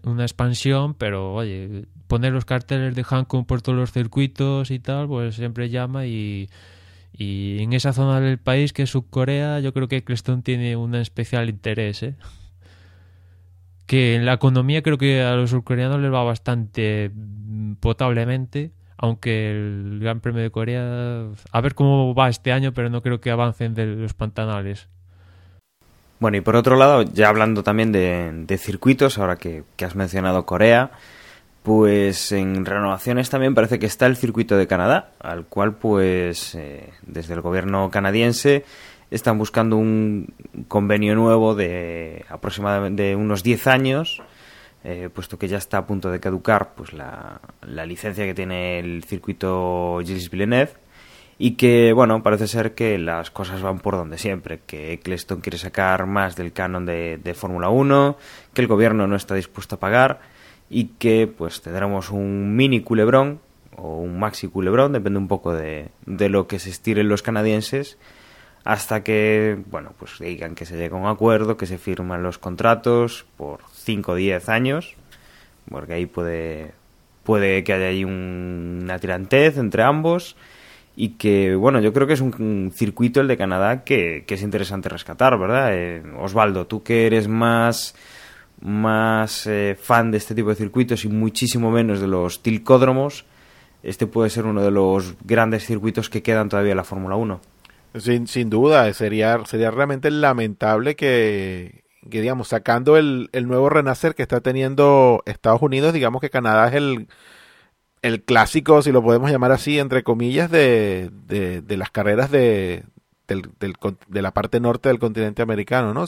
una 0.05 0.23
expansión, 0.23 0.95
pero 0.95 1.35
oye, 1.35 1.87
poner 2.07 2.33
los 2.33 2.45
carteles 2.45 2.95
de 2.95 3.05
Hankook 3.05 3.47
por 3.47 3.63
todos 3.63 3.79
los 3.79 3.93
circuitos 3.93 4.71
y 4.71 4.79
tal, 4.79 5.09
pues 5.09 5.37
siempre 5.37 5.71
llama 5.71 6.07
y, 6.07 6.49
y 7.13 7.63
en 7.63 7.73
esa 7.73 7.93
zona 7.93 8.21
del 8.21 8.39
país 8.39 8.73
que 8.73 8.83
es 8.83 8.91
Subcorea, 8.91 9.61
yo 9.61 9.73
creo 9.73 9.89
que 9.89 9.99
Eccleston 9.99 10.43
tiene 10.43 10.77
un 10.77 10.95
especial 10.95 11.49
interés, 11.49 12.03
¿eh? 12.03 12.17
que 13.91 14.15
en 14.15 14.25
la 14.25 14.35
economía 14.35 14.83
creo 14.83 14.99
que 14.99 15.21
a 15.21 15.35
los 15.35 15.51
surcoreanos 15.51 16.01
les 16.01 16.13
va 16.13 16.23
bastante 16.23 17.11
mm, 17.13 17.75
potablemente, 17.81 18.73
aunque 18.97 19.51
el 19.51 19.99
Gran 20.01 20.21
Premio 20.21 20.43
de 20.43 20.51
Corea, 20.51 21.27
a 21.51 21.61
ver 21.61 21.75
cómo 21.75 22.15
va 22.15 22.29
este 22.29 22.53
año, 22.53 22.73
pero 22.73 22.89
no 22.89 23.03
creo 23.03 23.21
que 23.21 23.33
avancen 23.33 23.75
de 23.75 23.87
los 23.87 24.15
pantanales. 24.15 24.89
Bueno, 26.21 26.37
y 26.37 26.43
por 26.43 26.55
otro 26.55 26.77
lado, 26.77 27.01
ya 27.01 27.31
hablando 27.31 27.63
también 27.63 27.93
de, 27.93 28.59
circuitos, 28.59 29.17
ahora 29.17 29.37
que, 29.37 29.65
has 29.83 29.95
mencionado 29.97 30.45
Corea, 30.45 30.91
pues 31.63 32.31
en 32.33 32.67
renovaciones 32.67 33.31
también 33.31 33.55
parece 33.55 33.79
que 33.79 33.87
está 33.87 34.05
el 34.05 34.17
circuito 34.17 34.59
de 34.59 34.67
Canadá, 34.67 35.13
al 35.19 35.47
cual 35.47 35.77
pues 35.77 36.55
eh, 36.55 36.91
desde 37.07 37.33
el 37.33 37.41
gobierno 37.41 37.91
canadiense 37.91 38.67
están 39.11 39.39
buscando 39.39 39.77
un 39.77 40.29
convenio 40.69 41.15
nuevo 41.15 41.55
de 41.55 42.27
aproximadamente 42.29 43.17
unos 43.17 43.43
10 43.43 43.67
años, 43.69 44.23
eh, 44.85 45.09
puesto 45.13 45.39
que 45.39 45.49
ya 45.49 45.57
está 45.57 45.79
a 45.79 45.87
punto 45.87 46.11
de 46.11 46.21
caducar 46.21 46.75
pues 46.75 46.93
la, 46.93 47.41
la 47.63 47.87
licencia 47.87 48.27
que 48.27 48.35
tiene 48.35 48.79
el 48.79 49.05
circuito 49.05 50.01
Gilles 50.05 50.31
Villeneuve 50.31 50.73
y 51.43 51.53
que, 51.53 51.95
bueno, 51.95 52.23
parece 52.23 52.47
ser 52.47 52.75
que 52.75 52.99
las 52.99 53.31
cosas 53.31 53.63
van 53.63 53.79
por 53.79 53.97
donde 53.97 54.19
siempre, 54.19 54.61
que 54.67 54.93
Eccleston 54.93 55.41
quiere 55.41 55.57
sacar 55.57 56.05
más 56.05 56.37
del 56.37 56.53
canon 56.53 56.85
de, 56.85 57.17
de 57.17 57.33
Fórmula 57.33 57.71
1, 57.71 58.19
que 58.53 58.61
el 58.61 58.69
gobierno 58.69 59.07
no 59.07 59.17
está 59.17 59.35
dispuesto 59.35 59.77
a 59.77 59.81
pagar 59.81 60.21
y 60.69 60.89
que 60.99 61.27
pues 61.27 61.63
tendremos 61.63 62.11
un 62.11 62.55
mini 62.57 62.83
culebrón 62.83 63.41
o 63.79 64.01
un 64.01 64.19
maxi 64.19 64.49
culebrón, 64.49 64.93
depende 64.93 65.19
un 65.19 65.29
poco 65.29 65.55
de, 65.55 65.89
de 66.05 66.29
lo 66.29 66.47
que 66.47 66.59
se 66.59 66.69
estiren 66.69 67.09
los 67.09 67.23
canadienses, 67.23 67.97
hasta 68.65 69.03
que, 69.03 69.57
bueno, 69.71 69.95
pues 69.99 70.19
digan 70.19 70.55
que 70.55 70.67
se 70.67 70.77
llega 70.77 70.99
a 70.99 71.01
un 71.01 71.07
acuerdo, 71.07 71.57
que 71.57 71.65
se 71.65 71.79
firman 71.79 72.23
los 72.23 72.37
contratos 72.37 73.25
por 73.39 73.61
5 73.73 74.13
o 74.13 74.15
10 74.15 74.47
años, 74.51 74.95
porque 75.71 75.95
ahí 75.95 76.05
puede, 76.05 76.73
puede 77.25 77.65
que 77.65 77.73
haya 77.73 77.87
ahí 77.87 78.05
una 78.05 78.99
tirantez 78.99 79.57
entre 79.57 79.85
ambos 79.85 80.37
y 80.97 81.11
que, 81.11 81.55
bueno, 81.55 81.81
yo 81.81 81.93
creo 81.93 82.07
que 82.07 82.15
es 82.15 82.21
un, 82.21 82.73
circuito 82.75 83.21
el 83.21 83.29
de 83.29 83.37
Canadá 83.37 83.85
que, 83.85 84.25
es 84.27 84.43
interesante 84.43 84.89
rescatar, 84.89 85.39
¿verdad? 85.39 85.71
Eh, 85.73 86.03
Osvaldo, 86.19 86.67
tú 86.67 86.83
que 86.83 87.07
eres 87.07 87.29
más 87.29 87.95
más 88.61 89.47
eh, 89.47 89.77
fan 89.81 90.11
de 90.11 90.19
este 90.19 90.35
tipo 90.35 90.51
de 90.51 90.55
circuitos 90.55 91.05
y 91.05 91.09
muchísimo 91.09 91.71
menos 91.71 92.01
de 92.01 92.07
los 92.07 92.43
tilcódromos, 92.43 93.25
este 93.83 94.07
puede 94.07 94.31
ser 94.31 94.45
uno 94.45 94.63
de 94.63 94.71
los 94.71 95.15
grandes 95.25 95.65
circuitos 95.65 96.11
que 96.11 96.23
quedan 96.23 96.49
todavía 96.49 96.73
en 96.73 96.77
la 96.77 96.85
Fórmula 96.85 97.17
1. 97.17 97.41
Sin, 97.99 98.27
sin 98.27 98.51
duda, 98.51 98.93
sería, 98.93 99.41
sería 99.47 99.71
realmente 99.71 100.11
lamentable 100.11 100.95
que, 100.95 101.83
que 102.09 102.21
digamos, 102.21 102.49
sacando 102.49 102.97
el, 102.97 103.31
el 103.33 103.49
nuevo 103.49 103.69
renacer 103.69 104.15
que 104.15 104.23
está 104.23 104.41
teniendo 104.41 105.23
Estados 105.27 105.63
Unidos, 105.63 105.93
digamos 105.93 106.21
que 106.21 106.31
Canadá 106.31 106.69
es 106.69 106.75
el, 106.75 107.09
el 108.03 108.23
clásico, 108.23 108.83
si 108.83 108.93
lo 108.93 109.03
podemos 109.03 109.31
llamar 109.31 109.53
así, 109.53 109.79
entre 109.79 110.03
comillas, 110.03 110.51
de, 110.51 111.11
de, 111.27 111.63
de 111.63 111.77
las 111.77 111.91
carreras 111.91 112.31
de, 112.31 112.85
del, 113.29 113.43
del, 113.59 113.75
de 114.09 114.23
la 114.23 114.33
parte 114.33 114.61
norte 114.61 114.89
del 114.89 114.99
continente 114.99 115.43
americano, 115.43 115.95
¿no? 115.95 116.07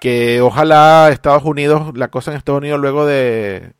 que 0.00 0.40
ojalá 0.40 1.08
Estados 1.10 1.44
Unidos, 1.44 1.96
la 1.96 2.08
cosa 2.08 2.30
en 2.30 2.36
Estados 2.36 2.60
Unidos 2.60 2.80
luego 2.80 3.06
de, 3.06 3.72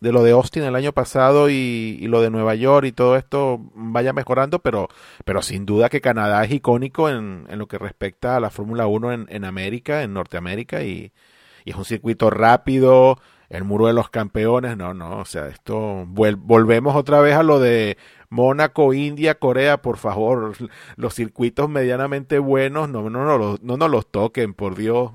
de 0.00 0.12
lo 0.12 0.22
de 0.22 0.32
Austin 0.32 0.62
el 0.62 0.74
año 0.74 0.92
pasado 0.92 1.50
y, 1.50 1.98
lo 2.06 2.22
de 2.22 2.30
Nueva 2.30 2.54
York 2.54 2.86
y 2.86 2.92
todo 2.92 3.16
esto 3.16 3.60
vaya 3.74 4.12
mejorando, 4.12 4.60
pero, 4.60 4.88
pero 5.24 5.42
sin 5.42 5.66
duda 5.66 5.88
que 5.88 6.00
Canadá 6.00 6.44
es 6.44 6.52
icónico 6.52 7.08
en, 7.08 7.46
en 7.48 7.58
lo 7.58 7.68
que 7.68 7.78
respecta 7.78 8.36
a 8.36 8.40
la 8.40 8.50
Fórmula 8.50 8.86
1 8.86 9.12
en, 9.12 9.26
en, 9.28 9.44
América, 9.44 10.02
en 10.02 10.14
Norteamérica, 10.14 10.82
y, 10.82 11.12
y, 11.64 11.70
es 11.70 11.76
un 11.76 11.84
circuito 11.84 12.30
rápido, 12.30 13.18
el 13.50 13.64
muro 13.64 13.88
de 13.88 13.92
los 13.92 14.08
campeones, 14.08 14.76
no, 14.76 14.94
no, 14.94 15.18
o 15.18 15.24
sea, 15.24 15.48
esto, 15.48 16.06
volvemos 16.06 16.96
otra 16.96 17.20
vez 17.20 17.34
a 17.34 17.42
lo 17.42 17.60
de 17.60 17.98
Mónaco, 18.30 18.94
India, 18.94 19.34
Corea, 19.34 19.82
por 19.82 19.98
favor, 19.98 20.54
los 20.96 21.14
circuitos 21.14 21.68
medianamente 21.68 22.38
buenos, 22.38 22.88
no, 22.88 23.10
no, 23.10 23.24
no, 23.24 23.38
no, 23.38 23.58
no 23.60 23.76
nos 23.76 23.90
los 23.90 24.06
toquen, 24.06 24.54
por 24.54 24.76
Dios 24.76 25.10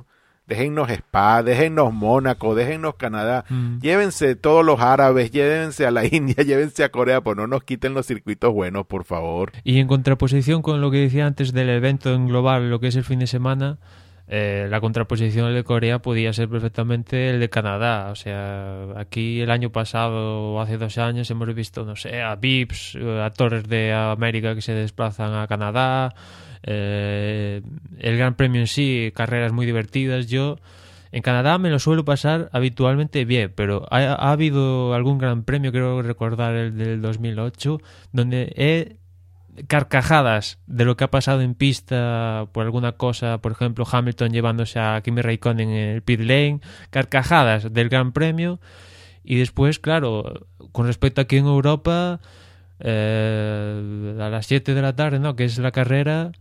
déjennos 0.48 0.90
Spa, 0.90 1.44
déjennos 1.44 1.94
Mónaco, 1.94 2.56
déjennos 2.56 2.96
Canadá, 2.96 3.46
mm. 3.50 3.80
llévense 3.80 4.36
todos 4.36 4.66
los 4.66 4.80
árabes, 4.80 5.32
llévense 5.32 5.86
a 5.86 5.92
la 5.92 6.06
India, 6.12 6.44
llévense 6.44 6.84
a 6.84 6.90
Corea, 6.90 7.22
pues 7.22 7.36
no 7.38 7.48
nos 7.48 7.64
quiten 7.64 7.94
los 7.94 8.06
circuitos 8.06 8.54
buenos, 8.54 8.86
por 8.86 9.06
favor. 9.06 9.52
Y 9.64 9.80
en 9.80 9.88
contraposición 9.88 10.62
con 10.62 10.82
lo 10.82 10.92
que 10.92 10.98
decía 10.98 11.26
antes 11.26 11.54
del 11.54 11.70
evento 11.70 12.14
en 12.14 12.28
global, 12.28 12.70
lo 12.70 12.80
que 12.80 12.88
es 12.88 12.96
el 12.96 13.04
fin 13.04 13.20
de 13.20 13.28
semana, 13.28 13.80
eh, 14.28 14.68
la 14.70 14.82
contraposición 14.82 15.54
de 15.54 15.64
Corea 15.64 16.00
podía 16.00 16.34
ser 16.34 16.50
perfectamente 16.50 17.30
el 17.30 17.40
de 17.40 17.50
Canadá. 17.50 18.10
O 18.12 18.16
sea, 18.16 18.86
aquí 18.98 19.42
el 19.42 19.52
año 19.52 19.72
pasado 19.72 20.54
o 20.54 20.62
hace 20.62 20.78
dos 20.78 20.98
años 20.98 21.30
hemos 21.30 21.54
visto, 21.54 21.86
no 21.86 21.96
sé, 21.96 22.22
a 22.22 22.36
VIPs, 22.36 22.98
a 23.22 23.30
torres 23.30 23.68
de 23.68 23.94
América 23.94 24.56
que 24.56 24.62
se 24.62 24.74
desplazan 24.74 25.36
a 25.36 25.48
Canadá, 25.48 26.16
eh, 26.64 27.62
el 28.00 28.18
Gran 28.18 28.36
Premio 28.36 28.62
en 28.62 28.68
sí, 28.68 29.12
carreras 29.14 29.52
muy 29.52 29.68
divertidas. 29.68 30.28
Yo 30.28 30.58
en 31.12 31.22
Canadá 31.22 31.58
me 31.60 31.70
lo 31.70 31.78
suelo 31.78 32.04
pasar 32.04 32.50
habitualmente 32.52 33.26
bien, 33.26 33.54
pero 33.56 33.86
ha, 33.92 34.32
habido 34.32 34.96
algún 34.96 35.20
Gran 35.20 35.44
Premio, 35.44 35.72
creo 35.72 36.02
recordar 36.02 36.56
el 36.56 36.78
del 36.78 37.02
2008, 37.02 37.80
donde 38.12 38.52
he 38.58 38.98
carcajadas 39.68 40.60
de 40.68 40.86
lo 40.86 40.98
que 40.98 41.06
ha 41.06 41.12
pasado 41.12 41.42
en 41.42 41.56
pista 41.56 42.48
por 42.52 42.66
alguna 42.66 42.94
cosa, 42.94 43.40
por 43.40 43.52
ejemplo 43.54 43.86
Hamilton 43.90 44.32
llevándose 44.32 44.80
a 44.80 45.02
Kimi 45.02 45.22
Raikkonen 45.22 45.70
en 45.70 45.90
el 45.96 46.02
pit 46.02 46.20
lane, 46.20 46.60
carcajadas 46.90 47.72
del 47.74 47.90
Gran 47.90 48.12
Premio 48.12 48.60
y 49.24 49.38
después, 49.38 49.80
claro, 49.80 50.46
con 50.72 50.86
respecto 50.86 51.22
aquí 51.22 51.38
en 51.38 51.46
Europa, 51.46 52.20
eh, 52.80 54.18
a 54.20 54.30
las 54.30 54.46
7 54.46 54.74
de 54.74 54.82
la 54.82 54.96
tarde, 54.96 55.20
¿no? 55.20 55.36
Que 55.36 55.46
es 55.46 55.58
la 55.58 55.72
carrera, 55.72 56.32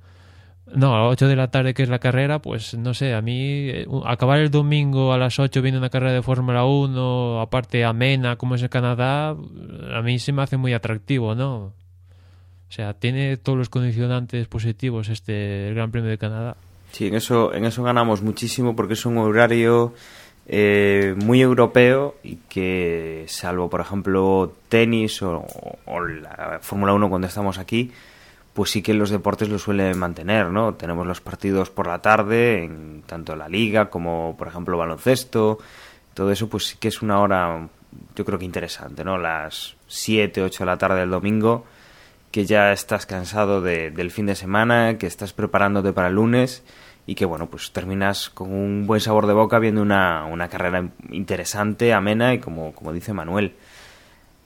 no, 0.75 0.95
a 0.95 1.05
las 1.05 1.13
8 1.13 1.29
de 1.29 1.37
la 1.37 1.51
tarde, 1.51 1.73
que 1.73 1.83
es 1.83 1.89
la 1.89 1.99
carrera, 1.99 2.41
pues 2.41 2.75
no 2.75 2.93
sé, 2.93 3.15
a 3.15 3.23
mí 3.23 3.69
eh, 3.71 3.87
acabar 4.05 4.41
el 4.41 4.51
domingo 4.51 5.13
a 5.13 5.19
las 5.19 5.39
8 5.39 5.63
viendo 5.63 5.79
una 5.79 5.91
carrera 5.91 6.13
de 6.13 6.23
Fórmula 6.23 6.65
1, 6.65 7.41
aparte 7.41 7.85
amena 7.85 8.37
como 8.37 8.57
es 8.57 8.63
en 8.63 8.69
Canadá, 8.69 9.31
a 9.31 10.03
mí 10.03 10.19
se 10.19 10.33
me 10.33 10.43
hace 10.43 10.57
muy 10.57 10.75
atractivo, 10.75 11.35
¿no? 11.35 11.73
Sea, 12.75 12.93
tiene 12.93 13.37
todos 13.37 13.57
los 13.57 13.69
condicionantes 13.69 14.49
positivos 14.49 15.09
este 15.09 15.69
el 15.69 15.77
Gran 15.77 15.93
Premio 15.93 16.11
de 16.11 16.19
Canadá. 16.19 16.57
Sí, 16.91 17.07
en 17.07 17.15
eso, 17.15 17.55
en 17.55 17.67
eso 17.67 17.85
ganamos 17.85 18.21
muchísimo 18.21 18.75
porque 18.75 18.95
es 18.95 19.07
un 19.07 19.17
horario 19.19 19.95
eh, 20.49 21.15
muy 21.17 21.41
europeo 21.41 22.17
y 22.25 22.39
que, 22.49 23.27
salvo 23.29 23.71
por 23.71 23.81
ejemplo 23.81 24.55
tenis 24.69 25.23
o, 25.23 25.47
o 25.85 26.01
la 26.01 26.59
Fórmula 26.63 26.95
1 26.95 27.09
cuando 27.09 27.29
estamos 27.29 27.59
aquí, 27.59 27.93
pues 28.55 28.73
sí 28.73 28.83
que 28.83 28.93
los 28.93 29.11
deportes 29.11 29.49
lo 29.49 29.61
suelen 29.61 29.97
mantener, 29.97 30.51
¿no? 30.51 30.75
Tenemos 30.75 31.07
los 31.07 31.21
partidos 31.21 31.71
por 31.71 31.87
la 31.87 32.03
tarde, 32.03 32.65
en 32.65 33.05
tanto 33.07 33.37
la 33.37 33.49
liga 33.49 33.89
como, 33.89 34.35
por 34.37 34.49
ejemplo, 34.49 34.77
baloncesto, 34.77 35.61
todo 36.13 36.33
eso 36.33 36.49
pues 36.49 36.67
sí 36.67 36.77
que 36.81 36.89
es 36.89 37.03
una 37.03 37.21
hora, 37.21 37.69
yo 38.17 38.25
creo 38.25 38.37
que 38.37 38.45
interesante, 38.45 39.05
¿no? 39.05 39.17
Las 39.17 39.77
7, 39.87 40.43
8 40.43 40.65
de 40.65 40.67
la 40.67 40.77
tarde 40.77 40.99
del 40.99 41.11
domingo, 41.11 41.67
que 42.35 42.47
ya 42.47 42.73
estás 42.73 43.07
cansado 43.07 43.61
de, 43.61 43.93
del 43.93 44.11
fin 44.11 44.27
de 44.27 44.35
semana, 44.35 44.99
que 44.99 45.07
estás 45.07 45.33
preparándote 45.33 45.93
para 45.93 46.09
el 46.09 46.15
lunes 46.15 46.65
y 47.07 47.15
que, 47.15 47.27
bueno, 47.27 47.47
pues 47.49 47.71
terminas 47.71 48.29
con 48.29 48.53
un 48.53 48.89
buen 48.89 49.01
sabor 49.01 49.29
de 49.29 49.35
boca 49.35 49.61
viendo 49.61 49.81
una, 49.83 50.25
una 50.25 50.49
carrera 50.49 50.89
interesante, 51.11 51.93
amena 51.93 52.35
y 52.35 52.41
como, 52.41 52.73
como 52.73 52.93
dice 52.93 53.13
Manuel, 53.13 53.55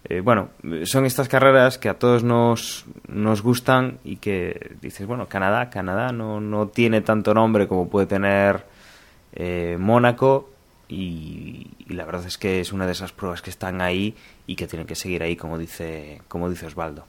eh, 0.04 0.20
bueno, 0.20 0.50
son 0.84 1.06
estas 1.06 1.30
carreras 1.30 1.78
que 1.78 1.88
a 1.88 1.98
todos 1.98 2.24
nos, 2.24 2.84
nos 3.06 3.40
gustan 3.40 4.00
y 4.04 4.16
que 4.16 4.76
dices, 4.82 5.06
bueno, 5.06 5.26
Canadá, 5.26 5.70
Canadá 5.70 6.12
no, 6.12 6.42
no 6.42 6.68
tiene 6.68 7.00
tanto 7.00 7.32
nombre 7.32 7.68
como 7.68 7.88
puede 7.88 8.04
tener 8.04 8.66
eh, 9.32 9.78
Mónaco 9.80 10.50
y, 10.90 11.70
la 11.86 12.04
verdad 12.04 12.26
es 12.26 12.36
que 12.36 12.60
es 12.60 12.70
una 12.74 12.84
de 12.84 12.92
esas 12.92 13.12
pruebas 13.12 13.40
que 13.40 13.48
están 13.48 13.80
ahí 13.80 14.14
y 14.46 14.56
que 14.56 14.66
tienen 14.66 14.86
que 14.86 14.94
seguir 14.94 15.22
ahí, 15.22 15.36
como 15.36 15.56
dice, 15.56 16.20
como 16.28 16.50
dice 16.50 16.66
Osvaldo. 16.66 17.06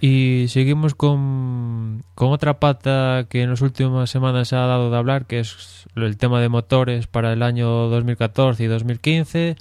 Y 0.00 0.46
seguimos 0.48 0.94
con, 0.94 2.02
con 2.14 2.32
otra 2.32 2.60
pata 2.60 3.26
que 3.28 3.42
en 3.42 3.50
las 3.50 3.62
últimas 3.62 4.10
semanas 4.10 4.48
se 4.48 4.56
ha 4.56 4.66
dado 4.66 4.90
de 4.90 4.96
hablar, 4.96 5.26
que 5.26 5.40
es 5.40 5.86
el 5.96 6.16
tema 6.16 6.40
de 6.40 6.48
motores 6.48 7.06
para 7.06 7.32
el 7.32 7.42
año 7.42 7.68
2014 7.88 8.64
y 8.64 8.66
2015. 8.66 9.56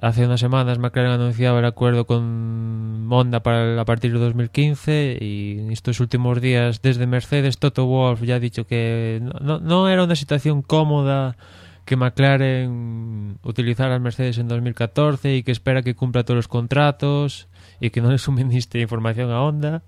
Hace 0.00 0.26
unas 0.26 0.40
semanas 0.40 0.78
McLaren 0.78 1.12
anunciaba 1.12 1.60
el 1.60 1.64
acuerdo 1.64 2.04
con 2.04 3.06
Honda 3.10 3.40
para 3.44 3.80
a 3.80 3.84
partir 3.84 4.12
de 4.12 4.18
2015 4.18 5.18
y 5.20 5.58
en 5.60 5.70
estos 5.70 6.00
últimos 6.00 6.40
días 6.40 6.82
desde 6.82 7.06
Mercedes 7.06 7.58
Toto 7.58 7.86
Wolff 7.86 8.22
ya 8.22 8.34
ha 8.34 8.40
dicho 8.40 8.66
que 8.66 9.22
no, 9.40 9.60
no 9.60 9.88
era 9.88 10.02
una 10.02 10.16
situación 10.16 10.62
cómoda 10.62 11.36
que 11.84 11.96
McLaren 11.96 13.38
utilizara 13.42 13.98
Mercedes 13.98 14.38
en 14.38 14.48
2014 14.48 15.36
y 15.36 15.42
que 15.42 15.52
espera 15.52 15.82
que 15.82 15.94
cumpla 15.94 16.24
todos 16.24 16.36
los 16.36 16.48
contratos 16.48 17.48
y 17.80 17.90
que 17.90 18.00
no 18.00 18.10
le 18.10 18.18
suministre 18.18 18.80
información 18.80 19.30
a 19.30 19.42
Honda. 19.42 19.82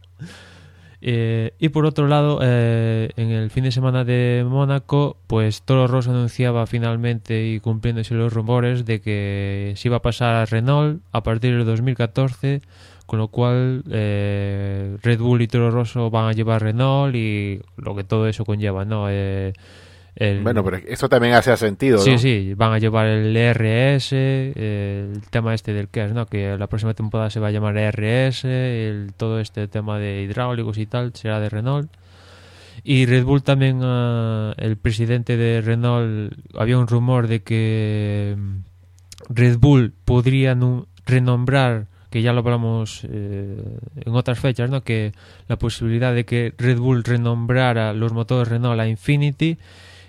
Eh, 1.03 1.53
y 1.59 1.69
por 1.69 1.87
otro 1.87 2.09
lado, 2.09 2.41
eh, 2.43 3.11
en 3.17 3.31
el 3.31 3.51
fin 3.51 3.65
de 3.65 3.71
semana 3.71 4.05
de 4.05 4.45
Mónaco, 4.49 5.19
pues 5.27 5.63
Toro 5.63 5.87
Rosso 5.87 6.11
anunciaba 6.11 6.67
finalmente 6.67 7.47
y 7.47 7.61
cumpliéndose 7.61 8.15
los 8.15 8.33
rumores 8.33 8.85
de 8.87 9.01
que 9.01 9.75
se 9.77 9.89
iba 9.89 9.99
a 9.99 10.03
pasar 10.03 10.35
a 10.35 10.47
Renault 10.47 11.03
a 11.13 11.23
partir 11.23 11.55
del 11.55 11.67
2014, 11.67 12.63
con 13.05 13.19
lo 13.19 13.29
cual 13.29 13.85
eh, 13.91 14.97
Red 15.03 15.21
Bull 15.21 15.43
y 15.43 15.49
Toro 15.49 15.71
Rosso 15.71 16.11
van 16.11 16.29
a 16.29 16.33
llevar 16.33 16.63
Renault 16.63 17.15
y 17.15 17.61
lo 17.77 17.95
que 17.95 18.05
todo 18.05 18.27
eso 18.27 18.45
conlleva, 18.45 18.85
¿no? 18.85 19.07
El- 20.16 20.42
Bueno, 20.42 20.64
pero 20.64 20.79
eso 20.79 21.09
también 21.11 21.35
hace 21.35 21.55
sentido, 21.59 21.98
Sí, 21.98 22.12
¿no? 22.12 22.18
sí, 22.18 22.55
van 22.57 22.72
a 22.72 22.79
llevar 22.79 23.07
el 23.07 23.37
RS, 23.37 24.12
el 24.57 25.20
tema 25.31 25.52
este 25.55 25.74
del 25.74 25.88
KERS, 25.88 26.14
¿no? 26.14 26.24
Que 26.26 26.57
la 26.57 26.66
próxima 26.68 26.94
temporada 26.94 27.29
se 27.29 27.38
va 27.38 27.48
a 27.48 27.50
llamar 27.50 27.76
RS, 27.76 28.44
el, 28.48 29.12
todo 29.16 29.40
este 29.40 29.68
tema 29.68 29.98
de 29.98 30.22
hidráulicos 30.22 30.79
y 30.79 30.87
tal 30.87 31.12
será 31.14 31.38
de 31.38 31.50
Renault. 31.50 31.90
Y 32.83 33.05
Red 33.07 33.24
Bull 33.24 33.42
también, 33.42 33.81
ah, 33.83 34.55
el 34.57 34.76
presidente 34.76 35.37
de 35.37 35.61
Renault, 35.61 36.33
había 36.55 36.79
un 36.79 36.87
rumor 36.87 37.26
de 37.29 37.42
que 37.42 38.37
mm, 38.38 39.35
Red 39.35 39.59
Bull 39.59 39.92
podría 40.05 40.57
renombrar, 41.05 41.87
que 42.11 42.22
ya 42.22 42.33
lo 42.33 42.40
hablamos 42.40 43.02
eh, 43.11 43.57
en 44.05 44.14
otras 44.14 44.38
fechas, 44.38 44.70
¿no? 44.70 44.83
Que 44.83 45.12
la 45.48 45.57
posibilidad 45.59 46.14
de 46.14 46.24
que 46.24 46.55
Red 46.57 46.79
Bull 46.79 47.05
renombrara 47.05 47.92
los 47.92 48.12
motores 48.12 48.48
Renault 48.48 48.81
a 48.81 48.88
Infinity 48.88 49.59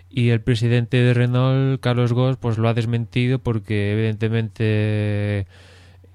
y 0.10 0.30
el 0.30 0.42
presidente 0.42 0.98
de 0.98 1.14
Renault, 1.14 1.82
Carlos 1.82 2.14
Ghosn, 2.14 2.38
pues 2.40 2.58
lo 2.58 2.70
ha 2.70 2.74
desmentido 2.74 3.40
porque 3.40 3.92
evidentemente 3.94 5.48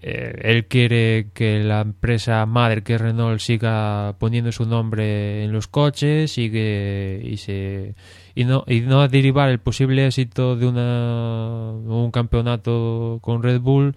eh, 0.05 0.40
él 0.42 0.66
quiere 0.66 1.28
que 1.35 1.62
la 1.62 1.81
empresa 1.83 2.44
madre 2.46 2.83
que 2.83 2.94
es 2.94 3.00
Renault 3.00 3.40
siga 3.40 4.16
poniendo 4.18 4.50
su 4.50 4.66
nombre 4.66 5.44
en 5.44 5.52
los 5.52 5.68
coches 5.68 6.38
y 6.38 6.50
que 6.50 7.20
y 7.22 7.37
se 7.37 7.94
y 8.35 8.44
no 8.44 8.64
y 8.66 8.81
no 8.81 9.07
derivar 9.07 9.50
el 9.50 9.61
posible 9.61 10.07
éxito 10.07 10.57
de 10.57 10.66
una 10.66 11.72
un 11.72 12.11
campeonato 12.11 13.20
con 13.22 13.42
Red 13.44 13.61
Bull 13.61 13.94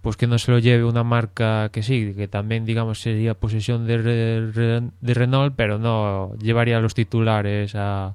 pues 0.00 0.16
que 0.16 0.26
no 0.26 0.38
se 0.38 0.50
lo 0.52 0.58
lleve 0.58 0.84
una 0.84 1.02
marca 1.04 1.68
que 1.72 1.82
sí, 1.82 2.14
que 2.16 2.28
también 2.28 2.64
digamos 2.64 3.00
sería 3.00 3.34
posesión 3.34 3.86
de, 3.88 3.98
de 4.02 5.14
Renault, 5.14 5.54
pero 5.56 5.78
no 5.78 6.32
llevaría 6.40 6.78
los 6.78 6.94
titulares 6.94 7.74
a, 7.74 8.14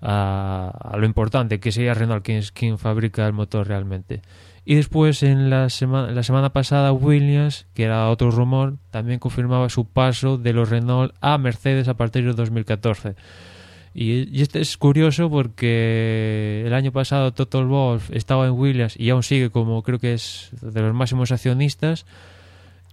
a, 0.00 0.96
lo 0.96 1.06
importante, 1.06 1.60
que 1.60 1.72
sería 1.72 1.94
Renault 1.94 2.26
quien 2.52 2.78
fabrica 2.78 3.26
el 3.26 3.32
motor 3.32 3.66
realmente. 3.66 4.22
Y 4.64 4.74
después, 4.74 5.22
en 5.22 5.48
la, 5.48 5.70
semana 5.70 6.12
la 6.12 6.22
semana 6.22 6.52
pasada, 6.52 6.92
Williams, 6.92 7.66
que 7.72 7.84
era 7.84 8.10
otro 8.10 8.30
rumor, 8.30 8.76
también 8.90 9.18
confirmaba 9.18 9.70
su 9.70 9.86
paso 9.86 10.36
de 10.36 10.52
los 10.52 10.68
Renault 10.68 11.14
a 11.20 11.38
Mercedes 11.38 11.88
a 11.88 11.94
partir 11.94 12.26
de 12.26 12.34
2014. 12.34 13.14
Y, 13.94 14.28
y 14.30 14.42
este 14.42 14.60
es 14.60 14.76
curioso 14.76 15.30
porque 15.30 16.62
el 16.66 16.74
año 16.74 16.92
pasado 16.92 17.32
Total 17.32 17.64
Wolf 17.64 18.10
estaba 18.12 18.46
en 18.46 18.52
Williams 18.52 18.94
y 18.98 19.08
aún 19.08 19.22
sigue 19.22 19.48
como 19.48 19.82
creo 19.82 19.98
que 19.98 20.12
es 20.12 20.50
de 20.60 20.82
los 20.82 20.94
máximos 20.94 21.32
accionistas. 21.32 22.04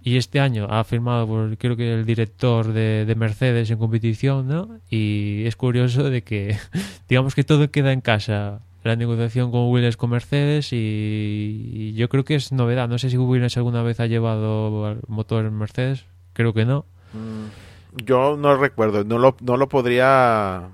Y 0.06 0.18
este 0.18 0.38
año 0.38 0.68
ha 0.70 0.84
firmado 0.84 1.26
por 1.26 1.58
creo 1.58 1.76
que 1.76 1.92
el 1.92 2.06
director 2.06 2.72
de, 2.72 3.04
de 3.04 3.14
Mercedes 3.16 3.72
en 3.72 3.78
competición, 3.78 4.46
¿no? 4.46 4.78
Y 4.88 5.42
es 5.46 5.56
curioso 5.56 6.08
de 6.08 6.22
que 6.22 6.56
digamos 7.08 7.34
que 7.34 7.42
todo 7.42 7.72
queda 7.72 7.90
en 7.90 8.00
casa. 8.00 8.60
La 8.84 8.94
negociación 8.94 9.50
con 9.50 9.68
Williams 9.68 9.96
con 9.96 10.10
Mercedes 10.10 10.72
y, 10.72 10.76
y 10.76 11.94
yo 11.94 12.08
creo 12.08 12.24
que 12.24 12.36
es 12.36 12.52
novedad. 12.52 12.88
No 12.88 12.98
sé 12.98 13.10
si 13.10 13.16
Williams 13.16 13.56
alguna 13.56 13.82
vez 13.82 13.98
ha 13.98 14.06
llevado 14.06 14.96
motor 15.08 15.44
en 15.44 15.58
Mercedes. 15.58 16.04
Creo 16.34 16.54
que 16.54 16.64
no. 16.64 16.84
Yo 17.96 18.36
no 18.36 18.56
recuerdo, 18.56 19.02
no 19.02 19.18
lo, 19.18 19.36
no 19.40 19.56
lo 19.56 19.68
podría 19.68 20.68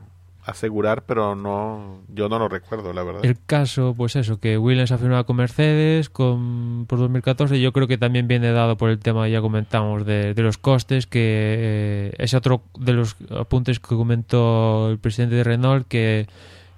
asegurar, 0.45 1.05
pero 1.05 1.37
no, 1.37 2.01
yo 2.09 2.29
no 2.29 2.39
lo 2.39 2.49
recuerdo, 2.49 2.93
la 2.93 3.03
verdad. 3.03 3.25
El 3.25 3.37
caso, 3.45 3.95
pues 3.97 4.17
eso, 4.17 4.41
que 4.41 4.59
Williams 4.59 4.91
ha 4.91 4.99
firmado 4.99 5.25
con 5.25 5.37
Mercedes 5.37 6.11
con, 6.11 6.87
por 6.87 6.99
2014, 6.99 7.61
yo 7.61 7.73
creo 7.73 7.87
que 7.87 7.99
también 7.99 8.27
viene 8.27 8.51
dado 8.53 8.77
por 8.77 8.91
el 8.91 8.99
tema, 8.99 9.29
ya 9.29 9.41
comentamos, 9.41 10.05
de, 10.05 10.35
los 10.37 10.59
costes, 10.59 11.07
que 11.07 11.21
eh, 11.21 12.15
es 12.19 12.35
otro 12.35 12.63
de 12.79 12.93
los 12.93 13.17
apuntes 13.31 13.79
que 13.79 13.95
comentó 13.95 14.91
el 14.91 14.99
presidente 14.99 15.37
de 15.37 15.45
Renault, 15.45 15.87
que, 15.87 16.27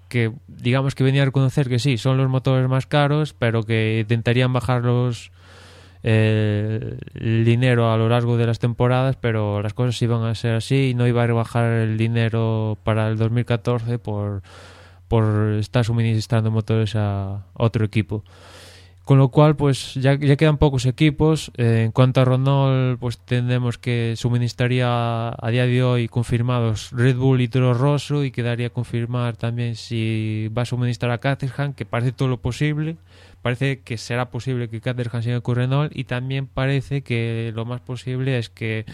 que 0.09 0.33
digamos 0.47 0.95
que 0.95 1.05
venía 1.05 1.23
a 1.23 1.27
reconocer 1.27 1.69
que 1.69 1.79
sí, 1.79 1.97
son 1.97 2.19
los 2.19 2.29
motores 2.29 2.69
más 2.69 2.87
caros, 2.87 3.33
pero 3.33 3.63
que 3.63 4.01
intentarían 4.01 4.53
bajarlos 4.53 5.33
el 6.05 7.45
dinero 7.47 7.91
a 7.91 7.97
lo 7.97 8.09
largo 8.11 8.37
de 8.37 8.47
las 8.47 8.59
temporadas, 8.59 9.17
pero 9.17 9.63
las 9.63 9.73
cosas 9.73 10.01
iban 10.03 10.23
a 10.25 10.35
ser 10.35 10.55
así 10.55 10.91
y 10.91 10.95
no 10.95 11.07
iba 11.07 11.23
a 11.23 11.27
rebajar 11.27 11.65
el 11.73 11.97
dinero 11.97 12.77
para 12.85 13.09
el 13.09 13.17
2014 13.17 13.99
por, 13.99 14.43
por 15.09 15.55
estar 15.59 15.85
suministrando 15.85 16.51
motores 16.51 16.95
a 16.95 17.47
otro 17.55 17.87
equipo. 17.87 18.23
Con 19.05 19.19
lo 19.19 19.29
cual, 19.29 19.55
pues 19.55 19.95
ya, 19.95 20.15
ya 20.15 20.37
quedan 20.37 20.57
pocos 20.57 20.87
equipos. 20.87 21.53
Eh, 21.59 21.83
en 21.85 21.93
cuanto 21.93 22.23
a 22.23 22.25
Renault, 22.25 22.99
pues 22.99 23.19
tenemos 23.19 23.77
que 23.77 24.15
suministraría 24.17 25.29
a 25.29 25.51
día 25.51 25.67
de 25.67 25.83
hoy 25.83 26.09
confirmados 26.09 26.91
Red 26.91 27.17
Bull 27.17 27.43
y 27.43 27.49
Toro 27.49 27.75
Rosso 27.75 28.25
y 28.25 28.31
quedaría 28.31 28.71
confirmar 28.71 29.37
también 29.37 29.77
si 29.77 30.49
va 30.57 30.63
a 30.63 30.65
suministrar 30.65 31.13
a 31.13 31.19
Caterham, 31.19 31.75
que 31.75 31.85
parece 31.85 32.13
todo 32.13 32.29
lo 32.29 32.39
posible. 32.39 32.97
Parece 33.45 33.83
que 33.83 33.99
será 33.99 34.31
posible 34.31 34.71
que 34.71 34.81
Caterham 34.81 35.23
siga 35.23 35.43
con 35.43 35.57
Renault 35.57 35.95
y 35.95 36.05
también 36.05 36.47
parece 36.47 37.03
que 37.03 37.53
lo 37.55 37.67
más 37.67 37.83
posible 37.83 38.39
es 38.39 38.49
que 38.49 38.87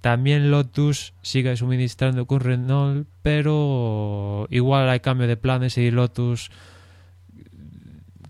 también 0.00 0.50
Lotus 0.50 1.12
siga 1.20 1.54
suministrando 1.56 2.24
con 2.24 2.40
Renault, 2.40 3.06
pero 3.20 4.46
igual 4.48 4.88
hay 4.88 5.00
cambio 5.00 5.26
de 5.26 5.36
planes 5.36 5.76
y 5.76 5.90
Lotus 5.90 6.50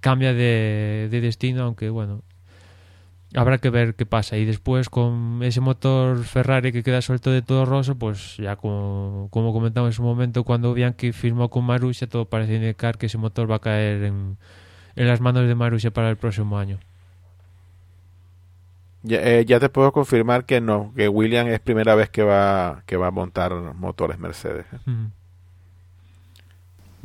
cambia 0.01 0.35
de, 0.35 1.07
de 1.13 1.21
destino, 1.21 1.63
aunque 1.63 1.91
bueno, 1.91 2.25
habrá 3.37 3.59
que 3.59 3.71
ver 3.71 3.95
qué 3.95 4.05
pasa. 4.05 4.37
Y 4.39 4.47
después 4.47 4.91
con 4.91 5.45
ese 5.45 5.61
motor 5.61 6.25
Ferrari 6.25 6.73
que 6.73 6.83
queda 6.83 7.01
suelto 7.03 7.31
de 7.31 7.43
todo 7.43 7.67
roso, 7.67 7.95
pues 7.95 8.37
ya 8.39 8.57
como, 8.57 9.29
como 9.31 9.53
comentamos 9.53 9.91
en 9.91 9.93
su 9.93 10.03
momento, 10.03 10.43
cuando 10.43 10.75
Bianchi 10.75 11.13
firmó 11.13 11.51
con 11.51 11.63
Marussia, 11.63 12.09
todo 12.09 12.25
parece 12.25 12.57
indicar 12.57 12.99
que 12.99 13.07
ese 13.07 13.17
motor 13.17 13.49
va 13.49 13.57
a 13.57 13.61
caer 13.61 14.03
en, 14.03 14.39
en 14.97 15.07
las 15.07 15.21
manos 15.21 15.47
de 15.47 15.55
Marussia 15.55 15.91
para 15.91 16.11
el 16.11 16.17
próximo 16.17 16.59
año. 16.59 16.79
Ya, 19.03 19.19
eh, 19.23 19.45
ya 19.45 19.61
te 19.61 19.69
puedo 19.69 19.93
confirmar 19.93 20.45
que 20.45 20.61
no, 20.61 20.93
que 20.97 21.09
William 21.09 21.47
es 21.47 21.61
primera 21.61 21.95
vez 21.95 22.11
que 22.11 22.25
va, 22.25 22.83
que 22.87 22.97
va 22.97 23.09
a 23.09 23.13
montar 23.13 23.53
motores 23.53 24.19
Mercedes. 24.19 24.67
¿eh? 24.73 24.91
Mm. 24.91 25.07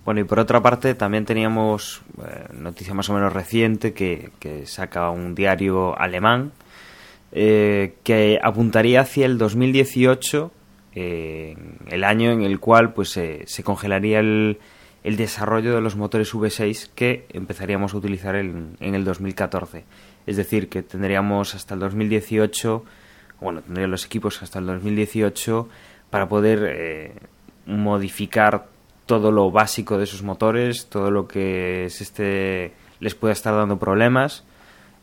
Bueno, 0.04 0.22
y 0.22 0.24
por 0.24 0.40
otra 0.40 0.62
parte 0.62 0.96
también 0.96 1.26
teníamos 1.26 2.02
eh, 2.26 2.48
noticia 2.54 2.96
más 2.96 3.08
o 3.12 3.14
menos 3.14 3.32
reciente 3.32 3.94
que, 3.94 4.32
que 4.40 4.66
saca 4.66 5.12
un 5.12 5.36
diario 5.36 5.96
alemán 6.00 6.54
eh, 7.34 7.96
que 8.04 8.40
apuntaría 8.44 9.02
hacia 9.02 9.26
el 9.26 9.38
2018, 9.38 10.52
eh, 10.96 11.56
el 11.90 12.04
año 12.04 12.32
en 12.32 12.42
el 12.42 12.60
cual 12.60 12.94
pues 12.94 13.16
eh, 13.16 13.44
se 13.48 13.64
congelaría 13.64 14.20
el, 14.20 14.60
el 15.04 15.18
desarrollo 15.18 15.74
de 15.74 15.82
los 15.82 15.96
motores 15.96 16.34
V6 16.34 16.90
que 16.94 17.26
empezaríamos 17.30 17.94
a 17.94 17.98
utilizar 17.98 18.36
en, 18.36 18.78
en 18.80 18.96
el 18.96 19.04
2014. 19.04 19.84
Es 20.28 20.38
decir, 20.38 20.70
que 20.70 20.84
tendríamos 20.84 21.56
hasta 21.56 21.74
el 21.74 21.80
2018, 21.80 22.86
bueno, 23.40 23.62
tendrían 23.62 23.90
los 23.92 24.06
equipos 24.06 24.42
hasta 24.44 24.60
el 24.60 24.68
2018 24.68 25.68
para 26.10 26.30
poder 26.30 26.64
eh, 26.68 27.14
modificar 27.66 28.68
todo 29.06 29.32
lo 29.32 29.50
básico 29.50 29.98
de 29.98 30.04
esos 30.04 30.22
motores, 30.22 30.88
todo 30.88 31.10
lo 31.10 31.28
que 31.28 31.86
es 31.86 32.02
este 32.02 32.74
les 33.00 33.16
pueda 33.16 33.34
estar 33.34 33.56
dando 33.56 33.80
problemas, 33.80 34.44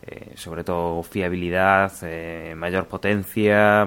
eh, 0.06 0.32
sobre 0.36 0.62
todo 0.62 1.02
fiabilidad, 1.02 1.92
eh, 2.02 2.54
mayor 2.56 2.86
potencia 2.86 3.86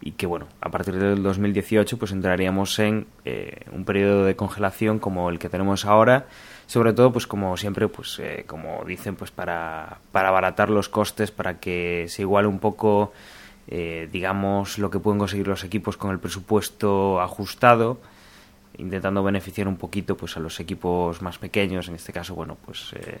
y 0.00 0.12
que 0.12 0.26
bueno, 0.26 0.46
a 0.60 0.70
partir 0.70 0.94
del 0.98 1.22
2018 1.22 1.98
pues 1.98 2.12
entraríamos 2.12 2.78
en 2.78 3.06
eh, 3.24 3.60
un 3.72 3.84
periodo 3.84 4.24
de 4.24 4.36
congelación 4.36 4.98
como 4.98 5.30
el 5.30 5.38
que 5.38 5.48
tenemos 5.48 5.84
ahora, 5.84 6.26
sobre 6.66 6.92
todo 6.92 7.12
pues 7.12 7.26
como 7.26 7.56
siempre 7.56 7.88
pues 7.88 8.18
eh, 8.18 8.44
como 8.46 8.84
dicen 8.84 9.16
pues 9.16 9.30
para 9.30 9.98
para 10.12 10.28
abaratar 10.28 10.70
los 10.70 10.88
costes, 10.88 11.30
para 11.30 11.58
que 11.60 12.06
se 12.08 12.22
iguale 12.22 12.48
un 12.48 12.58
poco 12.58 13.12
eh, 13.68 14.08
digamos, 14.12 14.78
lo 14.78 14.90
que 14.90 15.00
pueden 15.00 15.18
conseguir 15.18 15.48
los 15.48 15.64
equipos 15.64 15.96
con 15.96 16.12
el 16.12 16.20
presupuesto 16.20 17.20
ajustado, 17.20 17.98
intentando 18.78 19.22
beneficiar 19.22 19.66
un 19.66 19.76
poquito 19.76 20.16
pues 20.16 20.36
a 20.36 20.40
los 20.40 20.60
equipos 20.60 21.20
más 21.22 21.38
pequeños, 21.38 21.88
en 21.88 21.96
este 21.96 22.12
caso, 22.12 22.34
bueno, 22.34 22.56
pues 22.64 22.92
eh, 22.94 23.18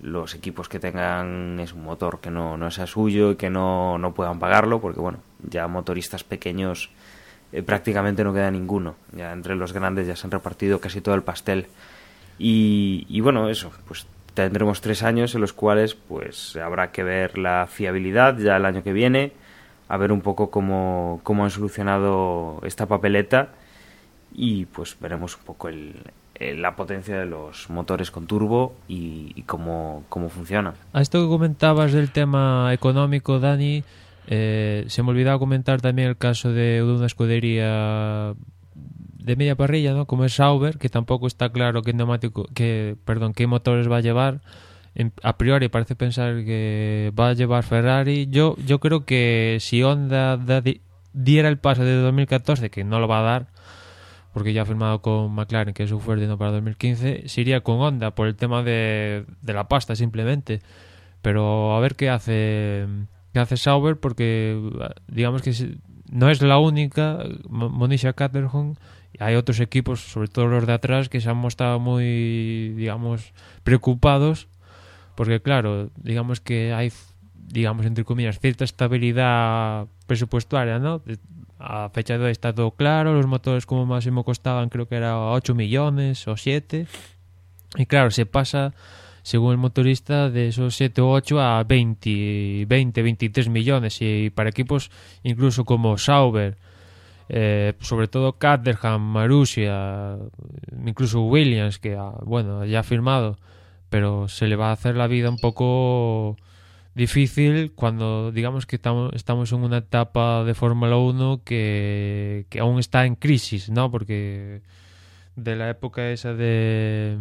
los 0.00 0.34
equipos 0.34 0.68
que 0.68 0.78
tengan 0.78 1.58
es 1.58 1.72
un 1.72 1.82
motor 1.82 2.20
que 2.20 2.30
no, 2.30 2.56
no 2.56 2.70
sea 2.70 2.86
suyo 2.86 3.32
y 3.32 3.36
que 3.36 3.50
no, 3.50 3.98
no 3.98 4.14
puedan 4.14 4.38
pagarlo, 4.38 4.80
porque 4.80 5.00
bueno, 5.00 5.18
ya 5.48 5.68
motoristas 5.68 6.24
pequeños 6.24 6.90
eh, 7.52 7.62
prácticamente 7.62 8.24
no 8.24 8.32
queda 8.32 8.50
ninguno. 8.50 8.96
Ya 9.12 9.32
entre 9.32 9.56
los 9.56 9.72
grandes 9.72 10.06
ya 10.06 10.16
se 10.16 10.26
han 10.26 10.30
repartido 10.30 10.80
casi 10.80 11.00
todo 11.00 11.14
el 11.14 11.22
pastel. 11.22 11.66
Y, 12.38 13.20
bueno, 13.20 13.48
eso, 13.48 13.70
pues 13.88 14.06
tendremos 14.34 14.82
tres 14.82 15.02
años 15.02 15.34
en 15.34 15.40
los 15.40 15.54
cuales 15.54 15.94
pues 15.94 16.54
habrá 16.56 16.92
que 16.92 17.02
ver 17.02 17.38
la 17.38 17.66
fiabilidad 17.66 18.36
ya 18.36 18.56
el 18.56 18.66
año 18.66 18.82
que 18.82 18.92
viene, 18.92 19.32
a 19.88 19.96
ver 19.96 20.12
un 20.12 20.20
poco 20.20 20.50
cómo, 20.50 21.20
cómo 21.22 21.44
han 21.44 21.50
solucionado 21.50 22.60
esta 22.64 22.84
papeleta 22.84 23.48
y 24.34 24.66
pues 24.66 24.98
veremos 25.00 25.34
un 25.38 25.44
poco 25.44 25.68
el, 25.68 25.94
la 26.38 26.76
potencia 26.76 27.18
de 27.18 27.24
los 27.24 27.70
motores 27.70 28.10
con 28.10 28.26
turbo 28.26 28.74
y, 28.86 29.32
y 29.34 29.42
cómo, 29.44 30.04
cómo 30.10 30.28
funciona. 30.28 30.74
A 30.92 31.00
esto 31.00 31.22
que 31.22 31.28
comentabas 31.28 31.92
del 31.92 32.10
tema 32.10 32.70
económico, 32.74 33.40
Dani, 33.40 33.82
eh, 34.26 34.84
se 34.88 35.02
me 35.02 35.10
olvidaba 35.10 35.38
comentar 35.38 35.80
también 35.80 36.08
el 36.08 36.16
caso 36.16 36.52
de 36.52 36.82
una 36.82 37.06
escudería 37.06 38.34
de 38.74 39.36
media 39.36 39.56
parrilla, 39.56 39.92
¿no? 39.92 40.06
Como 40.06 40.24
es 40.24 40.34
Sauber, 40.34 40.78
que 40.78 40.88
tampoco 40.88 41.26
está 41.26 41.50
claro 41.50 41.82
qué 41.82 41.92
neumático, 41.92 42.46
que, 42.54 42.96
perdón, 43.04 43.34
qué 43.34 43.46
motores 43.46 43.90
va 43.90 43.98
a 43.98 44.00
llevar. 44.00 44.40
A 45.22 45.36
priori 45.36 45.68
parece 45.68 45.94
pensar 45.94 46.44
que 46.44 47.12
va 47.18 47.30
a 47.30 47.32
llevar 47.34 47.62
Ferrari. 47.64 48.28
Yo, 48.30 48.56
yo 48.64 48.78
creo 48.80 49.04
que 49.04 49.58
si 49.60 49.82
Honda 49.82 50.36
da, 50.36 50.62
diera 51.12 51.48
el 51.48 51.58
paso 51.58 51.84
de 51.84 51.96
2014, 51.96 52.70
que 52.70 52.84
no 52.84 53.00
lo 53.00 53.08
va 53.08 53.20
a 53.20 53.22
dar, 53.22 53.46
porque 54.32 54.52
ya 54.52 54.62
ha 54.62 54.64
firmado 54.66 55.02
con 55.02 55.32
McLaren, 55.32 55.74
que 55.74 55.82
es 55.84 55.90
su 55.90 56.00
fuerte 56.00 56.26
no 56.26 56.38
para 56.38 56.52
2015, 56.52 57.28
se 57.28 57.40
iría 57.40 57.60
con 57.62 57.80
Honda 57.80 58.14
por 58.14 58.26
el 58.28 58.36
tema 58.36 58.62
de, 58.62 59.24
de 59.42 59.52
la 59.52 59.68
pasta 59.68 59.96
simplemente. 59.96 60.62
Pero 61.20 61.76
a 61.76 61.80
ver 61.80 61.96
qué 61.96 62.10
hace 62.10 62.86
que 63.36 63.40
hace 63.40 63.58
Sauber 63.58 64.00
porque 64.00 64.58
digamos 65.08 65.42
que 65.42 65.52
no 66.10 66.30
es 66.30 66.40
la 66.40 66.58
única 66.58 67.18
Monisha 67.50 68.14
Caterham 68.14 68.76
hay 69.18 69.34
otros 69.34 69.60
equipos 69.60 70.00
sobre 70.00 70.28
todo 70.28 70.46
los 70.46 70.66
de 70.66 70.72
atrás 70.72 71.10
que 71.10 71.20
se 71.20 71.28
han 71.28 71.36
mostrado 71.36 71.78
muy 71.78 72.72
digamos 72.78 73.34
preocupados 73.62 74.48
porque 75.16 75.42
claro 75.42 75.90
digamos 75.96 76.40
que 76.40 76.72
hay 76.72 76.90
digamos 77.34 77.84
entre 77.84 78.04
comillas 78.04 78.38
cierta 78.38 78.64
estabilidad 78.64 79.86
presupuestaria 80.06 80.78
no 80.78 81.02
a 81.58 81.90
fecha 81.90 82.16
de 82.16 82.24
hoy 82.24 82.32
está 82.32 82.54
todo 82.54 82.70
claro 82.70 83.12
los 83.12 83.26
motores 83.26 83.66
como 83.66 83.84
máximo 83.84 84.24
costaban 84.24 84.70
creo 84.70 84.88
que 84.88 84.96
era 84.96 85.20
8 85.20 85.54
millones 85.54 86.26
o 86.26 86.38
7 86.38 86.86
y 87.76 87.84
claro 87.84 88.10
se 88.10 88.24
pasa 88.24 88.72
según 89.26 89.50
el 89.50 89.58
motorista, 89.58 90.30
de 90.30 90.46
esos 90.46 90.76
7 90.76 91.00
o 91.00 91.10
8 91.10 91.40
a 91.40 91.64
20, 91.64 92.64
20, 92.68 93.02
23 93.02 93.48
millones. 93.48 93.98
Y 94.00 94.30
para 94.30 94.50
equipos 94.50 94.88
incluso 95.24 95.64
como 95.64 95.98
Sauber, 95.98 96.56
eh, 97.28 97.72
sobre 97.80 98.06
todo 98.06 98.34
Caterham, 98.38 99.02
Marussia, 99.02 100.16
incluso 100.86 101.22
Williams, 101.22 101.80
que 101.80 101.96
ah, 101.96 102.12
bueno, 102.22 102.64
ya 102.66 102.80
ha 102.80 102.82
firmado, 102.84 103.36
pero 103.90 104.28
se 104.28 104.46
le 104.46 104.54
va 104.54 104.68
a 104.68 104.74
hacer 104.74 104.94
la 104.94 105.08
vida 105.08 105.28
un 105.28 105.38
poco 105.38 106.36
difícil 106.94 107.72
cuando 107.74 108.30
digamos 108.30 108.64
que 108.64 108.76
estamos, 108.76 109.52
en 109.52 109.58
una 109.58 109.78
etapa 109.78 110.44
de 110.44 110.54
Fórmula 110.54 110.98
1 110.98 111.42
que, 111.44 112.46
que 112.48 112.60
aún 112.60 112.78
está 112.78 113.04
en 113.06 113.16
crisis, 113.16 113.70
¿no? 113.70 113.90
Porque 113.90 114.62
de 115.34 115.56
la 115.56 115.68
época 115.68 116.10
esa 116.10 116.32
de 116.32 117.18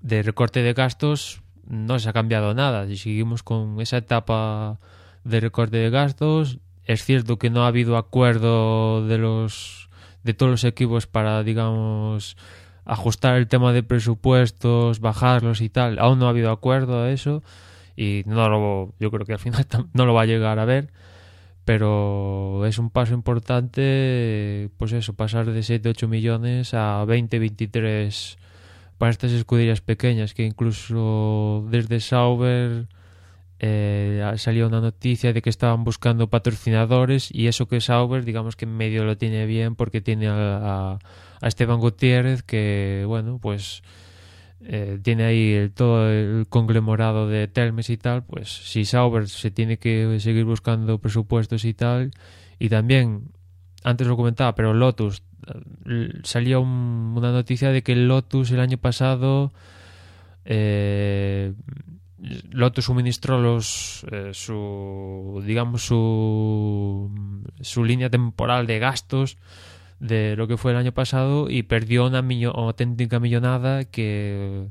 de 0.00 0.22
recorte 0.22 0.62
de 0.62 0.72
gastos 0.72 1.42
no 1.66 1.98
se 1.98 2.08
ha 2.08 2.12
cambiado 2.12 2.54
nada 2.54 2.86
y 2.86 2.96
seguimos 2.96 3.42
con 3.42 3.80
esa 3.80 3.98
etapa 3.98 4.80
de 5.24 5.40
recorte 5.40 5.76
de 5.76 5.90
gastos. 5.90 6.58
Es 6.84 7.04
cierto 7.04 7.38
que 7.38 7.50
no 7.50 7.64
ha 7.64 7.68
habido 7.68 7.96
acuerdo 7.96 9.06
de 9.06 9.18
los 9.18 9.88
de 10.24 10.34
todos 10.34 10.50
los 10.50 10.64
equipos 10.64 11.06
para 11.06 11.42
digamos 11.42 12.36
ajustar 12.84 13.36
el 13.36 13.46
tema 13.46 13.72
de 13.72 13.82
presupuestos, 13.82 15.00
bajarlos 15.00 15.60
y 15.60 15.68
tal. 15.68 15.98
Aún 15.98 16.18
no 16.18 16.26
ha 16.26 16.30
habido 16.30 16.50
acuerdo 16.50 17.02
a 17.02 17.10
eso 17.10 17.42
y 17.96 18.22
no 18.26 18.48
lo 18.48 18.94
yo 18.98 19.10
creo 19.10 19.26
que 19.26 19.34
al 19.34 19.38
final 19.38 19.66
no 19.92 20.06
lo 20.06 20.14
va 20.14 20.22
a 20.22 20.26
llegar 20.26 20.58
a 20.58 20.64
ver 20.64 20.90
pero 21.64 22.64
es 22.66 22.78
un 22.78 22.90
paso 22.90 23.14
importante 23.14 24.70
pues 24.78 24.92
eso 24.92 25.12
pasar 25.12 25.46
de 25.46 25.62
7 25.62 25.90
8 25.90 26.08
millones 26.08 26.74
a 26.74 27.04
20 27.04 27.38
23 27.38 28.38
para 29.00 29.12
estas 29.12 29.32
escuderías 29.32 29.80
pequeñas 29.80 30.34
que 30.34 30.44
incluso 30.44 31.66
desde 31.70 32.00
Sauber 32.00 32.86
eh, 33.58 34.22
salió 34.36 34.66
una 34.66 34.82
noticia 34.82 35.32
de 35.32 35.40
que 35.40 35.48
estaban 35.48 35.84
buscando 35.84 36.28
patrocinadores 36.28 37.34
y 37.34 37.46
eso 37.46 37.66
que 37.66 37.80
Sauber 37.80 38.26
digamos 38.26 38.56
que 38.56 38.66
en 38.66 38.76
medio 38.76 39.04
lo 39.06 39.16
tiene 39.16 39.46
bien 39.46 39.74
porque 39.74 40.02
tiene 40.02 40.28
a, 40.28 40.98
a 41.40 41.48
Esteban 41.48 41.80
Gutiérrez 41.80 42.42
que 42.42 43.04
bueno 43.06 43.38
pues 43.40 43.82
eh, 44.60 44.98
tiene 45.02 45.24
ahí 45.24 45.52
el, 45.54 45.72
todo 45.72 46.10
el 46.10 46.46
conglomerado 46.50 47.26
de 47.26 47.48
Telmes 47.48 47.88
y 47.88 47.96
tal 47.96 48.22
pues 48.22 48.50
si 48.50 48.84
Sauber 48.84 49.30
se 49.30 49.50
tiene 49.50 49.78
que 49.78 50.20
seguir 50.20 50.44
buscando 50.44 50.98
presupuestos 50.98 51.64
y 51.64 51.72
tal 51.72 52.10
y 52.58 52.68
también 52.68 53.30
antes 53.82 54.06
lo 54.06 54.18
comentaba 54.18 54.54
pero 54.54 54.74
Lotus 54.74 55.22
salió 56.22 56.60
una 56.60 57.32
noticia 57.32 57.70
de 57.70 57.82
que 57.82 57.96
Lotus 57.96 58.50
el 58.50 58.60
año 58.60 58.78
pasado 58.78 59.52
eh, 60.44 61.52
Lotus 62.50 62.84
suministró 62.84 63.40
los 63.40 64.04
eh, 64.10 64.30
su 64.32 65.42
digamos 65.44 65.82
su 65.82 67.10
su 67.60 67.84
línea 67.84 68.10
temporal 68.10 68.66
de 68.66 68.78
gastos 68.78 69.38
de 70.00 70.34
lo 70.36 70.48
que 70.48 70.56
fue 70.56 70.72
el 70.72 70.78
año 70.78 70.92
pasado 70.92 71.48
y 71.50 71.62
perdió 71.62 72.06
una, 72.06 72.24
auténtica 72.54 73.20
millonada 73.20 73.84
que 73.84 74.68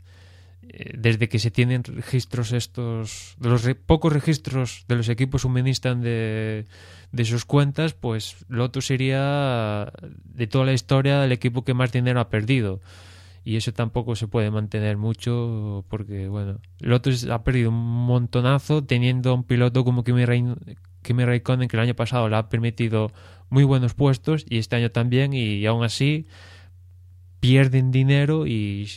eh, 0.63 0.93
desde 0.97 1.29
que 1.29 1.39
se 1.39 1.51
tienen 1.51 1.83
registros 1.83 2.51
estos 2.51 3.35
de 3.39 3.49
los 3.49 3.67
pocos 3.85 4.11
registros 4.11 4.85
de 4.87 4.95
los 4.95 5.09
equipos 5.09 5.43
suministran 5.43 6.01
de 6.01 6.65
de 7.11 7.25
sus 7.25 7.45
cuentas, 7.45 7.93
pues 7.93 8.45
Lotus 8.49 8.87
sería 8.87 9.91
de 10.23 10.47
toda 10.47 10.65
la 10.65 10.73
historia 10.73 11.23
el 11.25 11.31
equipo 11.31 11.63
que 11.63 11.73
más 11.73 11.91
dinero 11.91 12.19
ha 12.19 12.29
perdido. 12.29 12.81
Y 13.43 13.55
eso 13.55 13.73
tampoco 13.73 14.15
se 14.15 14.27
puede 14.27 14.51
mantener 14.51 14.97
mucho 14.97 15.85
porque, 15.89 16.27
bueno, 16.27 16.59
Lotus 16.79 17.27
ha 17.29 17.43
perdido 17.43 17.69
un 17.69 18.05
montonazo 18.05 18.83
teniendo 18.83 19.33
un 19.33 19.43
piloto 19.43 19.83
como 19.83 20.03
Kimi, 20.03 20.25
Raikkonen 20.25 21.67
que 21.67 21.77
el 21.77 21.81
año 21.81 21.95
pasado 21.95 22.29
le 22.29 22.35
ha 22.35 22.49
permitido 22.49 23.11
muy 23.49 23.63
buenos 23.63 23.93
puestos 23.95 24.45
y 24.47 24.57
este 24.57 24.75
año 24.75 24.91
también 24.91 25.33
y, 25.33 25.65
aún 25.65 25.83
así 25.83 26.27
pierden 27.39 27.89
dinero 27.89 28.45
y 28.45 28.89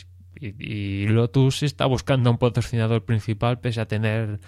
Lotus 1.07 1.63
está 1.63 1.85
buscando 1.85 2.29
un 2.29 2.37
patrocinador 2.37 3.05
principal 3.05 3.59
pese 3.59 3.79
a 3.79 3.87
tener 3.87 4.41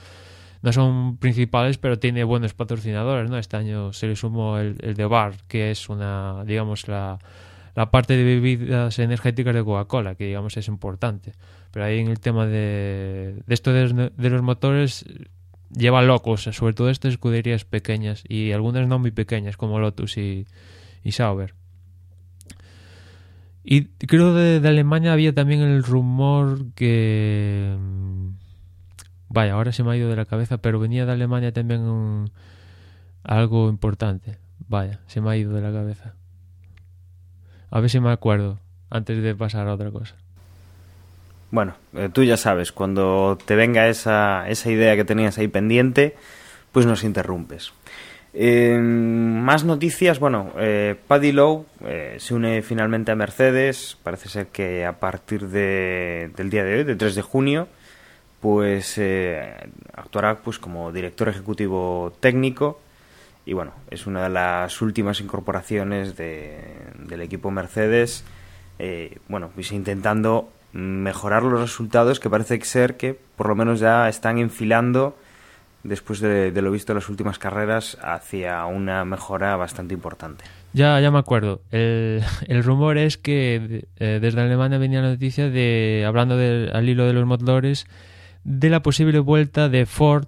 no 0.66 0.74
son 0.74 1.18
principales, 1.18 1.78
pero 1.78 2.00
tiene 2.00 2.24
buenos 2.24 2.56
patrocinadores, 2.56 3.30
¿no? 3.30 3.38
Este 3.38 3.56
año 3.56 3.94
se 3.94 4.08
le 4.08 4.16
sumó 4.16 4.58
el, 4.58 4.76
de 4.78 5.06
Bar, 5.06 5.36
que 5.48 5.70
es 5.70 5.90
una, 5.90 6.44
digamos, 6.44 6.88
la, 6.88 7.20
la 7.76 7.92
parte 7.92 8.18
de 8.18 8.24
bebidas 8.24 8.98
energéticas 8.98 9.54
de 9.54 9.64
Coca-Cola, 9.64 10.16
que 10.16 10.26
digamos 10.26 10.58
es 10.58 10.68
importante. 10.68 11.34
Pero 11.70 11.86
ahí 11.86 12.00
en 12.00 12.08
el 12.08 12.20
tema 12.20 12.48
de, 12.48 13.44
de 13.46 13.54
esto 13.54 13.72
de, 13.74 14.12
de, 14.18 14.30
los 14.32 14.42
motores 14.42 15.06
lleva 15.70 16.02
locos, 16.02 16.50
sobre 16.52 16.74
todo 16.74 16.90
estas 16.90 17.14
escuderías 17.14 17.64
pequeñas 17.64 18.24
y 18.28 18.52
algunas 18.52 18.88
no 18.88 18.98
muy 18.98 19.12
pequeñas 19.12 19.58
como 19.58 19.78
Lotus 19.78 20.18
y, 20.18 20.48
y 21.04 21.12
Sauber. 21.12 21.54
Y 23.64 23.86
creo 23.86 24.34
de, 24.34 24.60
de 24.60 24.68
Alemania 24.68 25.14
había 25.14 25.36
también 25.36 25.62
el 25.62 25.84
rumor 25.84 26.74
que 26.74 27.76
Vaya, 29.36 29.52
ahora 29.52 29.74
se 29.74 29.84
me 29.84 29.92
ha 29.92 29.98
ido 29.98 30.10
de 30.10 30.16
la 30.16 30.24
cabeza, 30.24 30.60
pero 30.60 30.80
venía 30.80 31.06
de 31.06 31.12
Alemania 31.12 31.52
también 31.52 31.82
un, 31.82 32.32
algo 33.22 33.68
importante. 33.68 34.38
Vaya, 34.70 35.02
se 35.08 35.20
me 35.20 35.30
ha 35.30 35.36
ido 35.36 35.52
de 35.52 35.60
la 35.60 35.74
cabeza. 35.74 36.14
A 37.70 37.82
ver 37.82 37.90
si 37.90 38.00
me 38.00 38.14
acuerdo 38.14 38.62
antes 38.90 39.22
de 39.22 39.36
pasar 39.36 39.68
a 39.68 39.74
otra 39.74 39.92
cosa. 39.92 40.16
Bueno, 41.52 41.76
eh, 41.96 42.08
tú 42.14 42.24
ya 42.24 42.38
sabes, 42.38 42.72
cuando 42.72 43.38
te 43.44 43.56
venga 43.56 43.90
esa, 43.90 44.48
esa 44.48 44.72
idea 44.72 44.96
que 44.96 45.04
tenías 45.04 45.38
ahí 45.38 45.50
pendiente, 45.50 46.16
pues 46.72 46.86
nos 46.86 47.04
interrumpes. 47.04 47.74
Más 48.34 49.66
noticias, 49.66 50.18
bueno, 50.20 50.54
eh, 50.58 50.96
Paddy 51.08 51.34
Lowe 51.34 51.66
eh, 51.86 52.16
se 52.20 52.34
une 52.36 52.62
finalmente 52.62 53.12
a 53.12 53.16
Mercedes, 53.16 53.98
parece 54.02 54.30
ser 54.30 54.48
que 54.48 54.86
a 54.86 54.94
partir 54.94 55.50
de, 55.50 56.32
del 56.38 56.50
día 56.50 56.64
de 56.64 56.78
hoy, 56.78 56.84
del 56.86 56.98
3 56.98 57.16
de 57.16 57.22
junio, 57.22 57.68
pues 58.46 59.00
eh, 59.00 59.56
actuará 59.96 60.38
pues 60.38 60.60
como 60.60 60.92
director 60.92 61.28
ejecutivo 61.28 62.14
técnico 62.20 62.80
y 63.44 63.54
bueno, 63.54 63.72
es 63.90 64.06
una 64.06 64.22
de 64.22 64.30
las 64.30 64.84
últimas 64.84 65.20
incorporaciones 65.20 66.16
del 66.16 67.22
equipo 67.22 67.50
Mercedes, 67.50 68.24
eh, 68.78 69.18
bueno, 69.30 69.50
pues 69.56 69.72
intentando 69.72 70.48
mejorar 70.74 71.42
los 71.42 71.60
resultados 71.60 72.20
que 72.20 72.30
parece 72.30 72.62
ser 72.62 72.98
que 72.98 73.18
por 73.36 73.50
lo 73.50 73.56
menos 73.56 73.80
ya 73.80 74.08
están 74.10 74.38
enfilando 74.38 75.18
después 75.82 76.20
de, 76.20 76.52
lo 76.52 76.70
visto 76.70 76.92
en 76.92 76.98
las 76.98 77.10
últimas 77.10 77.40
carreras 77.40 77.98
hacia 78.04 78.64
una 78.68 79.06
mejora 79.06 79.56
bastante 79.56 79.96
importante. 79.96 80.46
Ya, 80.72 81.00
ya 81.00 81.10
me 81.10 81.18
acuerdo. 81.18 81.62
El, 81.72 82.22
rumor 82.64 83.00
es 83.00 83.18
que 83.18 83.88
eh, 83.98 84.20
desde 84.22 84.42
Alemania 84.42 84.78
venía 84.78 85.02
la 85.02 85.10
noticia 85.10 85.50
de, 85.50 86.04
hablando 86.08 86.36
al 86.36 86.88
hilo 86.88 87.08
de 87.08 87.14
los 87.14 87.26
motores, 87.26 87.88
de 88.46 88.70
la 88.70 88.82
posible 88.82 89.20
vuelta 89.20 89.68
de 89.70 89.86
Ford 89.86 90.28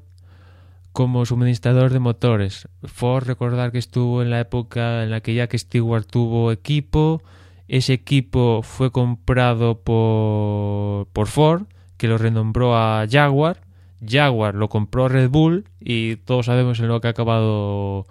como 0.91 1.25
suministrador 1.25 1.93
de 1.93 1.99
motores. 1.99 2.67
Ford, 2.83 3.27
recordar 3.27 3.71
que 3.71 3.77
estuvo 3.77 4.23
en 4.23 4.31
la 4.31 4.39
época 4.39 5.03
en 5.03 5.11
la 5.11 5.21
que 5.21 5.35
Jack 5.35 5.55
Stewart 5.55 6.05
tuvo 6.05 6.51
equipo, 6.51 7.21
ese 7.67 7.93
equipo 7.93 8.63
fue 8.63 8.91
comprado 8.91 9.81
por, 9.81 11.07
por 11.13 11.27
Ford, 11.27 11.67
que 11.97 12.07
lo 12.07 12.17
renombró 12.17 12.75
a 12.75 13.05
Jaguar, 13.09 13.61
Jaguar 14.05 14.55
lo 14.55 14.67
compró 14.67 15.07
Red 15.07 15.29
Bull 15.29 15.65
y 15.79 16.15
todos 16.17 16.47
sabemos 16.47 16.79
en 16.79 16.87
lo 16.87 16.99
que 16.99 17.07
ha 17.07 17.11
acabado 17.11 18.07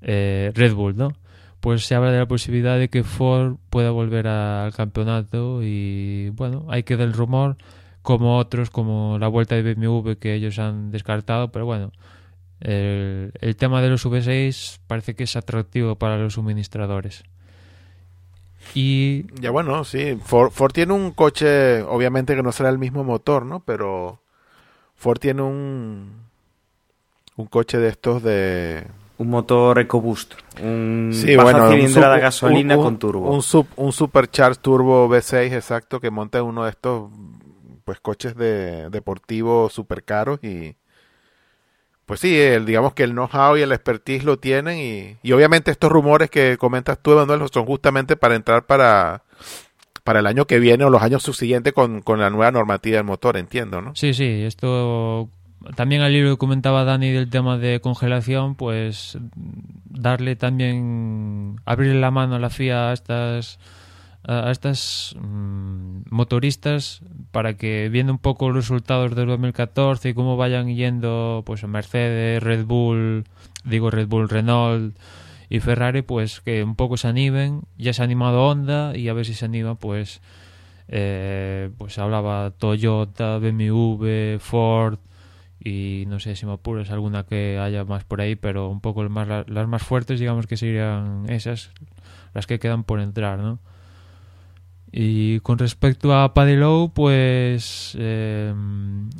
eh, 0.00 0.50
Red 0.54 0.74
Bull, 0.74 0.96
¿no? 0.96 1.12
Pues 1.60 1.84
se 1.84 1.94
habla 1.94 2.10
de 2.10 2.18
la 2.18 2.26
posibilidad 2.26 2.78
de 2.78 2.88
que 2.88 3.04
Ford 3.04 3.56
pueda 3.68 3.90
volver 3.90 4.26
al 4.26 4.72
campeonato 4.72 5.62
y 5.62 6.30
bueno, 6.30 6.66
hay 6.70 6.82
que 6.82 6.94
el 6.94 7.12
rumor 7.12 7.56
como 8.02 8.38
otros, 8.38 8.70
como 8.70 9.18
la 9.18 9.28
vuelta 9.28 9.54
de 9.54 9.74
BMW 9.74 10.12
que 10.12 10.34
ellos 10.34 10.58
han 10.58 10.90
descartado, 10.90 11.52
pero 11.52 11.64
bueno, 11.64 11.92
el, 12.60 13.56
tema 13.56 13.80
de 13.82 13.88
los 13.88 14.04
V6 14.06 14.78
parece 14.86 15.14
que 15.14 15.24
es 15.24 15.36
atractivo 15.36 15.96
para 15.96 16.18
los 16.18 16.34
suministradores. 16.34 17.24
Y 18.74 19.26
ya 19.40 19.50
bueno, 19.50 19.84
sí, 19.84 20.18
Ford, 20.22 20.50
Ford, 20.50 20.72
tiene 20.72 20.92
un 20.92 21.10
coche, 21.12 21.82
obviamente 21.82 22.36
que 22.36 22.42
no 22.42 22.52
será 22.52 22.68
el 22.68 22.78
mismo 22.78 23.02
motor, 23.02 23.44
¿no? 23.44 23.60
Pero 23.60 24.20
Ford 24.94 25.18
tiene 25.18 25.42
un 25.42 26.22
un 27.36 27.46
coche 27.46 27.78
de 27.78 27.88
estos 27.88 28.22
de 28.22 28.86
un 29.18 29.30
motor 29.30 29.78
EcoBoost, 29.78 30.34
un 30.60 31.10
sí, 31.12 31.36
baja 31.36 31.70
cilindrada 31.70 32.18
gasolina 32.18 32.76
con 32.76 32.98
turbo. 32.98 33.30
Un, 33.30 33.42
sub, 33.42 33.66
un 33.76 33.92
Supercharged 33.92 34.60
Turbo 34.60 35.08
V6 35.08 35.52
exacto 35.52 36.00
que 36.00 36.10
monta 36.10 36.42
uno 36.42 36.64
de 36.64 36.70
estos 36.70 37.10
pues 37.84 38.00
coches 38.00 38.36
de 38.36 38.90
deportivos 38.90 39.72
super 39.72 40.04
caros 40.04 40.42
y 40.42 40.76
pues 42.06 42.20
sí, 42.20 42.38
el, 42.38 42.66
digamos 42.66 42.94
que 42.94 43.04
el 43.04 43.12
know-how 43.12 43.56
y 43.56 43.62
el 43.62 43.72
expertise 43.72 44.24
lo 44.24 44.38
tienen 44.38 44.78
y, 44.78 45.16
y 45.22 45.32
obviamente 45.32 45.70
estos 45.70 45.90
rumores 45.90 46.30
que 46.30 46.58
comentas 46.58 46.98
tú, 47.00 47.12
Emanuel, 47.12 47.48
son 47.52 47.64
justamente 47.64 48.16
para 48.16 48.34
entrar 48.34 48.66
para, 48.66 49.22
para 50.04 50.20
el 50.20 50.26
año 50.26 50.46
que 50.46 50.58
viene 50.58 50.84
o 50.84 50.90
los 50.90 51.02
años 51.02 51.22
subsiguientes 51.22 51.72
con, 51.72 52.02
con 52.02 52.18
la 52.18 52.30
nueva 52.30 52.50
normativa 52.50 52.96
del 52.96 53.04
motor, 53.04 53.36
entiendo, 53.36 53.80
¿no? 53.80 53.94
Sí, 53.94 54.14
sí, 54.14 54.42
esto 54.42 55.30
también 55.76 56.02
al 56.02 56.12
libro 56.12 56.30
que 56.32 56.38
comentaba 56.38 56.84
Dani 56.84 57.10
del 57.12 57.30
tema 57.30 57.56
de 57.56 57.80
congelación, 57.80 58.56
pues 58.56 59.16
darle 59.84 60.36
también, 60.36 61.60
abrirle 61.64 62.00
la 62.00 62.10
mano 62.10 62.34
a 62.34 62.38
la 62.38 62.50
FIA 62.50 62.90
a 62.90 62.92
estas 62.92 63.58
a 64.24 64.50
estas 64.50 65.16
mm, 65.20 66.02
motoristas 66.10 67.02
para 67.32 67.54
que 67.54 67.88
viendo 67.90 68.12
un 68.12 68.18
poco 68.18 68.48
los 68.48 68.56
resultados 68.56 69.14
del 69.16 69.26
2014 69.26 70.10
y 70.10 70.14
cómo 70.14 70.36
vayan 70.36 70.74
yendo 70.74 71.42
pues 71.44 71.64
Mercedes, 71.64 72.42
Red 72.42 72.64
Bull, 72.64 73.24
digo 73.64 73.90
Red 73.90 74.08
Bull, 74.08 74.28
Renault 74.28 74.96
y 75.48 75.60
Ferrari, 75.60 76.02
pues 76.02 76.40
que 76.40 76.62
un 76.62 76.76
poco 76.76 76.96
se 76.96 77.08
animen. 77.08 77.62
Ya 77.76 77.92
se 77.92 78.02
ha 78.02 78.04
animado 78.04 78.46
Honda 78.46 78.96
y 78.96 79.08
a 79.08 79.12
ver 79.12 79.26
si 79.26 79.34
se 79.34 79.44
anima 79.44 79.74
pues 79.74 80.20
eh, 80.88 81.70
pues 81.78 81.98
hablaba 81.98 82.52
Toyota, 82.52 83.38
BMW, 83.38 84.38
Ford 84.38 84.98
y 85.64 86.04
no 86.08 86.20
sé 86.20 86.36
si 86.36 86.46
me 86.46 86.52
apuras 86.52 86.90
alguna 86.90 87.24
que 87.24 87.58
haya 87.58 87.84
más 87.84 88.04
por 88.04 88.20
ahí, 88.20 88.36
pero 88.36 88.68
un 88.68 88.80
poco 88.80 89.04
las 89.04 89.68
más 89.68 89.82
fuertes 89.82 90.20
digamos 90.20 90.46
que 90.46 90.56
serían 90.56 91.26
esas 91.28 91.70
las 92.34 92.46
que 92.46 92.58
quedan 92.58 92.84
por 92.84 93.00
entrar, 93.00 93.38
¿no? 93.38 93.58
Y 94.92 95.40
con 95.40 95.58
respecto 95.58 96.14
a 96.14 96.34
Paddy 96.34 96.58
pues 96.92 97.96
eh, 97.98 98.54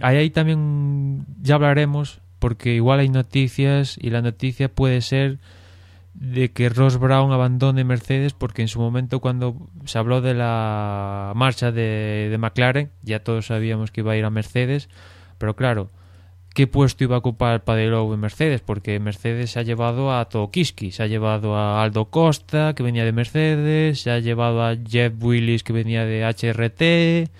ahí 0.02 0.28
también 0.28 1.24
ya 1.40 1.54
hablaremos, 1.54 2.20
porque 2.38 2.74
igual 2.74 3.00
hay 3.00 3.08
noticias 3.08 3.96
y 3.98 4.10
la 4.10 4.20
noticia 4.20 4.68
puede 4.68 5.00
ser 5.00 5.38
de 6.12 6.52
que 6.52 6.68
Ross 6.68 6.98
Brown 6.98 7.32
abandone 7.32 7.84
Mercedes, 7.84 8.34
porque 8.34 8.60
en 8.60 8.68
su 8.68 8.80
momento 8.80 9.20
cuando 9.20 9.56
se 9.86 9.98
habló 9.98 10.20
de 10.20 10.34
la 10.34 11.32
marcha 11.34 11.72
de, 11.72 12.28
de 12.30 12.38
McLaren, 12.38 12.90
ya 13.02 13.24
todos 13.24 13.46
sabíamos 13.46 13.90
que 13.90 14.02
iba 14.02 14.12
a 14.12 14.16
ir 14.16 14.26
a 14.26 14.30
Mercedes, 14.30 14.90
pero 15.38 15.56
claro, 15.56 15.90
qué 16.54 16.66
puesto 16.66 17.04
iba 17.04 17.16
a 17.16 17.18
ocupar 17.18 17.64
Padelou 17.64 18.12
en 18.12 18.20
Mercedes, 18.20 18.60
porque 18.60 19.00
Mercedes 19.00 19.52
se 19.52 19.60
ha 19.60 19.62
llevado 19.62 20.12
a 20.12 20.24
Tokiski, 20.26 20.90
se 20.90 21.02
ha 21.02 21.06
llevado 21.06 21.56
a 21.56 21.82
Aldo 21.82 22.06
Costa, 22.06 22.74
que 22.74 22.82
venía 22.82 23.04
de 23.04 23.12
Mercedes, 23.12 24.00
se 24.00 24.10
ha 24.10 24.18
llevado 24.18 24.62
a 24.62 24.76
Jeff 24.76 25.14
Willis, 25.20 25.62
que 25.62 25.72
venía 25.72 26.04
de 26.04 26.24
HRT, 26.24 27.30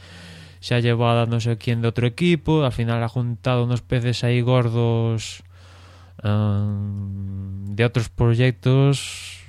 se 0.61 0.75
ha 0.75 0.81
llevado 0.81 1.23
a 1.23 1.27
no 1.27 1.41
sé 1.41 1.59
quién 1.59 1.83
de 1.83 1.89
otro 1.89 2.07
equipo, 2.07 2.65
al 2.65 2.73
final 2.73 3.03
ha 3.03 3.09
juntado 3.09 3.65
unos 3.65 3.83
peces 3.83 4.25
ahí 4.25 4.41
gordos 4.41 5.43
um, 6.23 7.75
de 7.75 7.85
otros 7.85 8.09
proyectos 8.09 9.41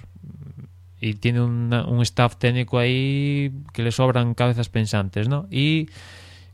y 1.00 1.16
tiene 1.16 1.42
un 1.42 2.02
staff 2.02 2.38
técnico 2.38 2.80
ahí 2.80 3.52
que 3.74 3.84
le 3.84 3.92
sobran 3.92 4.34
cabezas 4.34 4.70
pensantes, 4.70 5.28
¿no? 5.28 5.48
Y 5.52 5.90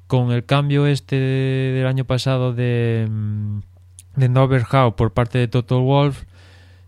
con 0.10 0.32
el 0.32 0.44
cambio 0.44 0.88
este 0.88 1.18
del 1.18 1.86
año 1.86 2.04
pasado 2.04 2.52
de, 2.52 3.08
mm, 3.08 3.60
de 4.16 4.92
por 4.98 5.14
parte 5.14 5.38
de 5.38 5.48
Total 5.48 5.78
Wolf, 5.78 6.24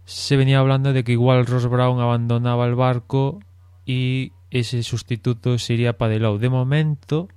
se 0.05 0.37
venía 0.37 0.57
hablando 0.57 0.91
de 0.91 1.03
que 1.03 1.11
igual 1.11 1.45
Ross 1.45 1.67
Brown 1.67 1.99
abandonaba 1.99 2.65
el 2.65 2.73
barco 2.73 3.39
y 3.85 4.31
ese 4.49 4.81
sustituto 4.81 5.59
sería 5.59 5.99
Padelow. 5.99 6.39
De 6.39 6.49
momento, 6.49 7.27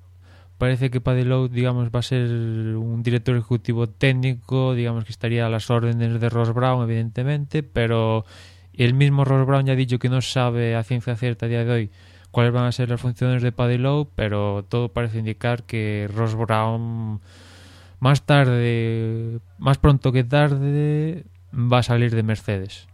parece 0.57 0.89
que 0.91 1.03
Padelow, 1.03 1.49
digamos, 1.49 1.91
va 1.95 1.99
a 1.99 2.03
ser 2.03 2.31
un 2.31 3.03
director 3.03 3.37
ejecutivo 3.37 3.87
técnico, 3.87 4.75
digamos 4.75 5.05
que 5.05 5.13
estaría 5.13 5.45
a 5.45 5.51
las 5.51 5.69
órdenes 5.69 6.19
de 6.19 6.29
Ross 6.31 6.55
Brown, 6.55 6.83
evidentemente, 6.85 7.63
pero 7.63 8.25
el 8.73 8.95
mismo 8.95 9.27
Ross 9.27 9.47
Brown 9.47 9.67
ya 9.67 9.75
ha 9.75 9.77
dicho 9.77 9.99
que 9.99 10.09
no 10.09 10.23
sabe 10.23 10.77
a 10.77 10.83
ciencia 10.83 11.15
cierta 11.15 11.45
a 11.45 11.49
día 11.51 11.63
de 11.63 11.71
hoy 11.71 11.91
cuáles 12.35 12.53
van 12.53 12.65
a 12.65 12.73
ser 12.73 12.91
las 12.91 13.01
funciones 13.01 13.43
de 13.43 13.53
Paddy 13.53 13.79
Lowe, 13.79 14.09
pero 14.17 14.65
todo 14.69 14.89
parece 14.89 15.21
indicar 15.21 15.63
que 15.63 16.11
Ross 16.13 16.35
Brown 16.35 17.21
más 18.01 18.23
tarde, 18.23 19.39
más 19.59 19.79
pronto 19.79 20.11
que 20.11 20.25
tarde, 20.25 21.25
va 21.55 21.79
a 21.79 21.83
salir 21.85 22.13
de 22.13 22.25
Mercedes. 22.25 22.89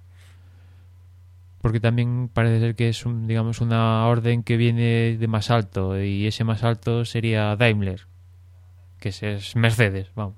Porque 1.62 1.80
también 1.80 2.28
parece 2.32 2.61
ser 2.61 2.74
que 2.74 2.91
es 2.91 3.07
un, 3.07 3.26
digamos 3.26 3.62
una 3.62 4.07
orden 4.07 4.43
que 4.43 4.59
viene 4.59 5.16
de 5.18 5.26
más 5.26 5.51
alto 5.51 5.99
y 5.99 6.26
ese 6.26 6.45
más 6.45 6.62
alto 6.62 7.07
sería 7.07 7.57
Daimler, 7.57 8.07
que 8.99 9.09
es 9.09 9.57
Mercedes, 9.57 10.11
vamos. 10.14 10.36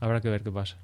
Habrá 0.00 0.22
que 0.22 0.30
ver 0.30 0.42
qué 0.42 0.50
pasa. 0.50 0.78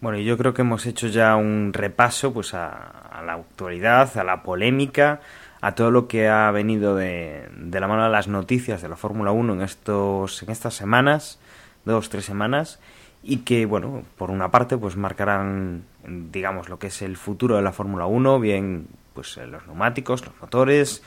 Bueno, 0.00 0.18
yo 0.18 0.38
creo 0.38 0.54
que 0.54 0.62
hemos 0.62 0.86
hecho 0.86 1.08
ya 1.08 1.36
un 1.36 1.72
repaso 1.74 2.32
pues 2.32 2.54
a, 2.54 3.22
la 3.26 3.34
actualidad, 3.34 4.16
a 4.16 4.24
la 4.24 4.42
polémica, 4.42 5.20
a 5.60 5.74
todo 5.74 5.90
lo 5.90 6.08
que 6.08 6.26
ha 6.26 6.50
venido 6.52 6.96
de, 6.96 7.46
de 7.54 7.80
la 7.80 7.86
mano 7.86 8.04
de 8.04 8.10
las 8.10 8.26
noticias 8.26 8.80
de 8.80 8.88
la 8.88 8.96
Fórmula 8.96 9.30
1 9.30 9.52
en, 9.52 9.60
estos, 9.60 10.42
en 10.42 10.48
estas 10.48 10.72
semanas, 10.72 11.38
dos, 11.84 12.08
tres 12.08 12.24
semanas, 12.24 12.80
y 13.22 13.38
que, 13.38 13.66
bueno, 13.66 14.02
por 14.16 14.30
una 14.30 14.50
parte, 14.50 14.78
pues 14.78 14.96
marcarán, 14.96 15.84
digamos, 16.06 16.70
lo 16.70 16.78
que 16.78 16.86
es 16.86 17.02
el 17.02 17.18
futuro 17.18 17.56
de 17.56 17.62
la 17.62 17.72
Fórmula 17.72 18.06
1, 18.06 18.40
bien 18.40 18.86
pues 19.12 19.36
los 19.36 19.66
neumáticos, 19.66 20.24
los 20.24 20.34
motores, 20.40 21.02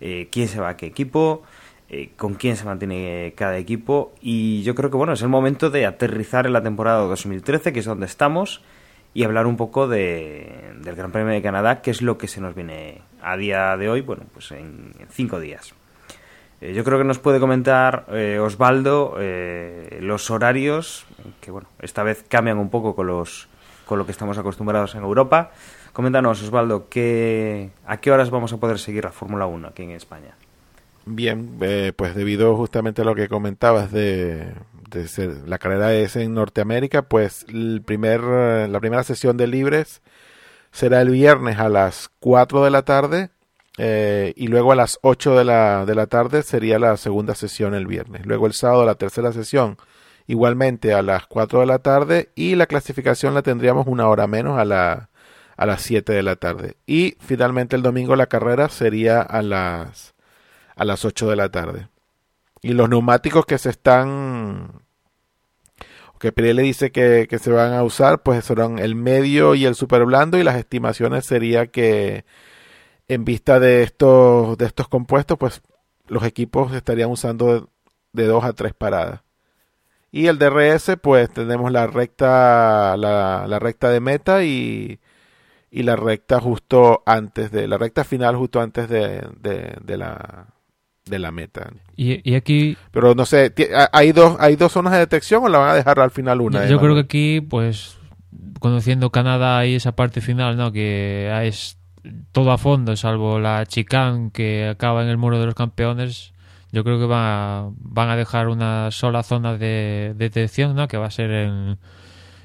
eh, 0.00 0.28
quién 0.32 0.48
se 0.48 0.58
va 0.58 0.70
a 0.70 0.76
qué 0.78 0.86
equipo, 0.86 1.42
eh, 1.90 2.10
con 2.18 2.34
quién 2.34 2.56
se 2.56 2.66
mantiene 2.66 3.32
cada 3.34 3.56
equipo. 3.56 4.12
Y 4.20 4.62
yo 4.62 4.74
creo 4.74 4.90
que 4.90 4.98
bueno 4.98 5.14
es 5.14 5.22
el 5.22 5.30
momento 5.30 5.70
de 5.70 5.86
aterrizar 5.86 6.44
en 6.44 6.52
la 6.52 6.62
temporada 6.62 6.98
2013 6.98 7.72
que 7.72 7.78
es 7.78 7.86
donde 7.86 8.04
estamos 8.04 8.62
y 9.14 9.24
hablar 9.24 9.46
un 9.46 9.56
poco 9.56 9.88
de, 9.88 10.74
del 10.82 10.94
Gran 10.96 11.12
Premio 11.12 11.32
de 11.32 11.40
Canadá 11.40 11.80
que 11.80 11.90
es 11.90 12.02
lo 12.02 12.18
que 12.18 12.28
se 12.28 12.42
nos 12.42 12.54
viene 12.54 13.00
a 13.22 13.38
día 13.38 13.74
de 13.78 13.88
hoy 13.88 14.02
bueno 14.02 14.24
pues 14.34 14.50
en, 14.52 14.92
cinco 15.08 15.40
días. 15.40 15.72
Eh, 16.60 16.74
yo 16.74 16.84
creo 16.84 16.98
que 16.98 17.04
nos 17.04 17.20
puede 17.20 17.40
comentar 17.40 18.04
eh, 18.10 18.38
Osvaldo 18.38 19.16
los 20.00 20.30
horarios 20.30 21.06
que 21.40 21.50
bueno 21.50 21.68
esta 21.80 22.02
vez 22.02 22.22
cambian 22.28 22.58
un 22.58 22.68
poco 22.68 22.94
con 22.94 23.06
los 23.06 23.48
con 23.86 23.98
lo 23.98 24.04
que 24.04 24.12
estamos 24.12 24.36
acostumbrados 24.36 24.94
en 24.94 25.04
Europa. 25.04 25.52
Coméntanos 25.94 26.42
Osvaldo 26.42 26.90
que, 26.90 27.70
a 27.86 27.96
qué 27.96 28.12
horas 28.12 28.28
vamos 28.28 28.52
a 28.52 28.58
poder 28.58 28.78
seguir 28.78 29.04
la 29.04 29.10
Fórmula 29.10 29.46
1 29.46 29.68
aquí 29.68 29.84
en 29.84 29.92
España 29.92 30.34
Bien, 31.10 31.56
eh, 31.62 31.92
pues 31.96 32.14
debido 32.14 32.54
justamente 32.56 33.00
a 33.00 33.04
lo 33.04 33.14
que 33.14 33.28
comentabas 33.28 33.90
de, 33.90 34.52
ser, 35.06 35.48
la 35.48 35.58
carrera 35.58 35.94
es 35.94 36.16
en 36.16 36.34
Norteamérica, 36.34 37.02
pues 37.08 37.46
el 37.48 37.82
primer, 37.82 38.20
la 38.20 38.78
primera 38.78 39.02
sesión 39.04 39.38
de 39.38 39.46
libres 39.46 40.02
será 40.70 41.00
el 41.00 41.08
viernes 41.08 41.58
a 41.58 41.70
las 41.70 42.10
4 42.20 42.62
de 42.62 42.70
la 42.70 42.82
tarde 42.82 43.30
eh, 43.78 44.34
y 44.36 44.48
luego 44.48 44.72
a 44.72 44.76
las 44.76 44.98
8 45.00 45.34
de 45.34 45.44
la, 45.44 45.86
de 45.86 45.94
la 45.94 46.08
tarde 46.08 46.42
sería 46.42 46.78
la 46.78 46.96
segunda 46.98 47.34
sesión 47.34 47.72
el 47.74 47.86
viernes. 47.86 48.26
Luego 48.26 48.46
el 48.46 48.52
sábado 48.52 48.84
la 48.84 48.96
tercera 48.96 49.32
sesión 49.32 49.78
igualmente 50.26 50.92
a 50.92 51.00
las 51.00 51.26
4 51.26 51.60
de 51.60 51.66
la 51.66 51.78
tarde 51.78 52.32
y 52.34 52.54
la 52.54 52.66
clasificación 52.66 53.32
la 53.32 53.42
tendríamos 53.42 53.86
una 53.86 54.08
hora 54.08 54.26
menos 54.26 54.58
a, 54.58 54.66
la, 54.66 55.08
a 55.56 55.64
las 55.64 55.80
7 55.80 56.12
de 56.12 56.22
la 56.22 56.36
tarde. 56.36 56.76
Y 56.86 57.16
finalmente 57.18 57.76
el 57.76 57.82
domingo 57.82 58.14
la 58.14 58.26
carrera 58.26 58.68
sería 58.68 59.22
a 59.22 59.40
las 59.40 60.14
a 60.78 60.84
las 60.84 61.04
8 61.04 61.28
de 61.28 61.36
la 61.36 61.50
tarde. 61.50 61.88
Y 62.62 62.72
los 62.72 62.88
neumáticos 62.88 63.46
que 63.46 63.58
se 63.58 63.70
están 63.70 64.82
que 66.18 66.32
Pirelli 66.32 66.62
dice 66.62 66.90
que, 66.90 67.26
que, 67.30 67.38
se 67.38 67.50
van 67.52 67.72
a 67.74 67.82
usar, 67.84 68.22
pues 68.22 68.44
serán 68.44 68.78
el 68.78 68.94
medio 68.94 69.54
y 69.54 69.64
el 69.66 69.74
super 69.74 70.04
blando 70.04 70.38
y 70.38 70.42
las 70.42 70.56
estimaciones 70.56 71.26
sería 71.26 71.68
que 71.68 72.24
en 73.08 73.24
vista 73.24 73.60
de 73.60 73.82
estos, 73.82 74.58
de 74.58 74.66
estos 74.66 74.88
compuestos, 74.88 75.38
pues 75.38 75.62
los 76.08 76.24
equipos 76.24 76.72
estarían 76.74 77.10
usando 77.10 77.70
de, 78.12 78.26
dos 78.26 78.44
a 78.44 78.52
tres 78.52 78.74
paradas. 78.74 79.22
Y 80.10 80.26
el 80.26 80.38
DRS, 80.38 80.96
pues 81.02 81.30
tenemos 81.30 81.70
la 81.72 81.86
recta, 81.86 82.96
la, 82.96 83.46
la 83.46 83.58
recta 83.58 83.90
de 83.90 84.00
meta 84.00 84.42
y, 84.44 85.00
y, 85.70 85.82
la 85.82 85.96
recta 85.96 86.40
justo 86.40 87.02
antes 87.06 87.50
de, 87.52 87.68
la 87.68 87.78
recta 87.78 88.04
final 88.04 88.36
justo 88.36 88.60
antes 88.60 88.88
de, 88.88 89.26
de, 89.40 89.76
de 89.82 89.96
la, 89.98 90.48
de 91.08 91.18
la 91.18 91.30
meta. 91.30 91.70
Y, 91.96 92.28
y, 92.28 92.34
aquí... 92.34 92.76
Pero 92.90 93.14
no 93.14 93.26
sé, 93.26 93.52
¿hay 93.92 94.12
dos, 94.12 94.36
¿hay 94.40 94.56
dos 94.56 94.72
zonas 94.72 94.92
de 94.92 95.00
detección 95.00 95.44
o 95.44 95.48
la 95.48 95.58
van 95.58 95.70
a 95.70 95.74
dejar 95.74 96.00
al 96.00 96.10
final 96.10 96.40
una? 96.40 96.64
Yo, 96.64 96.72
yo 96.72 96.80
creo 96.80 96.94
que 96.94 97.00
aquí, 97.00 97.40
pues, 97.40 97.98
conociendo 98.60 99.10
Canadá 99.10 99.66
y 99.66 99.74
esa 99.74 99.92
parte 99.92 100.20
final, 100.20 100.56
¿no? 100.56 100.72
Que 100.72 101.30
es 101.46 101.78
todo 102.32 102.52
a 102.52 102.58
fondo, 102.58 102.96
salvo 102.96 103.38
la 103.38 103.66
chicane 103.66 104.30
que 104.32 104.68
acaba 104.68 105.02
en 105.02 105.08
el 105.08 105.18
muro 105.18 105.38
de 105.38 105.46
los 105.46 105.54
campeones, 105.54 106.32
yo 106.70 106.84
creo 106.84 106.98
que 106.98 107.06
van 107.06 107.24
a, 107.24 107.70
van 107.78 108.10
a 108.10 108.16
dejar 108.16 108.48
una 108.48 108.90
sola 108.90 109.22
zona 109.22 109.54
de, 109.54 110.14
de 110.16 110.28
detección, 110.28 110.76
¿no? 110.76 110.88
Que 110.88 110.96
va 110.96 111.06
a 111.06 111.10
ser 111.10 111.30
en, 111.30 111.78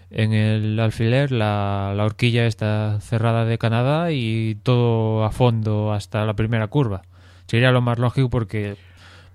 en 0.09 0.33
el 0.33 0.79
alfiler, 0.79 1.31
la, 1.31 1.93
la 1.95 2.05
horquilla 2.05 2.45
está 2.45 2.99
cerrada 3.01 3.45
de 3.45 3.57
Canadá 3.57 4.11
y 4.11 4.55
todo 4.63 5.23
a 5.25 5.31
fondo 5.31 5.93
hasta 5.93 6.25
la 6.25 6.33
primera 6.35 6.67
curva 6.67 7.03
sería 7.47 7.71
lo 7.71 7.81
más 7.81 7.99
lógico 7.99 8.29
porque 8.29 8.77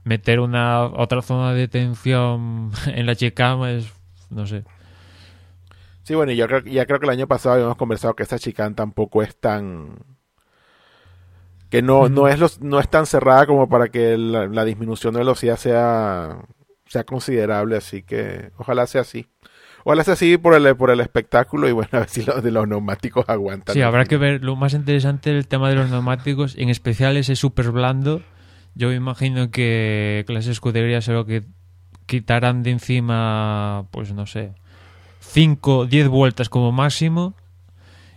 meter 0.05 0.41
una 0.41 0.85
otra 0.85 1.23
zona 1.23 1.53
de 1.53 1.61
detención 1.61 2.73
en 2.87 3.07
la 3.07 3.15
chicane 3.15 3.79
es, 3.79 3.93
no 4.31 4.47
sé. 4.47 4.65
Sí, 6.03 6.15
bueno, 6.15 6.33
yo 6.33 6.47
creo, 6.47 6.61
ya 6.61 6.87
creo 6.87 6.99
que 6.99 7.07
el 7.07 7.11
año 7.11 7.27
pasado 7.27 7.57
habíamos 7.57 7.77
conversado 7.77 8.15
que 8.15 8.23
esa 8.23 8.39
chicane 8.39 8.75
tampoco 8.75 9.23
es 9.23 9.37
tan 9.37 9.99
que 11.71 11.83
no, 11.83 12.09
no 12.09 12.29
es 12.29 12.39
los, 12.39 12.61
no 12.61 12.81
es 12.81 12.89
tan 12.89 13.07
cerrada 13.07 13.47
como 13.47 13.69
para 13.69 13.89
que 13.89 14.17
la, 14.17 14.47
la, 14.47 14.65
disminución 14.65 15.13
de 15.13 15.21
velocidad 15.21 15.57
sea, 15.57 16.39
sea 16.87 17.05
considerable, 17.05 17.77
así 17.77 18.03
que 18.03 18.53
ojalá 18.57 18.87
sea 18.87 19.03
así. 19.03 19.27
Ojalá 19.85 20.05
sea 20.05 20.14
así 20.14 20.37
por 20.37 20.55
el, 20.55 20.76
por 20.76 20.91
el 20.91 21.01
espectáculo 21.01 21.68
y 21.68 21.72
bueno, 21.72 21.91
a 21.93 21.99
ver 22.01 22.09
si 22.09 22.22
los 22.22 22.43
de 22.43 22.51
los 22.51 22.68
neumáticos 22.68 23.29
aguantan. 23.29 23.74
Sí, 23.74 23.83
habrá 23.83 24.05
que 24.05 24.16
ver 24.16 24.45
lo 24.45 24.57
más 24.57 24.74
interesante 24.74 25.31
el 25.31 25.47
tema 25.47 25.68
de 25.68 25.76
los 25.76 25.91
neumáticos, 25.91 26.57
en 26.57 26.68
especial 26.68 27.16
ese 27.16 27.37
súper 27.37 27.70
blando. 27.70 28.22
Yo 28.74 28.89
me 28.89 28.95
imagino 28.95 29.51
que, 29.51 30.24
las 30.29 30.47
escuderías 30.47 31.09
lo 31.09 31.24
que 31.24 31.45
quitarán 32.07 32.62
de 32.62 32.70
encima, 32.70 33.87
pues 33.91 34.12
no 34.12 34.26
sé, 34.26 34.53
5, 35.20 35.87
10 35.87 36.09
vueltas 36.09 36.49
como 36.49 36.72
máximo 36.72 37.35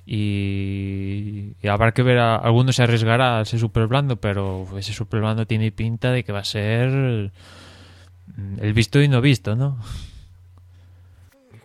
y, 0.05 1.55
y, 1.61 1.67
habrá 1.67 1.93
que 1.93 2.03
ver, 2.03 2.19
a, 2.19 2.35
alguno 2.35 2.73
se 2.73 2.83
arriesgará 2.83 3.39
a 3.39 3.41
ese 3.41 3.57
super 3.57 3.87
blando, 3.87 4.17
pero 4.17 4.67
ese 4.77 4.93
super 4.93 5.21
blando 5.21 5.45
tiene 5.45 5.71
pinta 5.71 6.11
de 6.11 6.23
que 6.23 6.31
va 6.31 6.39
a 6.39 6.45
ser 6.45 7.31
el 8.59 8.73
visto 8.73 9.01
y 9.01 9.07
no 9.07 9.21
visto, 9.21 9.55
¿no? 9.55 9.77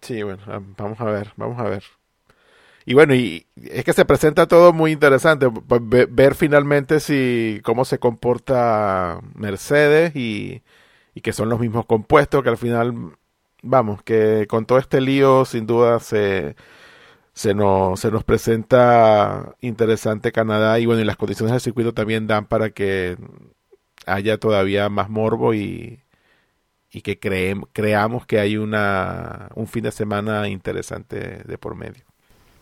Sí, 0.06 0.22
bueno, 0.22 0.40
vamos 0.78 1.00
a 1.00 1.04
ver, 1.04 1.32
vamos 1.36 1.58
a 1.58 1.64
ver. 1.64 1.82
Y 2.84 2.94
bueno, 2.94 3.14
y 3.16 3.46
es 3.56 3.84
que 3.84 3.92
se 3.92 4.04
presenta 4.04 4.46
todo 4.46 4.72
muy 4.72 4.92
interesante, 4.92 5.48
ver, 5.50 6.34
finalmente 6.36 7.00
si 7.00 7.60
cómo 7.64 7.84
se 7.84 7.98
comporta 7.98 9.20
Mercedes 9.34 10.14
y, 10.14 10.62
que 11.22 11.32
son 11.32 11.48
los 11.48 11.58
mismos 11.58 11.86
compuestos, 11.86 12.44
que 12.44 12.50
al 12.50 12.56
final, 12.58 13.16
vamos, 13.62 14.02
que 14.04 14.46
con 14.48 14.66
todo 14.66 14.78
este 14.78 15.00
lío 15.00 15.44
sin 15.44 15.66
duda 15.66 15.98
se 15.98 16.54
nos, 17.54 18.00
se 18.00 18.10
nos 18.12 18.24
presenta 18.24 19.56
interesante 19.60 20.32
Canadá 20.32 20.78
y 20.78 20.86
bueno, 20.86 21.02
y 21.02 21.04
las 21.04 21.16
condiciones 21.16 21.52
del 21.52 21.60
circuito 21.60 21.94
también 21.94 22.28
dan 22.28 22.46
para 22.46 22.70
que 22.70 23.16
haya 24.06 24.38
todavía 24.38 24.88
más 24.88 25.10
morbo 25.10 25.54
y, 25.54 26.00
y 26.92 27.02
que 27.02 27.18
creamos 27.18 28.26
que 28.26 28.38
hay 28.38 28.56
una, 28.56 29.48
un 29.54 29.66
fin 29.66 29.84
de 29.84 29.92
semana 29.92 30.48
interesante 30.48 31.42
de 31.44 31.58
por 31.58 31.74
medio. 31.74 32.04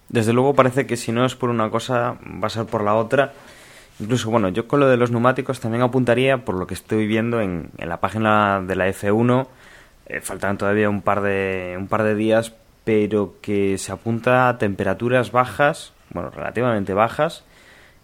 Desde 0.08 0.32
luego 0.32 0.54
parece 0.54 0.86
que 0.86 0.96
si 0.96 1.12
no 1.12 1.24
es 1.24 1.34
por 1.34 1.50
una 1.50 1.70
cosa 1.70 2.18
va 2.42 2.46
a 2.46 2.50
ser 2.50 2.66
por 2.66 2.82
la 2.82 2.94
otra. 2.94 3.32
Incluso, 4.00 4.30
bueno, 4.30 4.48
yo 4.48 4.66
con 4.66 4.80
lo 4.80 4.88
de 4.88 4.96
los 4.96 5.10
neumáticos 5.10 5.60
también 5.60 5.82
apuntaría, 5.82 6.44
por 6.44 6.56
lo 6.56 6.66
que 6.66 6.74
estoy 6.74 7.06
viendo 7.06 7.40
en, 7.40 7.70
en 7.78 7.88
la 7.88 8.00
página 8.00 8.60
de 8.60 8.76
la 8.76 8.88
F1, 8.88 9.46
eh, 10.06 10.20
faltan 10.20 10.58
todavía 10.58 10.90
un 10.90 11.02
par 11.02 11.20
de, 11.20 11.76
un 11.78 11.86
par 11.86 12.02
de 12.02 12.14
días 12.14 12.54
pero 12.84 13.36
que 13.40 13.78
se 13.78 13.92
apunta 13.92 14.48
a 14.48 14.58
temperaturas 14.58 15.32
bajas, 15.32 15.94
bueno, 16.10 16.30
relativamente 16.30 16.92
bajas, 16.92 17.44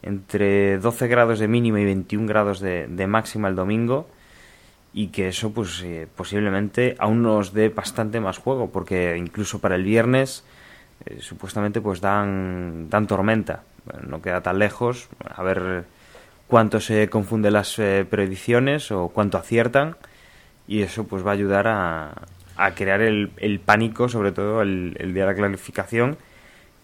entre 0.02 0.78
12 0.78 1.06
grados 1.06 1.38
de 1.38 1.48
mínima 1.48 1.80
y 1.80 1.84
21 1.84 2.26
grados 2.26 2.60
de, 2.60 2.86
de 2.88 3.06
máxima 3.06 3.48
el 3.48 3.56
domingo, 3.56 4.08
y 4.92 5.08
que 5.08 5.28
eso 5.28 5.52
pues 5.52 5.82
eh, 5.82 6.08
posiblemente 6.16 6.96
aún 6.98 7.22
nos 7.22 7.52
dé 7.52 7.68
bastante 7.68 8.20
más 8.20 8.38
juego, 8.38 8.70
porque 8.70 9.16
incluso 9.16 9.60
para 9.60 9.76
el 9.76 9.84
viernes 9.84 10.44
eh, 11.06 11.18
supuestamente 11.20 11.80
pues 11.80 12.00
dan, 12.00 12.90
dan 12.90 13.06
tormenta, 13.06 13.62
no 14.06 14.20
queda 14.20 14.42
tan 14.42 14.58
lejos, 14.58 15.08
a 15.24 15.42
ver 15.42 15.84
cuánto 16.46 16.80
se 16.80 17.08
confunden 17.08 17.52
las 17.52 17.78
eh, 17.78 18.04
predicciones 18.08 18.90
o 18.90 19.08
cuánto 19.08 19.38
aciertan, 19.38 19.96
y 20.66 20.82
eso 20.82 21.06
pues 21.06 21.24
va 21.24 21.30
a 21.30 21.34
ayudar 21.34 21.68
a, 21.68 22.12
a 22.56 22.74
crear 22.74 23.00
el, 23.00 23.30
el 23.38 23.60
pánico, 23.60 24.08
sobre 24.08 24.32
todo 24.32 24.62
el, 24.62 24.96
el, 24.98 25.14
día 25.14 25.24
de 25.24 25.30
la 25.30 25.36
clarificación 25.36 26.18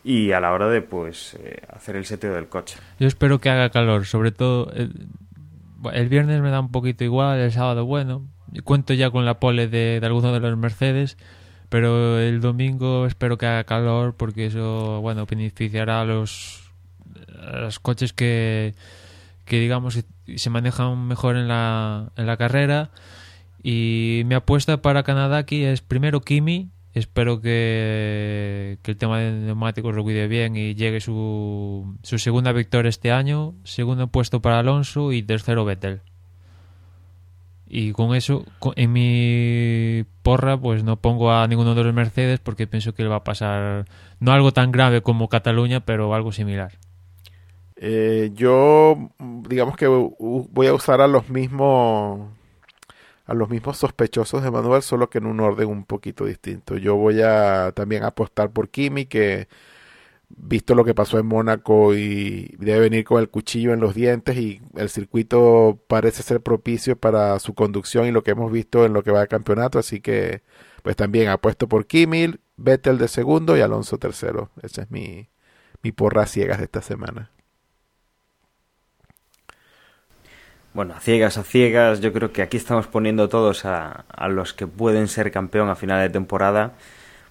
y 0.03 0.33
a 0.33 0.41
la 0.41 0.53
hora 0.53 0.69
de 0.69 0.83
pues 0.83 1.35
eh, 1.35 1.61
hacer 1.69 1.97
el 1.97 2.05
seteo 2.05 2.33
del 2.35 2.47
coche. 2.47 2.79
Yo 2.99 3.09
espero 3.09 3.41
que 3.41 3.51
haga 3.51 3.71
calor, 3.71 4.07
sobre 4.07 4.31
todo 4.31 4.73
el, 5.93 6.09
viernes 6.09 6.41
me 6.41 6.51
da 6.51 6.61
un 6.61 6.71
poquito 6.71 7.05
igual, 7.05 7.39
el 7.39 7.53
sábado 7.53 7.85
bueno, 7.87 8.27
cuento 8.65 8.95
ya 8.95 9.11
con 9.11 9.25
la 9.25 9.41
pole 9.41 9.69
de, 9.69 10.01
de 10.01 10.07
algunos 10.07 10.33
de 10.33 10.41
los 10.41 10.57
Mercedes, 10.57 11.17
pero 11.69 12.19
el 12.21 12.41
domingo 12.41 13.07
espero 13.07 13.39
que 13.39 13.47
haga 13.47 13.65
calor 13.65 14.15
porque 14.17 14.47
eso 14.47 15.01
bueno 15.01 15.27
beneficiará 15.27 16.03
a 16.03 16.05
los, 16.05 16.71
los 17.61 17.79
coches 17.81 18.13
que 18.13 18.75
que 19.45 19.61
digamos 19.61 20.05
se 20.37 20.51
manejan 20.51 21.07
mejor 21.07 21.37
en 21.37 21.49
la, 21.49 22.11
en 22.17 22.27
la 22.27 22.37
carrera 22.37 22.91
y 23.63 24.23
mi 24.27 24.35
apuesta 24.35 24.83
para 24.83 25.03
Canadá 25.03 25.39
aquí 25.39 25.65
es 25.65 25.81
primero 25.81 26.21
Kimi. 26.21 26.71
Espero 26.97 27.43
que, 27.43 28.79
el 28.83 28.97
tema 28.97 29.19
de 29.19 29.31
neumáticos 29.31 29.95
lo 29.95 30.03
cuide 30.03 30.29
bien 30.29 30.57
y 30.57 30.75
llegue 30.75 31.03
su, 31.03 31.95
su 32.03 32.19
segunda 32.19 32.53
victoria 32.53 32.89
este 32.89 33.13
año. 33.13 33.53
Segundo 33.65 34.07
puesto 34.07 34.41
para 34.41 34.61
Alonso 34.61 35.13
y 35.13 35.23
tercero 35.23 35.67
Vettel. 35.67 36.01
Y 37.67 37.93
con 37.93 38.15
eso, 38.15 38.47
en 38.77 38.95
mi 38.95 40.07
porra, 40.23 40.59
pues 40.59 40.85
no 40.85 40.97
pongo 40.97 41.33
a 41.33 41.47
ninguno 41.47 41.75
de 41.75 41.85
los 41.85 41.93
Mercedes 41.93 42.41
porque 42.41 42.67
pienso 42.67 42.95
que 42.95 43.03
le 43.03 43.11
va 43.11 43.17
a 43.17 43.25
pasar 43.25 43.85
no 44.19 44.33
algo 44.33 44.53
tan 44.53 44.73
grave 44.73 45.03
como 45.03 45.29
Cataluña, 45.29 45.81
pero 45.81 46.15
algo 46.15 46.33
similar. 46.33 46.79
Eh, 47.77 48.31
yo, 48.33 49.11
digamos 49.47 49.77
que 49.77 49.87
voy 49.87 50.67
a 50.67 50.73
usar 50.73 51.03
a 51.03 51.09
los 51.09 51.29
mismos 51.29 52.36
a 53.27 53.35
los 53.35 53.51
mismos 53.51 53.79
sospechosos 53.79 54.43
de 54.43 54.51
Manuel, 54.51 54.83
solo 54.83 55.11
que 55.11 55.19
en 55.19 55.27
un 55.27 55.41
orden 55.41 55.69
un 55.69 55.85
poquito 55.85 56.25
distinto. 56.25 56.77
Yo 56.77 56.97
voy 56.97 57.23
a 57.23 57.73
también 57.75 58.05
apostar 58.05 58.51
por 58.53 58.71
Kimi, 58.71 59.07
que 59.07 59.49
visto 60.29 60.75
lo 60.75 60.85
que 60.85 60.95
pasó 60.95 61.19
en 61.19 61.27
Mónaco 61.27 61.95
y 61.95 62.55
debe 62.59 62.81
venir 62.81 63.05
con 63.05 63.21
el 63.21 63.29
cuchillo 63.29 63.73
en 63.73 63.81
los 63.81 63.95
dientes 63.95 64.37
y 64.37 64.61
el 64.77 64.89
circuito 64.91 65.81
parece 65.89 66.23
ser 66.23 66.43
propicio 66.43 66.97
para 66.97 67.39
su 67.39 67.55
conducción 67.55 68.07
y 68.07 68.13
lo 68.13 68.23
que 68.23 68.33
hemos 68.33 68.51
visto 68.53 68.85
en 68.85 68.93
lo 68.93 69.03
que 69.03 69.13
va 69.13 69.21
de 69.21 69.29
campeonato, 69.29 69.79
así 69.79 70.01
que 70.01 70.43
pues 70.83 70.97
también 70.97 71.29
apuesto 71.29 71.69
por 71.69 71.87
Kimi, 71.87 72.35
Vettel 72.57 72.99
de 72.99 73.09
segundo 73.09 73.57
y 73.57 73.61
Alonso 73.61 73.99
tercero. 73.99 74.51
Esa 74.63 74.83
es 74.83 74.91
mi, 74.91 75.29
mi 75.83 75.93
porra 75.93 76.27
ciegas 76.27 76.59
de 76.59 76.65
esta 76.65 76.83
semana. 76.83 77.31
Bueno, 80.77 80.95
a 80.95 81.01
ciegas, 81.01 81.39
a 81.39 81.43
ciegas, 81.43 82.01
yo 82.01 82.13
creo 82.13 82.33
que 82.33 82.43
aquí 82.43 82.59
estamos 82.59 82.87
poniendo 82.87 83.31
todos 83.31 83.65
a, 83.65 84.05
a 84.09 84.29
los 84.29 84.53
que 84.53 84.67
pueden 84.67 85.09
ser 85.09 85.33
campeón 85.33 85.71
a 85.71 85.75
final 85.75 86.03
de 86.03 86.11
temporada, 86.11 86.75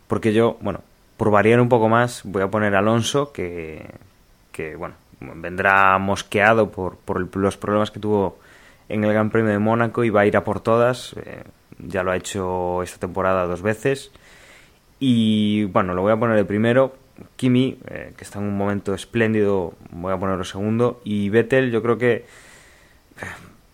porque 0.08 0.34
yo, 0.34 0.58
bueno, 0.62 0.82
por 1.16 1.30
variar 1.30 1.62
un 1.62 1.70
poco 1.70 1.88
más, 1.88 2.22
voy 2.24 2.42
a 2.42 2.50
poner 2.50 2.76
Alonso, 2.76 3.32
que, 3.32 3.86
que 4.52 4.76
bueno, 4.76 4.96
vendrá 5.20 5.96
mosqueado 6.00 6.72
por, 6.72 6.98
por 6.98 7.38
los 7.38 7.56
problemas 7.56 7.92
que 7.92 8.00
tuvo 8.00 8.40
en 8.90 9.04
el 9.04 9.14
Gran 9.14 9.30
Premio 9.30 9.52
de 9.52 9.60
Mónaco 9.60 10.04
y 10.04 10.10
va 10.10 10.22
a 10.22 10.26
ir 10.26 10.36
a 10.38 10.44
por 10.44 10.60
todas. 10.60 11.14
Eh, 11.14 11.44
ya 11.78 12.02
lo 12.02 12.12
ha 12.12 12.18
hecho 12.18 12.82
esta 12.82 13.00
temporada 13.00 13.46
dos 13.46 13.62
veces. 13.62 14.12
Y 15.00 15.66
bueno, 15.66 15.94
lo 15.94 16.02
voy 16.02 16.14
a 16.14 16.18
poner 16.18 16.38
el 16.38 16.46
primero. 16.48 16.96
Kimi, 17.36 17.78
eh, 17.88 18.14
que 18.18 18.24
está 18.24 18.40
en 18.40 18.46
un 18.46 18.58
momento 18.58 18.94
espléndido, 18.94 19.74
voy 19.92 20.12
a 20.12 20.18
ponerlo 20.18 20.44
segundo. 20.44 21.02
Y 21.04 21.30
Vettel, 21.30 21.72
yo 21.72 21.82
creo 21.82 21.98
que 21.98 22.26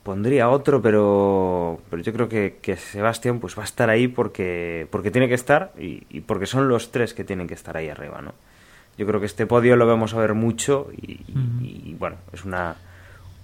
pondría 0.04 0.50
otro, 0.50 0.82
pero, 0.82 1.80
pero 1.90 2.02
yo 2.02 2.12
creo 2.14 2.28
que, 2.28 2.58
que 2.62 2.76
Sebastián 2.76 3.40
pues 3.40 3.58
va 3.58 3.62
a 3.62 3.66
estar 3.66 3.90
ahí 3.90 4.08
porque, 4.08 4.88
porque 4.90 5.12
tiene 5.12 5.28
que 5.28 5.36
estar 5.36 5.72
y, 5.80 6.04
y, 6.10 6.22
porque 6.22 6.46
son 6.48 6.68
los 6.68 6.92
tres 6.92 7.14
que 7.14 7.24
tienen 7.24 7.48
que 7.48 7.54
estar 7.54 7.78
ahí 7.78 7.90
arriba, 7.90 8.22
¿no? 8.22 8.34
Yo 8.98 9.06
creo 9.08 9.20
que 9.20 9.26
este 9.26 9.46
podio 9.46 9.76
lo 9.76 9.88
vamos 9.88 10.14
a 10.14 10.20
ver 10.20 10.34
mucho 10.34 10.90
y, 11.02 11.14
uh 11.32 11.38
-huh. 11.38 11.62
y 11.62 11.96
bueno, 11.98 12.18
es 12.34 12.46
una... 12.46 12.76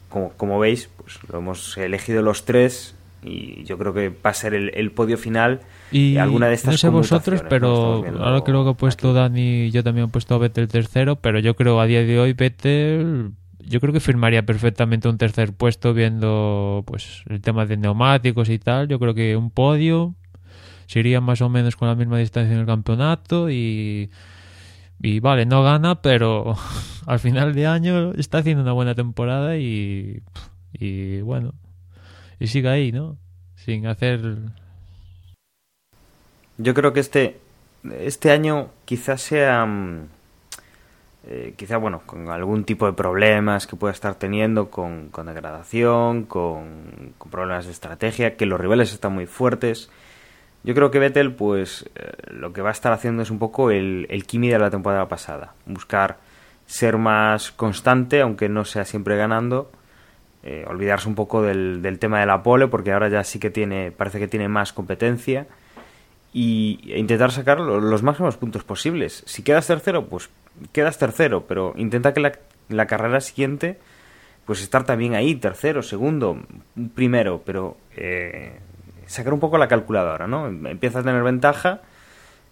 Como, 0.10 0.32
como, 0.32 0.58
veis, 0.58 0.90
pues 0.98 1.20
lo 1.30 1.40
hemos 1.40 1.78
elegido 1.78 2.22
los 2.22 2.46
tres 2.46 2.96
y 3.24 3.64
yo 3.66 3.78
creo 3.78 3.94
que 3.94 4.10
va 4.10 4.30
a 4.30 4.34
ser 4.34 4.54
el, 4.54 4.72
el 4.74 4.92
podio 4.92 5.18
final 5.18 5.60
y 5.92 6.18
alguna 6.18 6.48
de 6.48 6.54
estas 6.54 6.74
no 6.74 6.78
sé 6.78 6.90
vosotros 6.90 7.44
pero 7.50 8.06
ahora 8.20 8.42
creo 8.42 8.64
que 8.64 8.70
ha 8.70 8.74
puesto 8.74 9.10
aquí. 9.10 9.18
Dani 9.18 9.72
yo 9.72 9.84
también 9.84 10.08
he 10.08 10.10
puesto 10.10 10.36
a 10.36 10.38
Vettel 10.38 10.68
tercero 10.68 11.18
pero 11.18 11.40
yo 11.40 11.56
creo 11.56 11.82
a 11.82 11.86
día 11.88 12.04
de 12.04 12.20
hoy 12.20 12.34
Vettel 12.34 13.32
yo 13.68 13.80
creo 13.80 13.94
que 13.94 14.00
firmaría 14.00 14.46
perfectamente 14.46 15.10
un 15.10 15.18
tercer 15.18 15.54
puesto 15.54 15.94
viendo 15.94 16.84
pues 16.88 17.24
el 17.28 17.42
tema 17.42 17.66
de 17.66 17.78
neumáticos 17.78 18.50
y 18.50 18.60
tal 18.60 18.88
yo 18.88 19.00
creo 19.00 19.14
que 19.14 19.36
un 19.36 19.52
podio 19.52 20.16
sería 20.88 21.22
más 21.22 21.42
o 21.42 21.50
menos 21.50 21.76
con 21.76 21.88
la 21.88 21.96
misma 21.96 22.18
distancia 22.18 22.54
en 22.54 22.62
el 22.62 22.66
campeonato 22.66 23.50
y 23.50 24.10
vale, 25.22 25.46
no 25.46 25.64
gana, 25.64 26.02
pero 26.02 26.56
al 27.06 27.20
final 27.20 27.54
de 27.54 27.68
año 27.68 28.14
está 28.14 28.40
haciendo 28.40 28.64
una 28.64 28.74
buena 28.74 28.96
temporada 28.96 29.58
y, 29.58 30.22
bueno, 31.22 31.54
y 32.40 32.48
sigue 32.48 32.70
ahí, 32.70 32.92
¿no? 32.92 33.18
Sin 33.56 33.88
hacer... 33.88 34.38
Yo 36.58 36.74
creo 36.74 36.94
que 36.94 37.02
este, 37.02 37.40
este 38.00 38.32
año 38.32 38.70
quizás 38.86 39.22
sea, 39.22 39.68
eh, 41.30 41.56
quizá 41.58 41.76
bueno, 41.76 42.04
con 42.06 42.30
algún 42.30 42.64
tipo 42.64 42.86
de 42.86 42.94
problemas 42.94 43.68
que 43.68 43.76
pueda 43.76 43.92
estar 43.92 44.16
teniendo 44.16 44.70
con, 44.70 45.12
degradación, 45.12 46.24
con, 46.24 47.14
problemas 47.30 47.66
de 47.66 47.74
estrategia, 47.74 48.38
que 48.38 48.46
los 48.46 48.60
rivales 48.60 48.94
están 48.94 49.12
muy 49.12 49.26
fuertes. 49.26 49.90
Yo 50.64 50.74
creo 50.74 50.90
que 50.90 51.00
Vettel, 51.00 51.34
pues 51.34 51.90
eh, 51.96 52.14
lo 52.32 52.54
que 52.54 52.62
va 52.62 52.70
a 52.70 52.72
estar 52.72 52.94
haciendo 52.94 53.24
es 53.24 53.30
un 53.30 53.40
poco 53.40 53.72
el, 53.72 54.08
el 54.10 54.26
Kimi 54.26 54.48
de 54.48 54.58
la 54.58 54.70
temporada 54.70 55.10
pasada. 55.10 55.54
Buscar 55.66 56.18
ser 56.66 56.98
más 56.98 57.52
constante, 57.52 58.22
aunque 58.22 58.48
no 58.48 58.64
sea 58.64 58.86
siempre 58.86 59.18
ganando. 59.18 59.70
Eh, 60.44 60.64
olvidarse 60.66 61.10
un 61.10 61.16
poco 61.16 61.42
del, 61.42 61.82
del, 61.82 62.00
tema 62.00 62.22
de 62.22 62.26
la 62.26 62.42
pole, 62.42 62.68
porque 62.68 62.94
ahora 62.94 63.10
ya 63.10 63.26
sí 63.26 63.38
que 63.38 63.50
tiene, 63.50 63.92
parece 63.92 64.20
que 64.20 64.30
tiene 64.30 64.48
más 64.48 64.72
competencia. 64.72 65.46
Y 66.32 66.80
e 66.90 67.00
intentar 67.00 67.34
sacar 67.34 67.60
los, 67.60 67.84
los 67.84 68.02
máximos 68.02 68.38
puntos 68.38 68.64
posibles. 68.64 69.24
Si 69.26 69.44
quedas 69.44 69.68
tercero, 69.68 70.06
pues 70.06 70.30
quedas 70.72 70.98
tercero, 70.98 71.46
pero 71.48 71.74
intenta 71.76 72.14
que 72.14 72.32
la, 72.70 72.86
carrera 72.88 73.22
siguiente, 73.22 73.80
pues 74.46 74.62
estar 74.62 74.86
también 74.86 75.16
ahí, 75.16 75.36
tercero, 75.36 75.82
segundo, 75.82 76.40
primero, 76.96 77.42
pero 77.46 77.78
eh, 77.96 78.60
sacar 79.06 79.34
un 79.34 79.40
poco 79.40 79.58
la 79.58 79.68
calculadora, 79.68 80.28
¿no? 80.28 80.48
Empieza 80.48 81.00
a 81.00 81.04
tener 81.04 81.24
ventaja, 81.24 81.82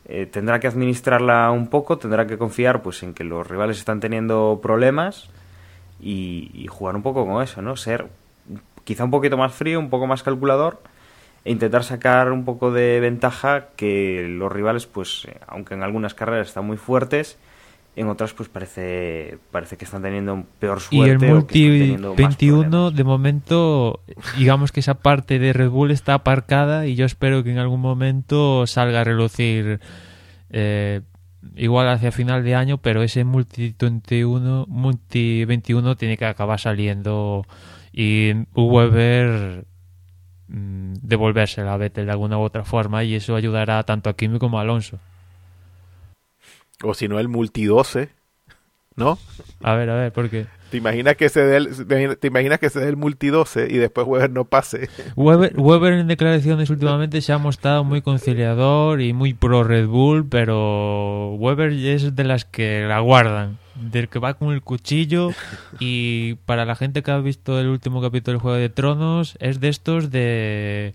eh, 0.05 0.25
tendrá 0.25 0.59
que 0.59 0.67
administrarla 0.67 1.51
un 1.51 1.67
poco, 1.67 1.97
tendrá 1.97 2.27
que 2.27 2.37
confiar 2.37 2.81
pues 2.81 3.01
en 3.03 3.13
que 3.13 3.23
los 3.23 3.47
rivales 3.47 3.77
están 3.77 3.99
teniendo 3.99 4.59
problemas 4.61 5.29
y, 5.99 6.51
y, 6.53 6.67
jugar 6.67 6.95
un 6.95 7.01
poco 7.01 7.25
con 7.25 7.41
eso, 7.41 7.61
¿no? 7.61 7.75
Ser 7.75 8.07
quizá 8.83 9.03
un 9.03 9.11
poquito 9.11 9.37
más 9.37 9.53
frío, 9.53 9.79
un 9.79 9.89
poco 9.89 10.07
más 10.07 10.23
calculador 10.23 10.79
e 11.45 11.51
intentar 11.51 11.83
sacar 11.83 12.31
un 12.31 12.43
poco 12.43 12.71
de 12.71 12.99
ventaja 12.99 13.67
que 13.75 14.25
los 14.27 14.51
rivales, 14.51 14.87
pues, 14.87 15.27
aunque 15.47 15.75
en 15.75 15.83
algunas 15.83 16.15
carreras 16.15 16.47
están 16.47 16.65
muy 16.65 16.77
fuertes, 16.77 17.37
en 17.95 18.07
otras 18.07 18.33
pues 18.33 18.49
parece 18.49 19.37
parece 19.51 19.77
que 19.77 19.85
están 19.85 20.01
teniendo 20.01 20.43
peor 20.59 20.81
suerte 20.81 20.95
y 20.95 21.09
el 21.09 21.19
multi 21.19 21.95
21 22.17 22.91
de 22.91 23.03
momento 23.03 24.01
digamos 24.37 24.71
que 24.71 24.81
esa 24.81 24.95
parte 24.95 25.39
de 25.39 25.53
Red 25.53 25.69
Bull 25.69 25.91
está 25.91 26.15
aparcada 26.15 26.87
y 26.87 26.95
yo 26.95 27.05
espero 27.05 27.43
que 27.43 27.51
en 27.51 27.57
algún 27.57 27.79
momento 27.79 28.67
salga 28.67 29.01
a 29.01 29.03
relucir 29.05 29.79
eh, 30.49 31.01
igual 31.55 31.87
hacia 31.87 32.11
final 32.11 32.43
de 32.43 32.55
año 32.55 32.79
pero 32.79 33.01
ese 33.01 33.23
multi 33.23 33.73
21 33.79 34.65
multi 34.67 35.45
21 35.45 35.95
tiene 35.95 36.17
que 36.17 36.25
acabar 36.25 36.59
saliendo 36.59 37.45
y 37.93 38.33
Weber 38.55 39.65
mmm, 40.49 40.95
devolverse 41.01 41.63
la 41.63 41.77
Vettel 41.77 42.07
de 42.07 42.11
alguna 42.11 42.37
u 42.37 42.41
otra 42.41 42.65
forma 42.65 43.05
y 43.05 43.15
eso 43.15 43.37
ayudará 43.37 43.81
tanto 43.83 44.09
a 44.09 44.17
Kimi 44.17 44.37
como 44.37 44.59
a 44.59 44.63
Alonso 44.63 44.99
o 46.85 46.93
si 46.93 47.07
no 47.07 47.19
el 47.19 47.27
multi 47.27 47.65
12, 47.65 48.09
¿no? 48.95 49.17
A 49.61 49.73
ver, 49.75 49.89
a 49.89 49.95
ver, 49.95 50.13
¿por 50.13 50.29
qué? 50.29 50.45
¿Te 50.69 50.77
imaginas 50.77 51.15
que 51.15 51.29
se 51.29 51.41
dé 51.41 51.57
el, 51.57 52.17
te 52.17 52.27
imaginas 52.27 52.59
que 52.59 52.69
se 52.69 52.79
dé 52.79 52.89
el 52.89 52.97
multi 52.97 53.27
12 53.27 53.67
y 53.69 53.77
después 53.77 54.07
Weber 54.07 54.31
no 54.31 54.45
pase? 54.45 54.89
Weber, 55.15 55.53
Weber 55.57 55.93
en 55.93 56.07
declaraciones 56.07 56.69
últimamente 56.69 57.21
se 57.21 57.33
ha 57.33 57.37
mostrado 57.37 57.83
muy 57.83 58.01
conciliador 58.01 59.01
y 59.01 59.13
muy 59.13 59.33
pro 59.33 59.63
Red 59.63 59.87
Bull, 59.87 60.27
pero 60.27 61.33
Weber 61.35 61.71
es 61.71 62.15
de 62.15 62.23
las 62.23 62.45
que 62.45 62.85
la 62.87 62.99
guardan, 62.99 63.57
del 63.75 64.09
que 64.09 64.19
va 64.19 64.33
con 64.33 64.53
el 64.53 64.61
cuchillo 64.61 65.31
y 65.79 66.35
para 66.45 66.65
la 66.65 66.75
gente 66.75 67.03
que 67.03 67.11
ha 67.11 67.19
visto 67.19 67.59
el 67.59 67.67
último 67.67 68.01
capítulo 68.01 68.33
del 68.33 68.41
Juego 68.41 68.57
de 68.57 68.69
Tronos 68.69 69.37
es 69.39 69.59
de 69.59 69.69
estos 69.69 70.09
de 70.09 70.93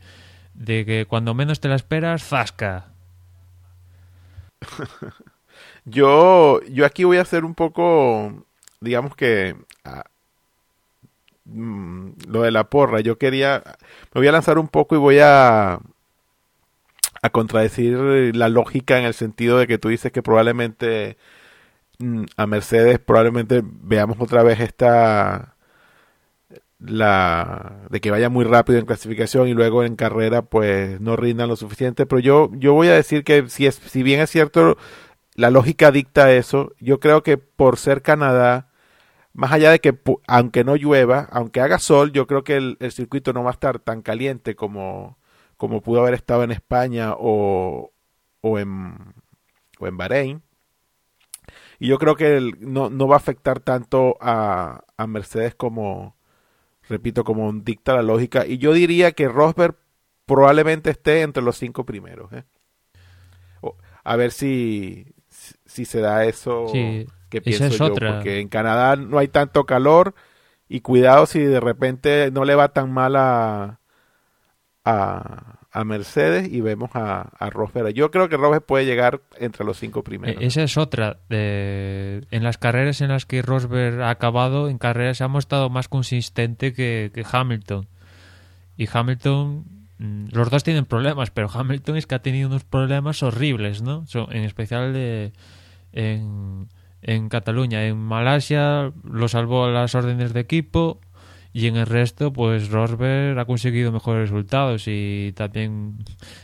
de 0.54 0.84
que 0.84 1.06
cuando 1.06 1.32
menos 1.32 1.60
te 1.60 1.68
la 1.68 1.76
esperas, 1.76 2.22
zasca. 2.22 2.88
Yo, 5.84 6.60
yo 6.64 6.86
aquí 6.86 7.04
voy 7.04 7.18
a 7.18 7.22
hacer 7.22 7.44
un 7.44 7.54
poco, 7.54 8.44
digamos 8.80 9.16
que 9.16 9.56
ah, 9.84 10.04
mm, 11.44 12.10
lo 12.28 12.42
de 12.42 12.50
la 12.50 12.70
porra. 12.70 13.00
Yo 13.00 13.18
quería, 13.18 13.62
me 14.14 14.20
voy 14.20 14.28
a 14.28 14.32
lanzar 14.32 14.58
un 14.58 14.68
poco 14.68 14.94
y 14.94 14.98
voy 14.98 15.18
a 15.20 15.80
a 17.22 17.30
contradecir 17.30 18.34
la 18.34 18.48
lógica 18.48 18.98
en 18.98 19.04
el 19.04 19.14
sentido 19.14 19.58
de 19.58 19.66
que 19.66 19.78
tú 19.78 19.88
dices 19.88 20.12
que 20.12 20.22
probablemente 20.22 21.16
mm, 21.98 22.24
a 22.36 22.46
Mercedes 22.46 22.98
probablemente 23.00 23.62
veamos 23.64 24.18
otra 24.20 24.42
vez 24.42 24.60
esta 24.60 25.56
la 26.78 27.82
de 27.90 28.00
que 28.00 28.10
vaya 28.10 28.30
muy 28.30 28.44
rápido 28.44 28.78
en 28.78 28.86
clasificación 28.86 29.48
y 29.48 29.54
luego 29.54 29.84
en 29.84 29.96
carrera 29.96 30.42
pues 30.42 30.98
no 31.00 31.14
rindan 31.16 31.48
lo 31.48 31.56
suficiente 31.56 32.06
pero 32.06 32.20
yo 32.20 32.50
yo 32.54 32.72
voy 32.72 32.88
a 32.88 32.94
decir 32.94 33.22
que 33.22 33.48
si 33.50 33.66
es 33.66 33.74
si 33.74 34.02
bien 34.02 34.20
es 34.20 34.30
cierto 34.30 34.78
la 35.34 35.50
lógica 35.50 35.90
dicta 35.90 36.32
eso. 36.32 36.72
Yo 36.80 37.00
creo 37.00 37.22
que 37.22 37.38
por 37.38 37.78
ser 37.78 38.02
Canadá, 38.02 38.70
más 39.32 39.52
allá 39.52 39.70
de 39.70 39.80
que 39.80 39.98
aunque 40.26 40.64
no 40.64 40.76
llueva, 40.76 41.28
aunque 41.32 41.60
haga 41.60 41.78
sol, 41.78 42.12
yo 42.12 42.26
creo 42.26 42.44
que 42.44 42.56
el, 42.56 42.78
circuito 42.92 43.32
no 43.32 43.44
va 43.44 43.50
a 43.50 43.54
estar 43.54 43.78
tan 43.78 44.02
caliente 44.02 44.54
como, 44.56 45.18
como 45.56 45.82
pudo 45.82 46.00
haber 46.00 46.14
estado 46.14 46.42
en 46.44 46.50
España 46.50 47.14
o, 47.16 47.92
o, 48.40 48.58
en, 48.58 48.96
o 49.78 49.86
en 49.86 49.96
Bahrein. 49.96 50.42
Y 51.78 51.88
yo 51.88 51.98
creo 51.98 52.16
que 52.16 52.52
no, 52.60 52.90
no 52.90 53.08
va 53.08 53.16
a 53.16 53.18
afectar 53.18 53.60
tanto 53.60 54.16
a, 54.20 54.84
a 54.96 55.06
Mercedes 55.06 55.54
como, 55.54 56.16
repito, 56.88 57.24
como 57.24 57.52
dicta 57.52 57.94
la 57.94 58.02
lógica. 58.02 58.46
Y 58.46 58.58
yo 58.58 58.72
diría 58.74 59.12
que 59.12 59.28
Rosberg 59.28 59.76
probablemente 60.26 60.90
esté 60.90 61.22
entre 61.22 61.42
los 61.42 61.56
cinco 61.56 61.84
primeros. 61.84 62.32
¿eh? 62.32 62.44
A 64.04 64.16
ver 64.16 64.32
si, 64.32 65.14
si 65.66 65.84
se 65.84 66.00
da 66.00 66.24
eso 66.24 66.66
sí, 66.72 67.06
que 67.28 67.40
pienso 67.40 67.66
es 67.66 67.78
yo, 67.78 67.86
otra. 67.86 68.14
porque 68.14 68.40
en 68.40 68.48
Canadá 68.48 68.96
no 68.96 69.18
hay 69.18 69.28
tanto 69.28 69.64
calor 69.64 70.14
y 70.68 70.80
cuidado 70.80 71.26
si 71.26 71.40
de 71.40 71.60
repente 71.60 72.30
no 72.30 72.44
le 72.44 72.54
va 72.54 72.72
tan 72.72 72.92
mal 72.92 73.16
a, 73.16 73.80
a, 74.84 75.60
a 75.72 75.84
Mercedes 75.84 76.48
y 76.50 76.60
vemos 76.60 76.90
a, 76.94 77.22
a, 77.22 77.50
Rosberg. 77.50 77.92
Yo 77.94 78.10
creo 78.10 78.28
que 78.28 78.36
Rosberg 78.36 78.64
puede 78.64 78.86
llegar 78.86 79.20
entre 79.38 79.64
los 79.64 79.78
cinco 79.78 80.02
primeros. 80.04 80.42
Esa 80.42 80.62
es 80.62 80.76
otra. 80.76 81.18
De... 81.28 82.24
En 82.30 82.44
las 82.44 82.58
carreras 82.58 83.00
en 83.00 83.08
las 83.08 83.26
que 83.26 83.42
Rosberg 83.42 84.00
ha 84.02 84.10
acabado, 84.10 84.68
en 84.68 84.78
carreras 84.78 85.20
ha 85.20 85.28
mostrado 85.28 85.70
más 85.70 85.88
consistente 85.88 86.72
que, 86.72 87.10
que 87.14 87.24
Hamilton. 87.30 87.88
Y 88.76 88.88
Hamilton 88.92 89.79
los 90.00 90.50
dos 90.50 90.64
tienen 90.64 90.86
problemas, 90.86 91.30
pero 91.30 91.50
Hamilton 91.52 91.96
es 91.96 92.06
que 92.06 92.14
ha 92.14 92.22
tenido 92.22 92.48
unos 92.48 92.64
problemas 92.64 93.22
horribles, 93.22 93.82
¿no? 93.82 94.04
En 94.30 94.44
especial 94.44 94.96
en, 95.92 96.68
en 97.02 97.28
Cataluña. 97.28 97.84
En 97.86 97.98
Malasia 97.98 98.92
lo 99.04 99.28
salvó 99.28 99.64
a 99.64 99.70
las 99.70 99.94
órdenes 99.94 100.32
de 100.32 100.40
equipo 100.40 101.00
y 101.52 101.66
en 101.66 101.76
el 101.76 101.86
resto, 101.86 102.32
pues 102.32 102.70
Rosberg 102.70 103.38
ha 103.38 103.44
conseguido 103.44 103.90
mejores 103.90 104.30
resultados 104.30 104.84
y 104.86 105.32
también 105.34 105.96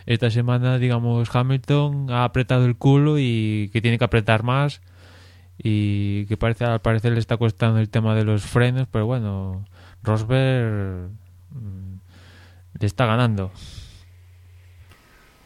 esta 0.04 0.30
semana, 0.30 0.78
digamos, 0.78 1.34
Hamilton 1.34 2.10
ha 2.10 2.24
apretado 2.24 2.66
el 2.66 2.76
culo 2.76 3.18
y 3.18 3.70
que 3.72 3.80
tiene 3.80 3.98
que 3.98 4.04
apretar 4.04 4.42
más 4.42 4.80
y 5.58 6.26
que 6.26 6.36
parece 6.36 6.64
al 6.64 6.80
parecer 6.80 7.12
le 7.12 7.20
está 7.20 7.36
costando 7.36 7.78
el 7.78 7.88
tema 7.88 8.14
de 8.14 8.24
los 8.24 8.42
frenos, 8.42 8.88
pero 8.90 9.06
bueno, 9.06 9.64
Rosberg 10.02 11.10
mm, 11.50 11.85
le 12.78 12.86
está 12.86 13.06
ganando. 13.06 13.50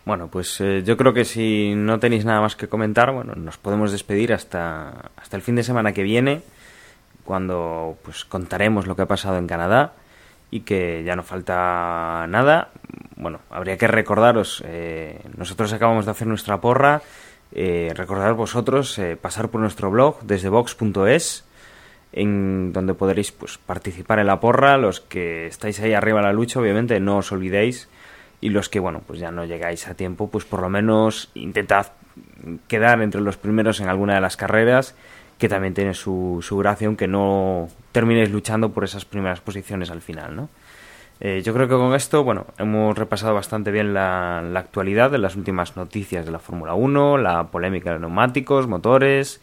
Bueno, 0.05 0.29
pues 0.29 0.61
eh, 0.61 0.83
yo 0.85 0.97
creo 0.97 1.13
que 1.13 1.25
si 1.25 1.75
no 1.75 1.99
tenéis 2.01 2.25
nada 2.25 2.41
más 2.41 2.57
que 2.57 2.69
comentar, 2.69 3.13
bueno, 3.13 3.35
nos 3.35 3.59
podemos 3.59 3.93
despedir 3.93 4.33
hasta, 4.33 5.11
hasta 5.17 5.37
el 5.37 5.43
fin 5.43 5.57
de 5.57 5.63
semana 5.63 5.93
que 5.93 6.03
viene 6.03 6.43
cuando 7.25 7.97
pues 8.03 8.25
contaremos 8.25 8.87
lo 8.87 8.97
que 8.97 9.03
ha 9.03 9.07
pasado 9.07 9.39
en 9.39 9.47
Canadá 9.47 9.93
y 10.51 10.61
que 10.61 11.05
ya 11.05 11.17
no 11.17 11.23
falta 11.23 12.27
nada. 12.29 12.71
Bueno, 13.17 13.41
habría 13.51 13.77
que 13.77 13.87
recordaros, 13.87 14.63
eh, 14.67 15.21
nosotros 15.37 15.73
acabamos 15.73 16.07
de 16.07 16.11
hacer 16.11 16.27
nuestra 16.27 16.61
porra, 16.61 17.03
eh, 17.53 17.93
recordar 17.95 18.35
vosotros 18.35 18.99
eh, 18.99 19.17
pasar 19.17 19.49
por 19.49 19.61
nuestro 19.61 19.91
blog 19.91 20.21
desde 20.23 20.49
vox.es 20.49 21.45
en 22.13 22.73
donde 22.73 22.95
podréis 22.95 23.33
pues 23.33 23.59
participar 23.59 24.19
en 24.19 24.27
la 24.27 24.41
porra, 24.41 24.77
los 24.77 25.01
que 25.01 25.47
estáis 25.47 25.81
ahí 25.81 25.93
arriba 25.93 26.21
en 26.21 26.27
la 26.27 26.33
lucha, 26.33 26.61
obviamente 26.61 26.99
no 27.01 27.19
os 27.19 27.33
olvidéis 27.33 27.89
y 28.41 28.49
los 28.49 28.69
que 28.69 28.81
bueno, 28.81 29.03
pues 29.07 29.21
ya 29.21 29.31
no 29.31 29.45
llegáis 29.45 29.87
a 29.89 29.95
tiempo, 29.95 30.29
pues 30.31 30.45
por 30.45 30.61
lo 30.61 30.69
menos 30.69 31.31
intentad 31.35 31.93
quedar 32.69 33.01
entre 33.03 33.21
los 33.21 33.37
primeros 33.37 33.81
en 33.81 33.89
alguna 33.89 34.15
de 34.15 34.21
las 34.21 34.37
carreras 34.37 34.95
que 35.39 35.49
también 35.49 35.75
tiene 35.75 35.95
su, 35.95 36.41
su 36.43 36.59
gracia, 36.59 36.87
aunque 36.87 37.07
no 37.07 37.69
terminéis 37.93 38.31
luchando 38.31 38.73
por 38.73 38.85
esas 38.85 39.05
primeras 39.05 39.41
posiciones 39.41 39.91
al 39.91 40.03
final, 40.03 40.37
¿no? 40.37 40.49
Eh, 41.23 41.43
yo 41.43 41.53
creo 41.53 41.69
que 41.69 41.75
con 41.75 41.95
esto, 41.95 42.25
bueno, 42.25 42.47
hemos 42.57 42.97
repasado 42.97 43.35
bastante 43.35 43.71
bien 43.71 43.93
la, 43.93 44.43
la 44.43 44.61
actualidad 44.61 45.11
de 45.11 45.19
las 45.19 45.37
últimas 45.37 45.77
noticias 45.77 46.25
de 46.25 46.33
la 46.33 46.39
Fórmula 46.39 46.73
1, 46.75 47.19
la 47.19 47.45
polémica 47.49 47.93
de 47.93 48.01
neumáticos, 48.01 48.67
motores 48.67 49.41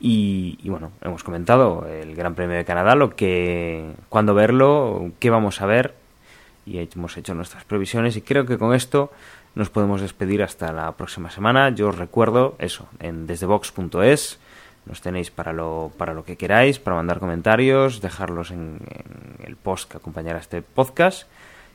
y, 0.00 0.58
y, 0.62 0.70
bueno, 0.70 0.92
hemos 1.02 1.22
comentado 1.22 1.86
el 1.86 2.14
Gran 2.16 2.34
Premio 2.34 2.56
de 2.56 2.64
Canadá, 2.64 2.94
lo 2.94 3.14
que, 3.14 3.92
cuando 4.08 4.34
verlo, 4.34 5.12
qué 5.20 5.30
vamos 5.30 5.60
a 5.60 5.66
ver 5.66 5.94
y 6.66 6.78
hemos 6.78 7.16
hecho 7.16 7.34
nuestras 7.34 7.64
previsiones 7.64 8.16
y 8.16 8.22
creo 8.22 8.46
que 8.46 8.58
con 8.58 8.74
esto 8.74 9.10
nos 9.54 9.70
podemos 9.70 10.00
despedir 10.00 10.42
hasta 10.42 10.72
la 10.72 10.92
próxima 10.92 11.30
semana. 11.30 11.70
Yo 11.70 11.88
os 11.88 11.98
recuerdo 11.98 12.54
eso, 12.58 12.88
en 13.00 13.26
desdebox.es 13.26 14.38
nos 14.86 15.02
tenéis 15.02 15.30
para 15.30 15.52
lo, 15.52 15.92
para 15.98 16.14
lo 16.14 16.24
que 16.24 16.36
queráis, 16.36 16.78
para 16.78 16.96
mandar 16.96 17.18
comentarios, 17.18 18.00
dejarlos 18.00 18.50
en, 18.50 18.80
en 18.88 19.46
el 19.46 19.56
post 19.56 19.90
que 19.90 19.98
acompañará 19.98 20.38
este 20.38 20.62
podcast 20.62 21.28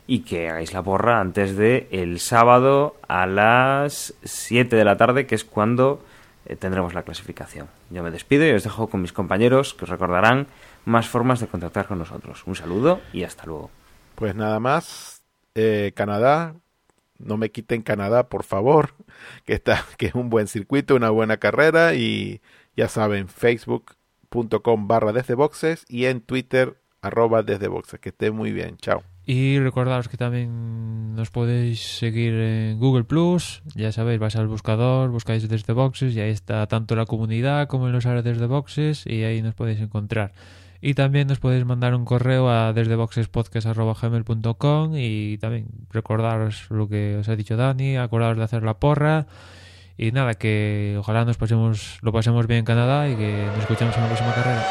y 0.07 0.19
que 0.19 0.49
hagáis 0.49 0.73
la 0.73 0.82
porra 0.82 1.19
antes 1.19 1.55
de 1.55 1.88
el 1.91 2.19
sábado 2.19 2.95
a 3.07 3.26
las 3.26 4.13
7 4.23 4.76
de 4.76 4.86
la 4.86 4.97
tarde, 4.97 5.28
que 5.28 5.36
es 5.36 5.43
cuando 5.43 6.03
eh, 6.46 6.56
tendremos 6.56 6.93
la 6.93 7.04
clasificación. 7.04 7.68
Yo 7.89 8.04
me 8.04 8.12
despido 8.12 8.46
y 8.46 8.52
os 8.52 8.64
dejo 8.64 8.88
con 8.88 9.02
mis 9.02 9.14
compañeros 9.14 9.74
que 9.74 9.86
os 9.86 9.89
recordarán 9.89 10.48
más 10.86 11.08
formas 11.08 11.39
de 11.39 11.48
contactar 11.48 11.88
con 11.88 11.98
nosotros. 11.98 12.43
Un 12.46 12.56
saludo 12.56 13.02
y 13.14 13.24
hasta 13.24 13.46
luego. 13.46 13.72
Pues 14.16 14.36
nada 14.36 14.60
más, 14.60 15.24
eh, 15.56 15.91
Canadá, 15.96 16.56
no 17.18 17.38
me 17.38 17.52
quiten 17.52 17.82
Canadá, 17.82 18.30
por 18.30 18.43
favor, 18.43 18.93
que 19.46 19.54
está, 19.54 19.86
que 19.98 20.08
es 20.08 20.16
un 20.16 20.30
buen 20.30 20.48
circuito, 20.48 20.96
una 20.96 21.10
buena 21.10 21.38
carrera 21.38 21.96
y 21.96 22.41
ya 22.76 22.88
saben, 22.88 23.28
facebook.com 23.28 24.88
barra 24.88 25.14
desde 25.14 25.34
boxes 25.34 25.86
y 25.88 26.06
en 26.06 26.22
Twitter 26.22 26.78
arroba 27.02 27.43
desde 27.43 27.68
boxes. 27.68 28.00
Que 28.00 28.10
esté 28.10 28.32
muy 28.32 28.52
bien, 28.52 28.78
chao. 28.78 29.04
Y 29.26 29.59
recordaros 29.59 30.07
que 30.07 30.15
también 30.17 31.15
nos 31.15 31.32
podéis 31.32 31.82
seguir 31.82 32.34
en 32.34 32.78
Google 32.80 33.05
Plus. 33.05 33.63
Ya 33.73 33.91
sabéis, 33.91 34.19
vais 34.19 34.36
al 34.36 34.45
buscador, 34.47 35.09
buscáis 35.09 35.49
desde 35.49 35.73
boxes 35.73 36.15
y 36.15 36.21
ahí 36.21 36.30
está 36.30 36.67
tanto 36.67 36.95
la 36.95 37.05
comunidad 37.05 37.67
como 37.67 37.88
en 37.88 37.93
los 37.93 38.05
áreas 38.05 38.23
desde 38.23 38.45
boxes 38.45 39.07
y 39.07 39.23
ahí 39.23 39.41
nos 39.41 39.55
podéis 39.55 39.80
encontrar. 39.80 40.34
Y 40.80 40.93
también 40.93 41.28
nos 41.28 41.39
podéis 41.39 41.65
mandar 41.65 41.95
un 41.95 42.05
correo 42.05 42.47
a 42.49 42.71
desdeboxespodcast.gmail.com 42.73 44.95
y 44.95 45.39
también 45.39 45.69
recordaros 45.89 46.67
lo 46.69 46.88
que 46.88 47.17
os 47.17 47.28
ha 47.28 47.36
dicho 47.36 47.57
Dani, 47.57 47.97
acordaros 47.97 48.38
de 48.38 48.43
hacer 48.43 48.61
la 48.61 48.78
porra 48.78 49.26
y 49.97 50.11
nada, 50.11 50.36
que 50.36 50.95
ojalá 50.99 51.26
nos 51.26 51.38
pasemos, 51.38 51.97
lo 52.01 52.11
pasemos 52.11 52.45
bien 52.47 52.59
en 52.59 52.65
Canadá 52.65 53.09
y 53.09 53.15
que 53.15 53.45
nos 53.47 53.59
escuchemos 53.59 53.95
en 53.95 54.01
la 54.01 54.07
próxima 54.07 54.36
carrera. 54.36 54.65